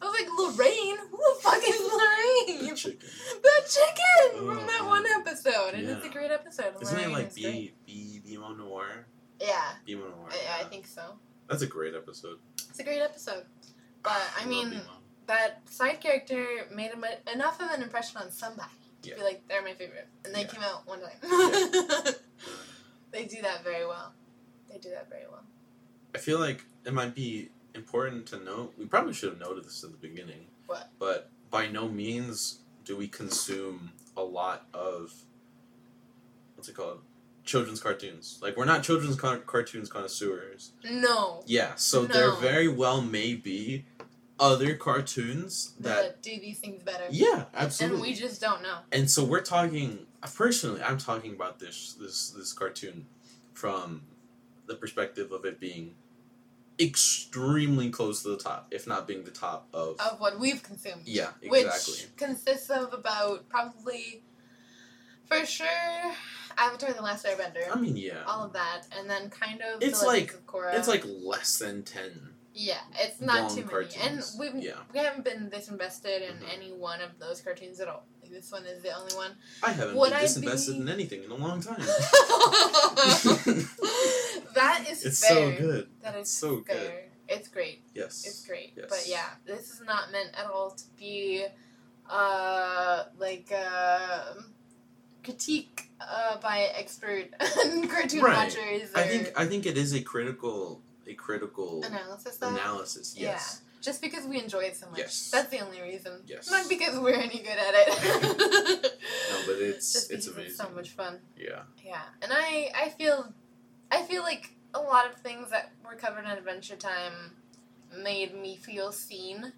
I 0.00 0.04
was 0.06 0.14
like, 0.18 0.28
"Lorraine? 0.38 0.96
Who 1.10 1.16
the 1.18 1.40
fuck 1.42 1.62
is 1.68 1.80
Lorraine?" 2.58 2.74
Chicken. 2.76 2.98
The 3.42 3.50
chicken 3.68 4.40
Oh, 4.40 4.46
from 4.54 4.66
that 4.66 4.80
oh, 4.82 4.88
one 4.88 5.04
episode, 5.18 5.74
and 5.74 5.86
it's 5.88 6.06
a 6.06 6.08
great 6.10 6.30
episode. 6.30 6.74
Isn't 6.80 6.98
it 7.00 7.10
like 7.10 7.28
is. 7.28 7.34
B 7.34 7.72
B 7.86 8.22
BMO 8.26 8.56
Noir? 8.56 9.06
Yeah, 9.40 9.72
BMO 9.86 10.16
Noir. 10.16 10.28
I, 10.58 10.62
I 10.62 10.64
think 10.64 10.86
so. 10.86 11.02
that's 11.48 11.62
a 11.62 11.66
great 11.66 11.94
episode. 11.94 12.38
It's 12.70 12.78
a 12.78 12.84
great 12.84 13.02
episode. 13.02 13.44
But 14.04 14.22
I 14.36 14.40
love 14.40 14.48
mean, 14.48 14.80
that 15.26 15.62
side 15.68 16.00
character 16.00 16.46
made 16.72 16.92
him 16.92 17.04
enough 17.32 17.60
of 17.60 17.70
an 17.70 17.82
impression 17.82 18.18
on 18.18 18.30
somebody 18.30 18.68
Yeah. 19.02 19.16
Be 19.16 19.22
like, 19.22 19.48
they're 19.48 19.62
my 19.62 19.74
favorite. 19.74 20.06
And 20.24 20.32
they 20.34 20.42
Yeah. 20.42 20.46
came 20.46 20.62
out 20.62 20.86
one 20.86 21.00
time. 21.00 21.10
Yeah. 21.22 22.10
they 23.10 23.24
do 23.24 23.42
that 23.42 23.64
very 23.64 23.84
well. 23.86 24.12
They 24.70 24.78
do 24.78 24.90
that 24.90 25.08
very 25.10 25.24
well. 25.30 25.44
I 26.14 26.18
feel 26.18 26.38
like 26.38 26.64
it 26.84 26.92
might 26.94 27.14
be 27.14 27.50
important 27.74 28.26
to 28.28 28.38
note. 28.38 28.74
We 28.78 28.86
probably 28.86 29.12
should 29.14 29.30
have 29.30 29.40
noted 29.40 29.64
this 29.64 29.82
at 29.84 29.90
the 29.90 29.96
beginning. 29.96 30.46
What? 30.66 30.90
But 30.98 31.30
by 31.50 31.66
no 31.68 31.88
means 31.88 32.60
do 32.84 32.96
we 32.96 33.08
consume 33.08 33.92
a 34.16 34.22
lot 34.22 34.66
of 34.74 35.12
what's 36.54 36.68
it 36.68 36.74
called? 36.76 37.00
Children's 37.44 37.80
cartoons. 37.80 38.38
Like 38.40 38.56
we're 38.56 38.64
not 38.64 38.82
children's 38.82 39.16
car- 39.16 39.38
cartoons 39.38 39.88
connoisseurs. 39.90 40.72
No. 40.90 41.42
Yeah, 41.46 41.74
so 41.74 42.06
there 42.06 42.28
No. 42.28 42.36
very 42.36 42.68
well 42.68 43.02
may 43.02 43.34
be 43.34 43.84
other 44.40 44.74
cartoons 44.74 45.74
that 45.80 46.02
That 46.02 46.22
do 46.22 46.30
these 46.40 46.58
things 46.58 46.82
better. 46.82 47.04
yeah, 47.10 47.44
absolutely. 47.54 47.96
And 47.98 48.02
we 48.06 48.14
just 48.14 48.40
don't 48.40 48.62
know. 48.62 48.78
And 48.92 49.10
so 49.10 49.24
we're 49.24 49.42
talking 49.42 50.06
personally, 50.34 50.82
I'm 50.82 50.98
talking 50.98 51.32
about 51.34 51.58
this 51.60 51.94
this 52.00 52.30
this 52.30 52.52
cartoon 52.52 53.06
from 53.52 54.02
the 54.66 54.74
perspective 54.74 55.30
of 55.32 55.44
it 55.44 55.60
being 55.60 55.94
extremely 56.80 57.88
close 57.90 58.22
to 58.22 58.30
the 58.30 58.36
top, 58.36 58.66
if 58.70 58.86
not 58.86 59.06
being 59.06 59.24
the 59.24 59.30
top 59.30 59.68
of 59.72 60.00
Of 60.00 60.18
what 60.20 60.38
we've 60.40 60.62
consumed. 60.62 61.02
Yeah, 61.04 61.30
Which 61.46 61.64
exactly. 61.66 62.06
consists 62.16 62.70
of 62.70 62.92
about 62.92 63.48
probably, 63.48 64.22
for 65.26 65.46
sure, 65.46 66.12
Avatar 66.58 66.92
The 66.92 67.02
Last 67.02 67.24
Airbender. 67.26 67.68
I 67.72 67.78
mean, 67.80 67.96
yeah. 67.96 68.24
all 68.26 68.44
of 68.44 68.52
that, 68.54 68.82
and 68.98 69.08
then 69.08 69.30
kind 69.30 69.62
of 69.62 69.82
It's 69.82 70.00
the 70.00 70.06
like- 70.06 70.34
of 70.34 70.46
Korra. 70.46 70.74
It's 70.74 70.88
like 70.88 71.04
less 71.06 71.58
than 71.58 71.84
10 71.84 72.33
yeah, 72.54 72.78
it's 73.00 73.20
not 73.20 73.50
too 73.50 73.56
many, 73.56 73.68
cartoons. 73.68 73.96
and 74.00 74.24
we've 74.54 74.64
Yeah. 74.64 74.74
we 74.92 75.00
haven't 75.00 75.24
been 75.24 75.50
this 75.50 75.68
invested 75.68 76.22
in 76.22 76.36
Mhm. 76.38 76.54
any 76.54 76.72
one 76.72 77.00
of 77.00 77.18
those 77.18 77.40
cartoons 77.40 77.80
at 77.80 77.88
all. 77.88 78.04
Like, 78.22 78.30
this 78.32 78.50
one 78.52 78.64
is 78.64 78.82
the 78.82 78.92
only 78.96 79.14
one. 79.14 79.32
I 79.62 79.72
haven't 79.72 79.96
Would 79.96 80.10
been 80.12 80.20
disinvested 80.20 80.74
be- 80.74 80.80
in 80.82 80.88
anything 80.88 81.24
in 81.24 81.30
a 81.30 81.34
long 81.36 81.60
time. 81.60 81.80
that 84.54 84.84
is 84.88 85.04
it's 85.04 85.26
fair. 85.26 85.56
so 85.56 85.60
good. 85.60 85.88
That 86.02 86.16
is 86.16 86.30
so 86.30 86.62
fair. 86.62 86.76
good. 86.76 86.92
It's 87.28 87.48
great. 87.48 87.82
Yes. 87.94 88.24
It's 88.26 88.46
great. 88.46 88.72
Yes. 88.76 88.86
But 88.88 89.04
yeah, 89.06 89.30
this 89.46 89.70
is 89.70 89.80
not 89.82 90.12
meant 90.12 90.30
at 90.36 90.46
all 90.46 90.70
to 90.72 90.84
be 90.98 91.46
uh 92.08 93.04
like 93.18 93.50
uh 93.50 94.34
critique 95.22 95.88
uh 96.02 96.36
by 96.38 96.68
expert 96.76 97.30
cartoon 97.88 98.20
Right. 98.22 98.36
watchers 98.36 98.90
or 98.94 98.98
I 98.98 99.04
think 99.08 99.32
I 99.40 99.46
think 99.46 99.64
it 99.64 99.78
is 99.78 99.94
a 99.94 100.02
critical 100.02 100.82
a 101.06 101.14
critical 101.14 101.82
analysis 101.84 102.36
though. 102.36 102.48
analysis. 102.48 103.14
Yes. 103.16 103.60
Yeah. 103.62 103.70
Just 103.82 104.00
because 104.00 104.24
we 104.26 104.40
enjoy 104.40 104.60
it 104.60 104.76
so 104.76 104.88
much. 104.88 104.98
Yes. 105.00 105.30
That's 105.30 105.50
the 105.50 105.60
only 105.60 105.80
reason. 105.82 106.22
Yes. 106.26 106.50
Not 106.50 106.68
because 106.70 106.98
we're 106.98 107.14
any 107.14 107.38
good 107.38 107.58
at 107.58 107.74
it. 107.76 108.92
No, 109.30 109.40
but 109.46 109.56
it's 109.62 109.92
Just 109.92 110.10
it's 110.10 110.26
amazing. 110.26 110.46
it's 110.50 110.56
so 110.58 110.70
much 110.74 110.90
fun. 110.90 111.18
Yeah. 111.38 111.62
Yeah. 111.84 112.00
And 112.22 112.32
I 112.34 112.70
I 112.74 112.88
feel 112.90 113.32
I 113.90 114.02
feel 114.02 114.22
like 114.22 114.50
a 114.74 114.80
lot 114.80 115.06
of 115.10 115.16
things 115.20 115.50
that 115.50 115.72
were 115.84 115.96
covered 115.96 116.24
in 116.24 116.30
Adventure 116.30 116.76
Time 116.76 117.32
made 118.02 118.34
me 118.34 118.56
feel 118.56 118.90
seen. 118.92 119.52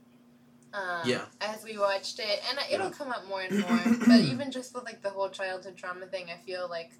Um, 0.75 1.03
Yeah. 1.09 1.25
As 1.41 1.63
we 1.65 1.79
watched 1.79 2.19
it, 2.19 2.41
and 2.51 2.59
it'll 2.71 2.89
Yeah. 2.89 2.93
come 2.93 3.11
up 3.11 3.27
more 3.29 3.41
and 3.43 3.61
more. 3.69 3.81
but 4.09 4.21
even 4.21 4.51
just 4.51 4.75
with 4.75 4.85
like 4.85 5.03
the 5.03 5.11
whole 5.11 5.29
childhood 5.31 5.77
trauma 5.77 6.07
thing, 6.07 6.27
I 6.31 6.39
feel 6.45 6.69
like 6.69 6.91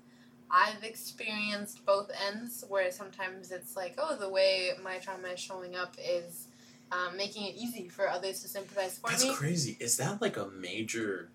I've 0.51 0.83
experienced 0.85 1.85
both 1.85 2.11
ends. 2.29 2.65
Where 2.69 2.91
sometimes 2.91 3.51
it's 3.53 3.77
like, 3.77 3.95
oh, 3.99 4.17
the 4.17 4.29
way 4.29 4.71
my 4.83 4.99
trauma 4.99 5.29
is 5.29 5.41
showing 5.41 5.75
up 5.77 5.97
is 5.99 6.49
um, 6.93 7.17
making 7.17 7.47
it 7.47 7.57
easy 7.57 7.89
for 7.89 8.09
others 8.09 8.41
to 8.43 8.49
sympathize 8.49 8.99
for 8.99 9.11
That's 9.11 9.25
me. 9.25 9.35
crazy. 9.35 9.77
Is 9.81 9.97
that 9.97 10.21
like 10.23 10.37
a 10.37 10.47
major? 10.49 11.29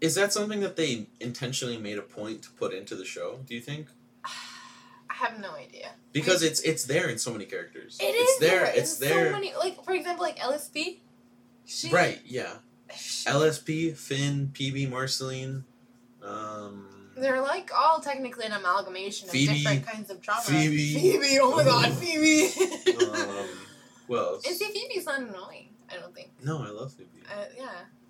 Is 0.00 0.16
that 0.16 0.32
something 0.32 0.60
that 0.60 0.76
they 0.76 1.06
intentionally 1.20 1.78
made 1.78 1.98
a 1.98 2.02
point 2.02 2.42
to 2.42 2.50
put 2.50 2.74
into 2.74 2.94
the 2.94 3.04
show? 3.04 3.38
Do 3.46 3.54
you 3.54 3.60
think? 3.60 3.86
I 4.24 5.14
have 5.14 5.38
no 5.40 5.52
idea. 5.54 5.90
Because 6.12 6.42
it's 6.42 6.60
it's 6.60 6.84
there 6.84 7.08
in 7.08 7.18
so 7.18 7.30
many 7.32 7.44
characters. 7.44 7.96
It 8.00 8.06
it's 8.06 8.32
is 8.32 8.38
there. 8.40 8.64
in 8.66 8.72
It's 8.78 8.96
there. 8.98 9.26
So 9.28 9.32
many, 9.32 9.54
like 9.54 9.82
for 9.84 9.94
example, 9.94 10.24
like 10.24 10.38
LSP. 10.38 10.98
She, 11.66 11.90
Right. 11.90 12.20
Yeah. 12.26 12.54
she- 12.96 13.28
LSP, 13.30 13.96
Finn, 13.96 14.50
PB, 14.52 14.90
Marceline. 14.90 15.64
Um. 16.22 16.88
They're 17.16 17.40
like 17.42 17.70
all 17.76 18.00
technically 18.00 18.46
an 18.46 18.52
amalgamation 18.52 19.28
Phoebe. 19.28 19.50
of 19.52 19.56
different 19.58 19.86
kinds 19.86 20.10
of 20.10 20.20
trauma. 20.20 20.42
Phoebe. 20.42 20.94
Phoebe. 20.94 21.38
Oh 21.40 21.56
my 21.56 21.64
god, 21.64 21.92
Phoebe. 21.92 22.48
um. 23.06 23.48
Else? 24.14 24.46
and 24.46 24.54
see, 24.54 24.66
Phoebe's 24.66 25.06
not 25.06 25.20
annoying. 25.20 25.70
I 25.90 25.96
don't 25.98 26.14
think. 26.14 26.30
No, 26.42 26.58
I 26.62 26.68
love 26.70 26.92
Phoebe. 26.92 27.08
Uh, 27.26 27.44
yeah, 27.56 27.64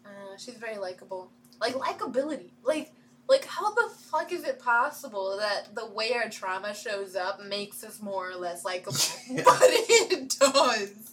uh, 0.05 0.36
she's 0.36 0.57
very 0.57 0.76
likable. 0.78 1.30
Like 1.61 1.74
likability. 1.74 2.50
Like, 2.64 2.92
like 3.28 3.44
how 3.44 3.72
the 3.74 3.88
fuck 4.11 4.32
is 4.32 4.44
it 4.44 4.59
possible 4.59 5.36
that 5.38 5.74
the 5.74 5.86
way 5.86 6.12
our 6.14 6.28
trauma 6.28 6.74
shows 6.74 7.14
up 7.14 7.40
makes 7.44 7.84
us 7.84 8.02
more 8.02 8.30
or 8.30 8.34
less 8.36 8.64
likable? 8.64 8.96
Yeah. 9.30 9.42
But 9.44 9.59
it 9.62 10.34
does. 10.38 11.12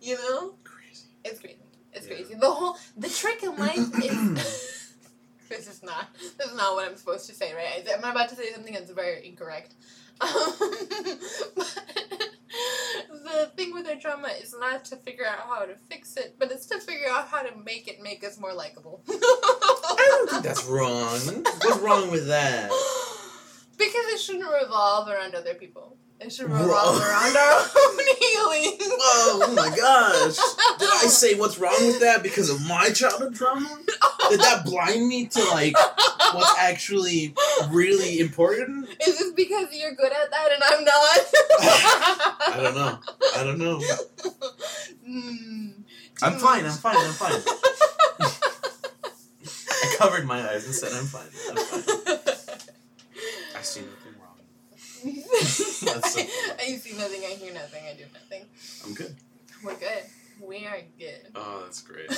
You 0.00 0.16
know, 0.16 0.54
Crazy. 0.64 1.06
it's 1.24 1.40
crazy. 1.40 1.56
It's 1.92 2.06
Yeah. 2.08 2.14
crazy. 2.14 2.34
The 2.34 2.50
whole 2.50 2.76
the 2.96 3.08
trick 3.08 3.42
in 3.42 3.56
life 3.56 4.04
is. 4.04 4.72
This 5.48 5.68
is 5.68 5.82
not. 5.82 6.08
This 6.38 6.48
is 6.48 6.56
not 6.56 6.74
what 6.74 6.88
I'm 6.88 6.96
supposed 6.96 7.26
to 7.28 7.34
say, 7.34 7.54
right? 7.54 7.86
I'm 7.92 8.10
about 8.10 8.28
to 8.30 8.36
say 8.36 8.52
something 8.52 8.74
that's 8.74 8.90
very 8.90 9.26
incorrect. 9.26 9.74
Um, 10.20 10.30
but 11.56 11.76
the 13.24 13.50
thing 13.54 13.72
with 13.72 13.86
our 13.86 13.96
trauma 13.96 14.28
is 14.28 14.54
not 14.58 14.84
to 14.86 14.96
figure 14.96 15.26
out 15.26 15.46
how 15.46 15.64
to 15.64 15.76
fix 15.90 16.16
it, 16.16 16.36
but 16.38 16.50
it's 16.50 16.66
to 16.66 16.80
figure 16.80 17.08
out 17.08 17.28
how 17.28 17.42
to 17.42 17.56
make 17.58 17.86
it 17.86 18.00
make 18.00 18.24
us 18.24 18.40
more 18.40 18.54
likable. 18.54 19.02
I 19.08 20.06
don't 20.08 20.30
think 20.30 20.42
that's 20.42 20.64
wrong. 20.64 21.44
What's 21.44 21.78
wrong 21.80 22.10
with 22.10 22.26
that? 22.28 22.70
because 23.78 24.06
it 24.08 24.20
shouldn't 24.20 24.50
revolve 24.62 25.08
around 25.08 25.34
other 25.34 25.54
people. 25.54 25.96
It 26.18 26.32
should 26.32 26.48
Whoa. 26.48 26.62
revolve 26.62 27.00
around 27.00 27.36
our 27.36 27.60
own 27.60 27.98
healing. 28.18 28.78
Whoa! 28.80 29.40
Oh 29.44 29.52
my 29.54 29.68
gosh! 29.68 30.78
Did 30.78 30.88
I 30.88 31.06
say 31.08 31.34
what's 31.34 31.58
wrong 31.58 31.76
with 31.86 32.00
that 32.00 32.22
because 32.22 32.48
of 32.48 32.66
my 32.66 32.90
childhood 32.90 33.34
trauma? 33.34 33.68
Did 34.30 34.40
that 34.40 34.64
blind 34.64 35.06
me 35.06 35.26
to 35.26 35.44
like 35.50 35.74
what's 36.32 36.58
actually 36.58 37.34
really 37.70 38.18
important? 38.18 38.88
Is 39.06 39.18
this 39.18 39.32
because 39.32 39.68
you're 39.72 39.94
good 39.94 40.10
at 40.10 40.30
that 40.30 40.52
and 40.52 40.62
I'm 40.64 40.84
not? 40.84 41.18
I 42.48 42.60
don't 42.62 42.74
know. 42.74 42.98
I 43.36 43.44
don't 43.44 43.58
know. 43.58 43.80
Mm, 45.06 45.72
I'm 46.22 46.32
too 46.32 46.38
fine. 46.38 46.64
I'm 46.64 46.72
fine. 46.72 46.96
I'm 46.96 47.12
fine. 47.12 47.42
I 49.70 49.94
covered 49.98 50.26
my 50.26 50.40
eyes 50.50 50.64
and 50.64 50.74
said, 50.74 50.92
"I'm 50.92 51.04
fine. 51.04 51.28
I'm 51.50 51.56
fine. 51.56 51.82
I 53.56 53.62
see 53.62 53.80
nothing 53.82 54.05
So. 55.14 55.90
I 56.58 56.76
see 56.76 56.96
nothing, 56.96 57.20
I 57.22 57.34
hear 57.38 57.52
nothing, 57.54 57.82
I 57.88 57.94
do 57.96 58.04
nothing. 58.12 58.44
I'm 58.84 58.94
good." 58.94 59.14
We're 59.64 59.74
good. 59.76 60.02
We 60.46 60.66
are 60.66 60.78
good. 60.98 61.32
Oh, 61.34 61.62
that's 61.64 61.80
great. 61.80 62.10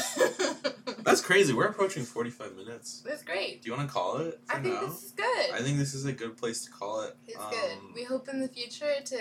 That's 1.04 1.20
crazy. 1.20 1.52
We're 1.52 1.66
approaching 1.68 2.02
45 2.04 2.56
minutes. 2.56 3.00
That's 3.06 3.22
great. 3.22 3.62
Do 3.62 3.70
you 3.70 3.76
want 3.76 3.88
to 3.88 3.94
call 3.94 4.16
it 4.18 4.40
I 4.50 4.54
think 4.58 4.74
now? 4.74 4.86
this 4.86 5.04
is 5.04 5.12
good. 5.12 5.50
I 5.54 5.60
think 5.62 5.78
this 5.78 5.94
is 5.94 6.04
a 6.04 6.12
good 6.12 6.36
place 6.36 6.64
to 6.64 6.70
call 6.72 7.02
it. 7.02 7.16
It's 7.28 7.38
Um, 7.38 7.50
good. 7.50 7.78
We 7.94 8.02
hope 8.02 8.28
in 8.28 8.40
the 8.40 8.48
future 8.48 8.92
to 9.04 9.18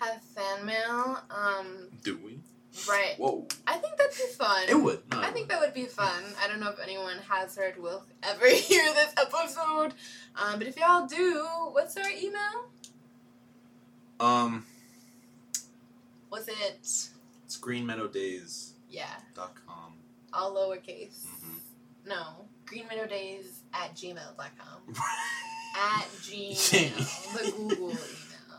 have 0.00 0.22
fan 0.36 0.66
mail. 0.66 1.18
Um, 1.30 1.88
Do 2.02 2.18
we? 2.22 2.40
Right. 2.88 3.14
Whoa. 3.18 3.46
I 3.66 3.76
think 3.76 3.96
that'd 3.96 4.12
be 4.16 4.32
fun. 4.36 4.62
It 4.68 4.74
would. 4.74 5.00
No, 5.10 5.20
I 5.20 5.30
think 5.30 5.48
that 5.48 5.60
would 5.60 5.74
be 5.74 5.86
fun. 5.86 6.22
I 6.42 6.48
don't 6.48 6.60
know 6.60 6.70
if 6.70 6.78
anyone 6.80 7.16
has 7.28 7.56
or 7.58 7.72
will 7.78 8.04
ever 8.22 8.48
hear 8.50 8.84
this 8.94 9.12
episode. 9.18 9.94
Um, 10.36 10.58
but 10.58 10.66
if 10.66 10.76
y'all 10.76 11.06
do, 11.06 11.44
what's 11.72 11.96
our 11.96 12.08
email? 12.10 12.68
Um, 14.20 14.64
Was 16.30 16.48
it? 16.48 16.54
it's 16.70 17.10
greenmeadowdays.com. 17.60 18.70
Yeah, 18.90 19.06
Dot 19.34 19.54
com. 19.66 19.94
all 20.32 20.54
lowercase. 20.54 21.26
Mhm. 21.26 21.58
No, 22.06 22.44
greenmeadowdays 22.66 23.46
at 23.72 23.94
gmail.com. 23.96 24.94
At 25.76 26.06
gmail. 26.22 27.32
the 27.32 27.50
Google 27.50 27.88
email. 27.90 27.98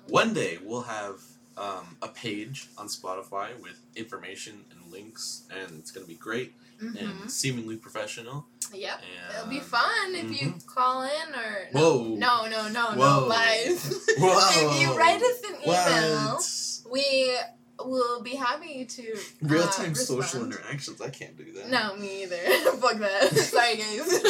One 0.10 0.34
day 0.34 0.60
we'll 0.62 0.82
have 0.82 1.22
um, 1.58 1.98
a 2.02 2.08
page 2.08 2.68
on 2.78 2.88
Spotify 2.88 3.60
with 3.62 3.80
information 3.96 4.66
and 4.72 4.92
links, 4.92 5.44
and 5.52 5.80
it's 5.80 5.92
gonna 5.92 6.06
be 6.06 6.16
great 6.16 6.54
hmm 6.80 6.96
and 6.98 7.32
seemingly 7.32 7.78
professional. 7.78 8.46
Yep. 8.74 9.00
And 9.00 9.38
It'll 9.38 9.50
be 9.50 9.60
fun 9.62 10.14
if 10.14 10.42
you 10.42 10.56
call 10.68 11.04
in 11.04 11.36
or 11.36 11.70
no, 11.74 11.98
Whoa. 12.00 12.16
no, 12.16 12.48
no, 12.48 12.68
no, 12.68 12.86
Whoa. 12.88 12.96
no. 12.96 13.28
Whoa. 13.30 13.30
if 14.76 14.82
you 14.82 14.98
write 14.98 15.22
us 15.22 15.42
an 15.50 15.56
email, 15.62 16.34
What? 16.34 16.92
we 16.92 17.38
will 17.84 18.22
be 18.22 18.36
happy 18.36 18.86
to 18.86 19.18
Real 19.42 19.64
uh, 19.64 19.72
time 19.72 19.96
social 19.96 20.44
interactions. 20.44 21.00
I 21.02 21.10
can't 21.10 21.38
do 21.38 21.52
that. 21.54 21.70
No, 21.70 21.96
me 21.96 22.24
either. 22.24 22.36
Fuck 22.78 22.98
that. 23.00 23.30
Sorry, 23.36 23.78
guys. 23.78 24.22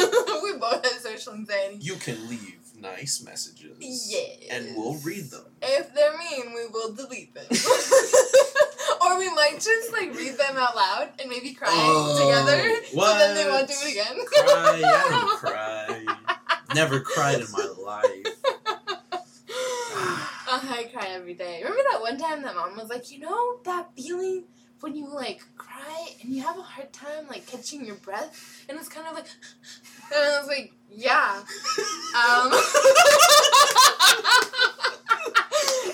we 0.42 0.58
both 0.58 0.84
have 0.84 1.00
social 1.00 1.32
anxiety. 1.34 1.78
You 1.80 1.94
can 1.94 2.28
leave 2.28 2.58
nice 2.80 3.22
messages. 3.24 3.76
Yes. 4.10 4.48
And 4.50 4.76
we'll 4.76 4.94
read 4.98 5.30
them. 5.30 5.44
If 5.62 5.94
they're 5.94 6.16
mean, 6.16 6.54
we 6.54 6.66
will 6.72 6.92
delete 6.94 7.34
them. 7.34 7.44
or 9.02 9.18
we 9.18 9.28
might 9.34 9.54
just 9.60 9.92
like 9.92 10.14
read 10.16 10.36
them 10.38 10.56
out 10.56 10.76
loud 10.76 11.10
and 11.20 11.28
maybe 11.30 11.52
cry 11.52 11.68
Oh, 11.70 12.16
together. 12.18 12.84
So 12.92 13.18
then 13.18 13.34
they 13.34 13.44
won't 13.50 13.68
do 13.68 13.74
what? 13.74 13.86
it 13.86 13.92
again. 13.92 14.26
Cry? 14.26 14.82
I 14.84 15.08
don't 15.10 15.38
cry. 15.40 16.04
Never 16.74 17.00
cried 17.00 17.40
in 17.40 17.50
my 17.52 17.66
life. 17.78 18.26
oh, 19.48 20.68
I 20.70 20.84
cry 20.92 21.08
every 21.10 21.34
day. 21.34 21.60
Remember 21.62 21.82
that 21.92 22.00
one 22.00 22.18
time 22.18 22.42
that 22.42 22.54
mom 22.54 22.76
was 22.76 22.88
like, 22.88 23.10
you 23.10 23.20
know 23.20 23.58
that 23.64 23.90
feeling 23.96 24.44
when 24.80 24.94
you 24.94 25.08
like 25.12 25.42
cry 25.56 26.08
and 26.22 26.32
you 26.32 26.42
have 26.42 26.58
a 26.58 26.62
hard 26.62 26.92
time 26.92 27.26
like 27.28 27.46
catching 27.46 27.84
your 27.84 27.96
breath 27.96 28.64
and 28.68 28.78
it's 28.78 28.88
kind 28.88 29.06
of 29.06 29.14
like 29.14 29.26
and 30.14 30.24
I 30.24 30.38
was 30.38 30.48
like, 30.48 30.72
yeah. 30.90 31.40
Um 31.40 32.52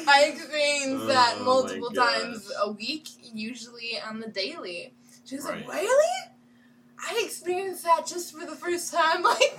I 0.08 0.32
experience 0.32 1.06
that 1.06 1.34
Oh 1.36 1.38
my 1.38 1.44
multiple 1.44 1.90
times 1.90 2.50
a 2.62 2.72
week, 2.72 3.08
usually 3.32 3.98
on 4.06 4.20
the 4.20 4.28
daily. 4.28 4.92
She 5.24 5.36
was 5.36 5.44
like, 5.44 5.66
really? 5.68 6.32
I 6.98 7.22
experienced 7.24 7.84
that 7.84 8.06
just 8.06 8.32
for 8.32 8.44
the 8.46 8.56
first 8.56 8.92
time, 8.92 9.22
like 9.24 9.58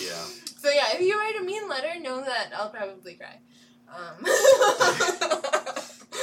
Yeah. 0.00 0.24
So 0.58 0.70
yeah, 0.70 0.94
if 0.94 1.00
you 1.00 1.16
write 1.18 1.36
a 1.40 1.44
mean 1.44 1.68
letter, 1.68 1.98
know 2.00 2.20
that 2.22 2.52
I'll 2.56 2.70
probably 2.70 3.14
cry. 3.14 3.38
Um, 3.88 4.24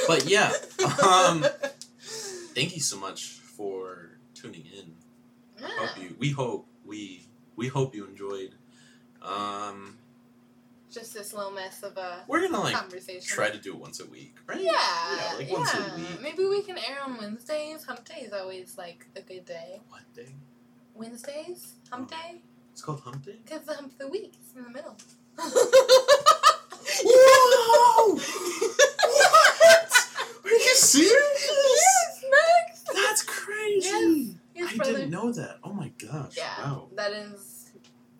But 0.06 0.26
yeah, 0.28 0.52
um, 1.04 1.44
thank 2.54 2.74
you 2.74 2.80
so 2.80 2.96
much 2.98 3.24
for 3.56 4.10
tuning 4.34 4.64
in. 4.66 4.94
yeah. 5.60 5.68
Hope 5.78 5.98
you. 6.02 6.14
We 6.18 6.30
hope 6.30 6.66
we 6.84 7.26
we 7.56 7.68
hope 7.68 7.94
you 7.94 8.06
enjoyed. 8.06 8.54
Um, 9.22 9.98
just 10.92 11.12
this 11.14 11.32
little 11.34 11.50
mess 11.50 11.82
of 11.82 11.96
a 11.96 12.22
we're 12.28 12.42
gonna 12.42 12.60
like 12.60 12.74
conversation. 12.76 13.22
try 13.26 13.50
to 13.50 13.58
do 13.58 13.72
it 13.74 13.78
once 13.80 14.00
a 14.00 14.06
week, 14.06 14.36
right? 14.46 14.60
Yeah, 14.60 14.72
Yeah, 14.72 15.34
like 15.38 15.50
once 15.50 15.74
a 15.74 15.94
week. 15.96 16.20
Maybe 16.22 16.44
we 16.44 16.62
can 16.62 16.78
air 16.78 16.98
on 17.04 17.16
Wednesdays. 17.18 17.84
Hump 17.84 18.04
day 18.04 18.20
is 18.22 18.32
always 18.32 18.78
like 18.78 19.06
a 19.16 19.20
good 19.22 19.44
day. 19.44 19.80
What 19.88 20.02
day? 20.14 20.28
Wednesdays, 20.94 21.74
hump 21.90 22.10
day, 22.10 22.40
It's 22.72 22.80
called 22.80 23.00
Hump 23.00 23.22
Day. 23.26 23.36
because 23.44 23.62
the 23.66 23.74
hump 23.74 23.92
of 23.92 23.98
the 23.98 24.08
week 24.08 24.32
is 24.40 24.56
in 24.56 24.62
the 24.62 24.70
middle. 24.70 24.96
Whoa! 27.04 28.14
what? 29.06 29.92
Are 30.44 30.50
you 30.50 30.74
serious? 30.74 31.50
Yes, 31.50 32.24
Max. 32.30 32.82
That's 32.94 33.22
crazy. 33.22 33.88
Yes, 33.88 34.34
yes, 34.54 34.72
I 34.72 34.76
brother. 34.76 34.92
didn't 34.92 35.10
know 35.26 35.32
that. 35.32 35.58
Oh 35.64 35.72
my 35.72 35.88
gosh! 35.98 36.36
Yeah, 36.36 36.44
Wow. 36.58 36.88
that 36.96 37.12
is. 37.12 37.70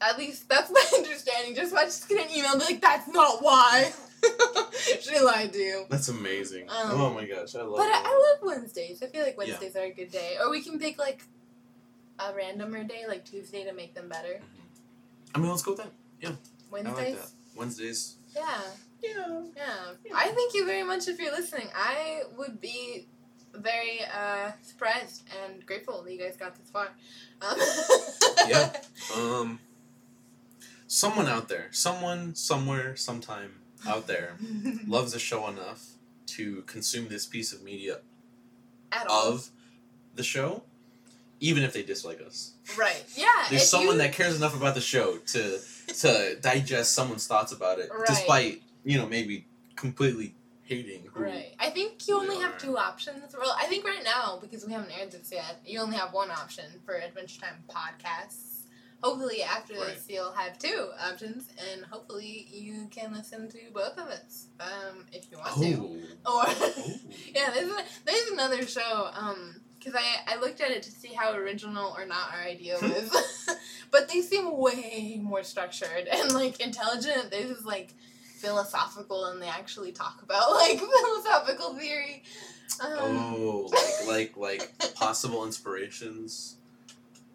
At 0.00 0.18
least 0.18 0.48
that's 0.48 0.70
my 0.70 0.84
understanding. 0.96 1.54
Just 1.54 1.72
watch 1.72 1.86
just 1.86 2.08
get 2.08 2.26
an 2.28 2.36
email 2.36 2.50
and 2.52 2.60
be 2.60 2.66
like, 2.66 2.80
"That's 2.82 3.08
not 3.08 3.42
why." 3.42 3.92
she 5.00 5.18
lied 5.20 5.52
to 5.52 5.58
you. 5.58 5.86
That's 5.88 6.08
amazing. 6.08 6.68
Um, 6.68 6.90
oh 7.00 7.14
my 7.14 7.24
gosh, 7.26 7.54
I 7.54 7.62
love 7.62 7.76
But. 7.78 7.86
I, 7.88 8.02
I 8.04 8.34
love 8.42 8.54
Wednesdays. 8.56 9.02
I 9.02 9.06
feel 9.06 9.22
like 9.22 9.36
Yeah. 9.38 9.44
Wednesdays 9.54 9.76
are 9.76 9.84
a 9.84 9.90
good 9.92 10.10
day. 10.10 10.36
Or 10.40 10.50
we 10.50 10.62
can 10.62 10.78
pick 10.78 10.98
like 10.98 11.22
a 12.18 12.32
randomer 12.32 12.86
day, 12.88 13.04
like 13.08 13.24
Tuesday, 13.24 13.64
to 13.64 13.72
make 13.72 13.94
them 13.94 14.08
better. 14.08 14.40
I 15.34 15.38
mean, 15.38 15.50
let's 15.50 15.62
go 15.62 15.72
with 15.72 15.82
that. 15.82 16.36
Wednesdays. 16.70 16.96
I 16.98 17.02
like 17.04 17.18
that. 17.20 17.30
Wednesdays. 17.56 18.16
Yeah, 18.34 18.42
Yeah. 19.02 19.42
yeah. 19.56 20.12
I 20.14 20.28
thank 20.28 20.54
you 20.54 20.66
very 20.66 20.82
much 20.82 21.08
if 21.08 21.18
you're 21.20 21.32
listening. 21.32 21.68
I 21.74 22.22
would 22.36 22.60
be 22.60 23.06
very 23.60 24.00
uh, 24.02 24.52
surprised 24.62 25.22
and 25.44 25.64
grateful 25.66 26.02
that 26.02 26.12
you 26.12 26.18
guys 26.18 26.36
got 26.36 26.54
this 26.56 26.70
far. 26.70 26.88
Um, 27.42 27.58
Yeah. 28.48 28.72
Um. 29.16 29.58
Someone 30.88 31.26
out 31.26 31.48
there, 31.48 31.66
someone, 31.72 32.34
somewhere, 32.36 32.94
sometime 32.96 33.54
out 33.86 34.06
there, 34.06 34.36
loves 34.86 35.12
the 35.12 35.18
show 35.18 35.48
enough 35.48 35.84
to 36.26 36.62
consume 36.66 37.08
this 37.08 37.26
piece 37.26 37.52
of 37.52 37.62
media 37.62 37.98
At 38.92 39.06
all. 39.08 39.26
of 39.32 39.48
the 40.14 40.22
show, 40.22 40.62
even 41.40 41.64
if 41.64 41.72
they 41.72 41.82
dislike 41.82 42.20
us. 42.24 42.52
right. 42.78 43.04
Yeah. 43.16 43.26
There's 43.50 43.68
someone 43.68 43.96
you- 43.96 44.02
that 44.02 44.12
cares 44.12 44.36
enough 44.36 44.56
about 44.56 44.74
the 44.76 44.80
show 44.80 45.18
to 45.18 45.58
to 46.00 46.36
digest 46.40 46.92
someone's 46.94 47.26
thoughts 47.26 47.52
about 47.52 47.78
it, 47.80 47.90
Right. 47.92 48.06
despite 48.06 48.62
you 48.84 48.96
know 48.98 49.06
maybe 49.06 49.44
completely 49.74 50.34
hating. 50.66 51.08
Right. 51.14 51.54
I 51.58 51.70
think 51.70 52.06
you 52.08 52.16
only 52.16 52.36
have 52.38 52.58
two 52.58 52.76
options. 52.76 53.34
Well, 53.38 53.56
I 53.60 53.66
think 53.66 53.84
right 53.84 54.02
now, 54.04 54.38
because 54.40 54.66
we 54.66 54.72
haven't 54.72 54.90
aired 54.98 55.12
this 55.12 55.30
yet, 55.32 55.60
you 55.64 55.80
only 55.80 55.96
have 55.96 56.12
one 56.12 56.30
option 56.30 56.64
for 56.84 56.94
Adventure 56.94 57.40
Time 57.40 57.64
podcasts. 57.68 58.52
Hopefully, 59.02 59.42
after 59.42 59.74
Right. 59.74 59.94
this, 59.94 60.06
you'll 60.08 60.32
have 60.32 60.58
two 60.58 60.88
options, 61.00 61.48
and 61.70 61.84
hopefully, 61.84 62.48
you 62.50 62.88
can 62.90 63.12
listen 63.12 63.48
to 63.50 63.58
both 63.72 63.98
of 63.98 64.08
us 64.08 64.46
um, 64.58 65.04
if 65.12 65.26
you 65.30 65.36
want 65.38 65.54
to. 65.62 66.00
Oh. 66.24 66.38
Or, 66.38 66.44
Oh. 66.48 66.94
yeah, 67.34 67.50
there's, 67.50 67.70
a, 67.70 67.84
there's 68.04 68.28
another 68.30 68.66
show. 68.66 69.10
Because 69.78 69.94
I, 69.94 70.34
I 70.34 70.40
looked 70.40 70.60
at 70.62 70.70
it 70.70 70.82
to 70.84 70.90
see 70.90 71.12
how 71.12 71.32
original 71.34 71.94
or 71.96 72.06
not 72.06 72.32
our 72.34 72.42
idea 72.42 72.78
was. 72.80 73.48
but 73.92 74.08
they 74.08 74.20
seem 74.22 74.56
way 74.56 75.20
more 75.22 75.44
structured 75.44 76.08
and 76.10 76.32
like 76.32 76.58
intelligent. 76.60 77.30
This 77.30 77.50
is 77.50 77.64
like 77.64 77.94
philosophical 78.46 79.26
and 79.26 79.42
they 79.42 79.48
actually 79.48 79.92
talk 79.92 80.22
about 80.22 80.50
like 80.62 80.78
philosophical 80.78 81.74
theory. 81.74 82.22
Um, 82.80 82.90
Oh, 82.90 83.70
like 84.06 84.36
like 84.36 84.72
like 84.78 84.94
possible 84.94 85.44
inspirations 85.44 86.56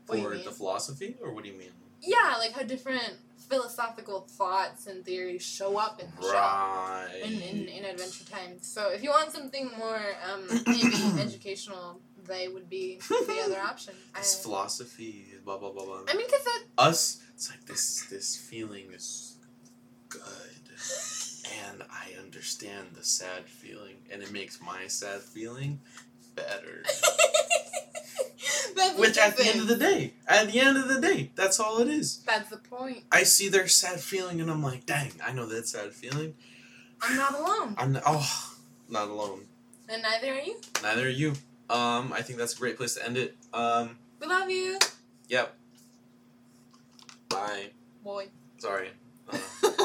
What 0.07 0.16
do 0.16 0.22
you 0.22 0.30
for 0.30 0.38
the 0.38 0.51
philosophy, 0.51 1.18
or 1.22 1.34
what 1.34 1.43
do 1.43 1.49
you 1.49 1.57
mean? 1.57 1.72
Yeah, 2.01 2.36
like 2.39 2.51
how 2.53 2.64
different 2.64 3.14
philosophical 3.49 4.22
thoughts 4.22 4.88
and 4.88 5.03
theories 5.05 5.43
show 5.43 5.78
up 5.78 5.99
in 5.99 6.07
the 6.16 6.22
show. 6.22 6.34
Right. 6.34 7.22
In, 7.24 7.34
in, 7.41 7.68
in 7.68 7.86
Adventure 7.86 8.24
Time. 8.26 8.57
So 8.62 8.89
if 8.91 9.03
you 9.03 9.09
want 9.09 9.32
something 9.32 9.70
more 9.78 10.01
um, 10.32 10.47
maybe 10.68 10.95
educational, 11.20 11.99
they 12.26 12.47
would 12.47 12.70
be 12.70 12.99
the 13.09 13.41
other 13.45 13.59
option. 13.72 13.93
I, 14.16 14.22
philosophy, 14.22 15.34
blah 15.43 15.57
blah 15.57 15.72
blah 15.72 15.86
blah. 15.86 16.01
I 16.07 16.16
mean, 16.16 16.26
because 16.28 16.45
that 16.45 16.64
Us, 16.78 17.22
it's 17.36 17.49
like 17.49 17.66
this. 17.66 18.05
This 18.09 18.36
feeling 18.38 18.91
is 18.93 19.38
good, 20.09 20.61
and 21.68 21.84
I 21.84 22.14
understand 22.20 22.90
the 22.96 23.04
sad 23.04 23.46
feeling, 23.46 23.96
and 24.12 24.22
it 24.22 24.32
makes 24.32 24.62
my 24.62 24.88
sad 24.88 25.22
feeling 25.22 25.80
better. 26.36 26.84
Which, 28.98 29.18
at 29.18 29.38
the 29.38 29.46
end 29.46 29.60
of 29.62 29.68
the 29.68 29.76
day, 29.76 30.08
day, 30.08 30.14
at 30.28 30.52
the 30.52 30.60
end 30.60 30.78
of 30.78 30.88
the 30.88 31.00
day, 31.00 31.32
that's 31.36 31.60
all 31.60 31.80
it 31.80 31.88
is. 31.88 32.18
that's 32.26 32.50
the 32.50 32.58
point. 32.58 33.04
I 33.12 33.24
see 33.24 33.48
their 33.50 33.68
sad 33.68 34.00
feeling, 34.00 34.42
and 34.42 34.50
I'm 34.50 34.64
like, 34.64 34.86
dang, 34.86 35.12
I 35.24 35.32
know 35.32 35.46
that 35.48 35.68
sad 35.68 35.94
feeling. 35.94 36.34
I'm 37.02 37.16
not 37.16 37.34
alone, 37.40 37.76
I'm 37.78 37.92
not, 37.94 38.04
oh, 38.06 38.54
not 38.90 39.08
alone. 39.10 39.42
and 39.90 40.02
neither 40.04 40.34
are 40.34 40.40
you. 40.40 40.60
Neither 40.84 41.06
are 41.08 41.10
you. 41.10 41.34
Um, 41.70 42.12
I 42.14 42.22
think 42.22 42.38
that's 42.40 42.54
a 42.56 42.58
great 42.60 42.78
place 42.78 42.96
to 42.96 43.06
end 43.06 43.18
it. 43.18 43.36
Um, 43.54 43.98
We 44.20 44.28
love 44.28 44.50
you, 44.50 44.78
yep. 45.28 45.56
Bye. 47.30 47.68
boy. 48.04 48.28
Sorry. 48.58 48.90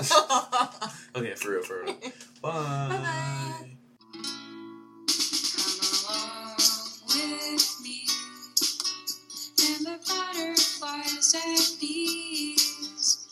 Okay, 1.17 1.35
for 1.35 1.51
real, 1.53 1.63
for 1.63 1.83
real. 1.83 1.95
Bye. 2.43 2.89
Bye-bye. 2.91 3.71
Come 5.57 5.81
along 6.11 6.57
with 7.07 7.81
me, 7.83 8.07
and 9.65 9.87
the 9.87 9.97
butterflies 10.07 11.35
and 11.35 11.81
bees. 11.81 13.26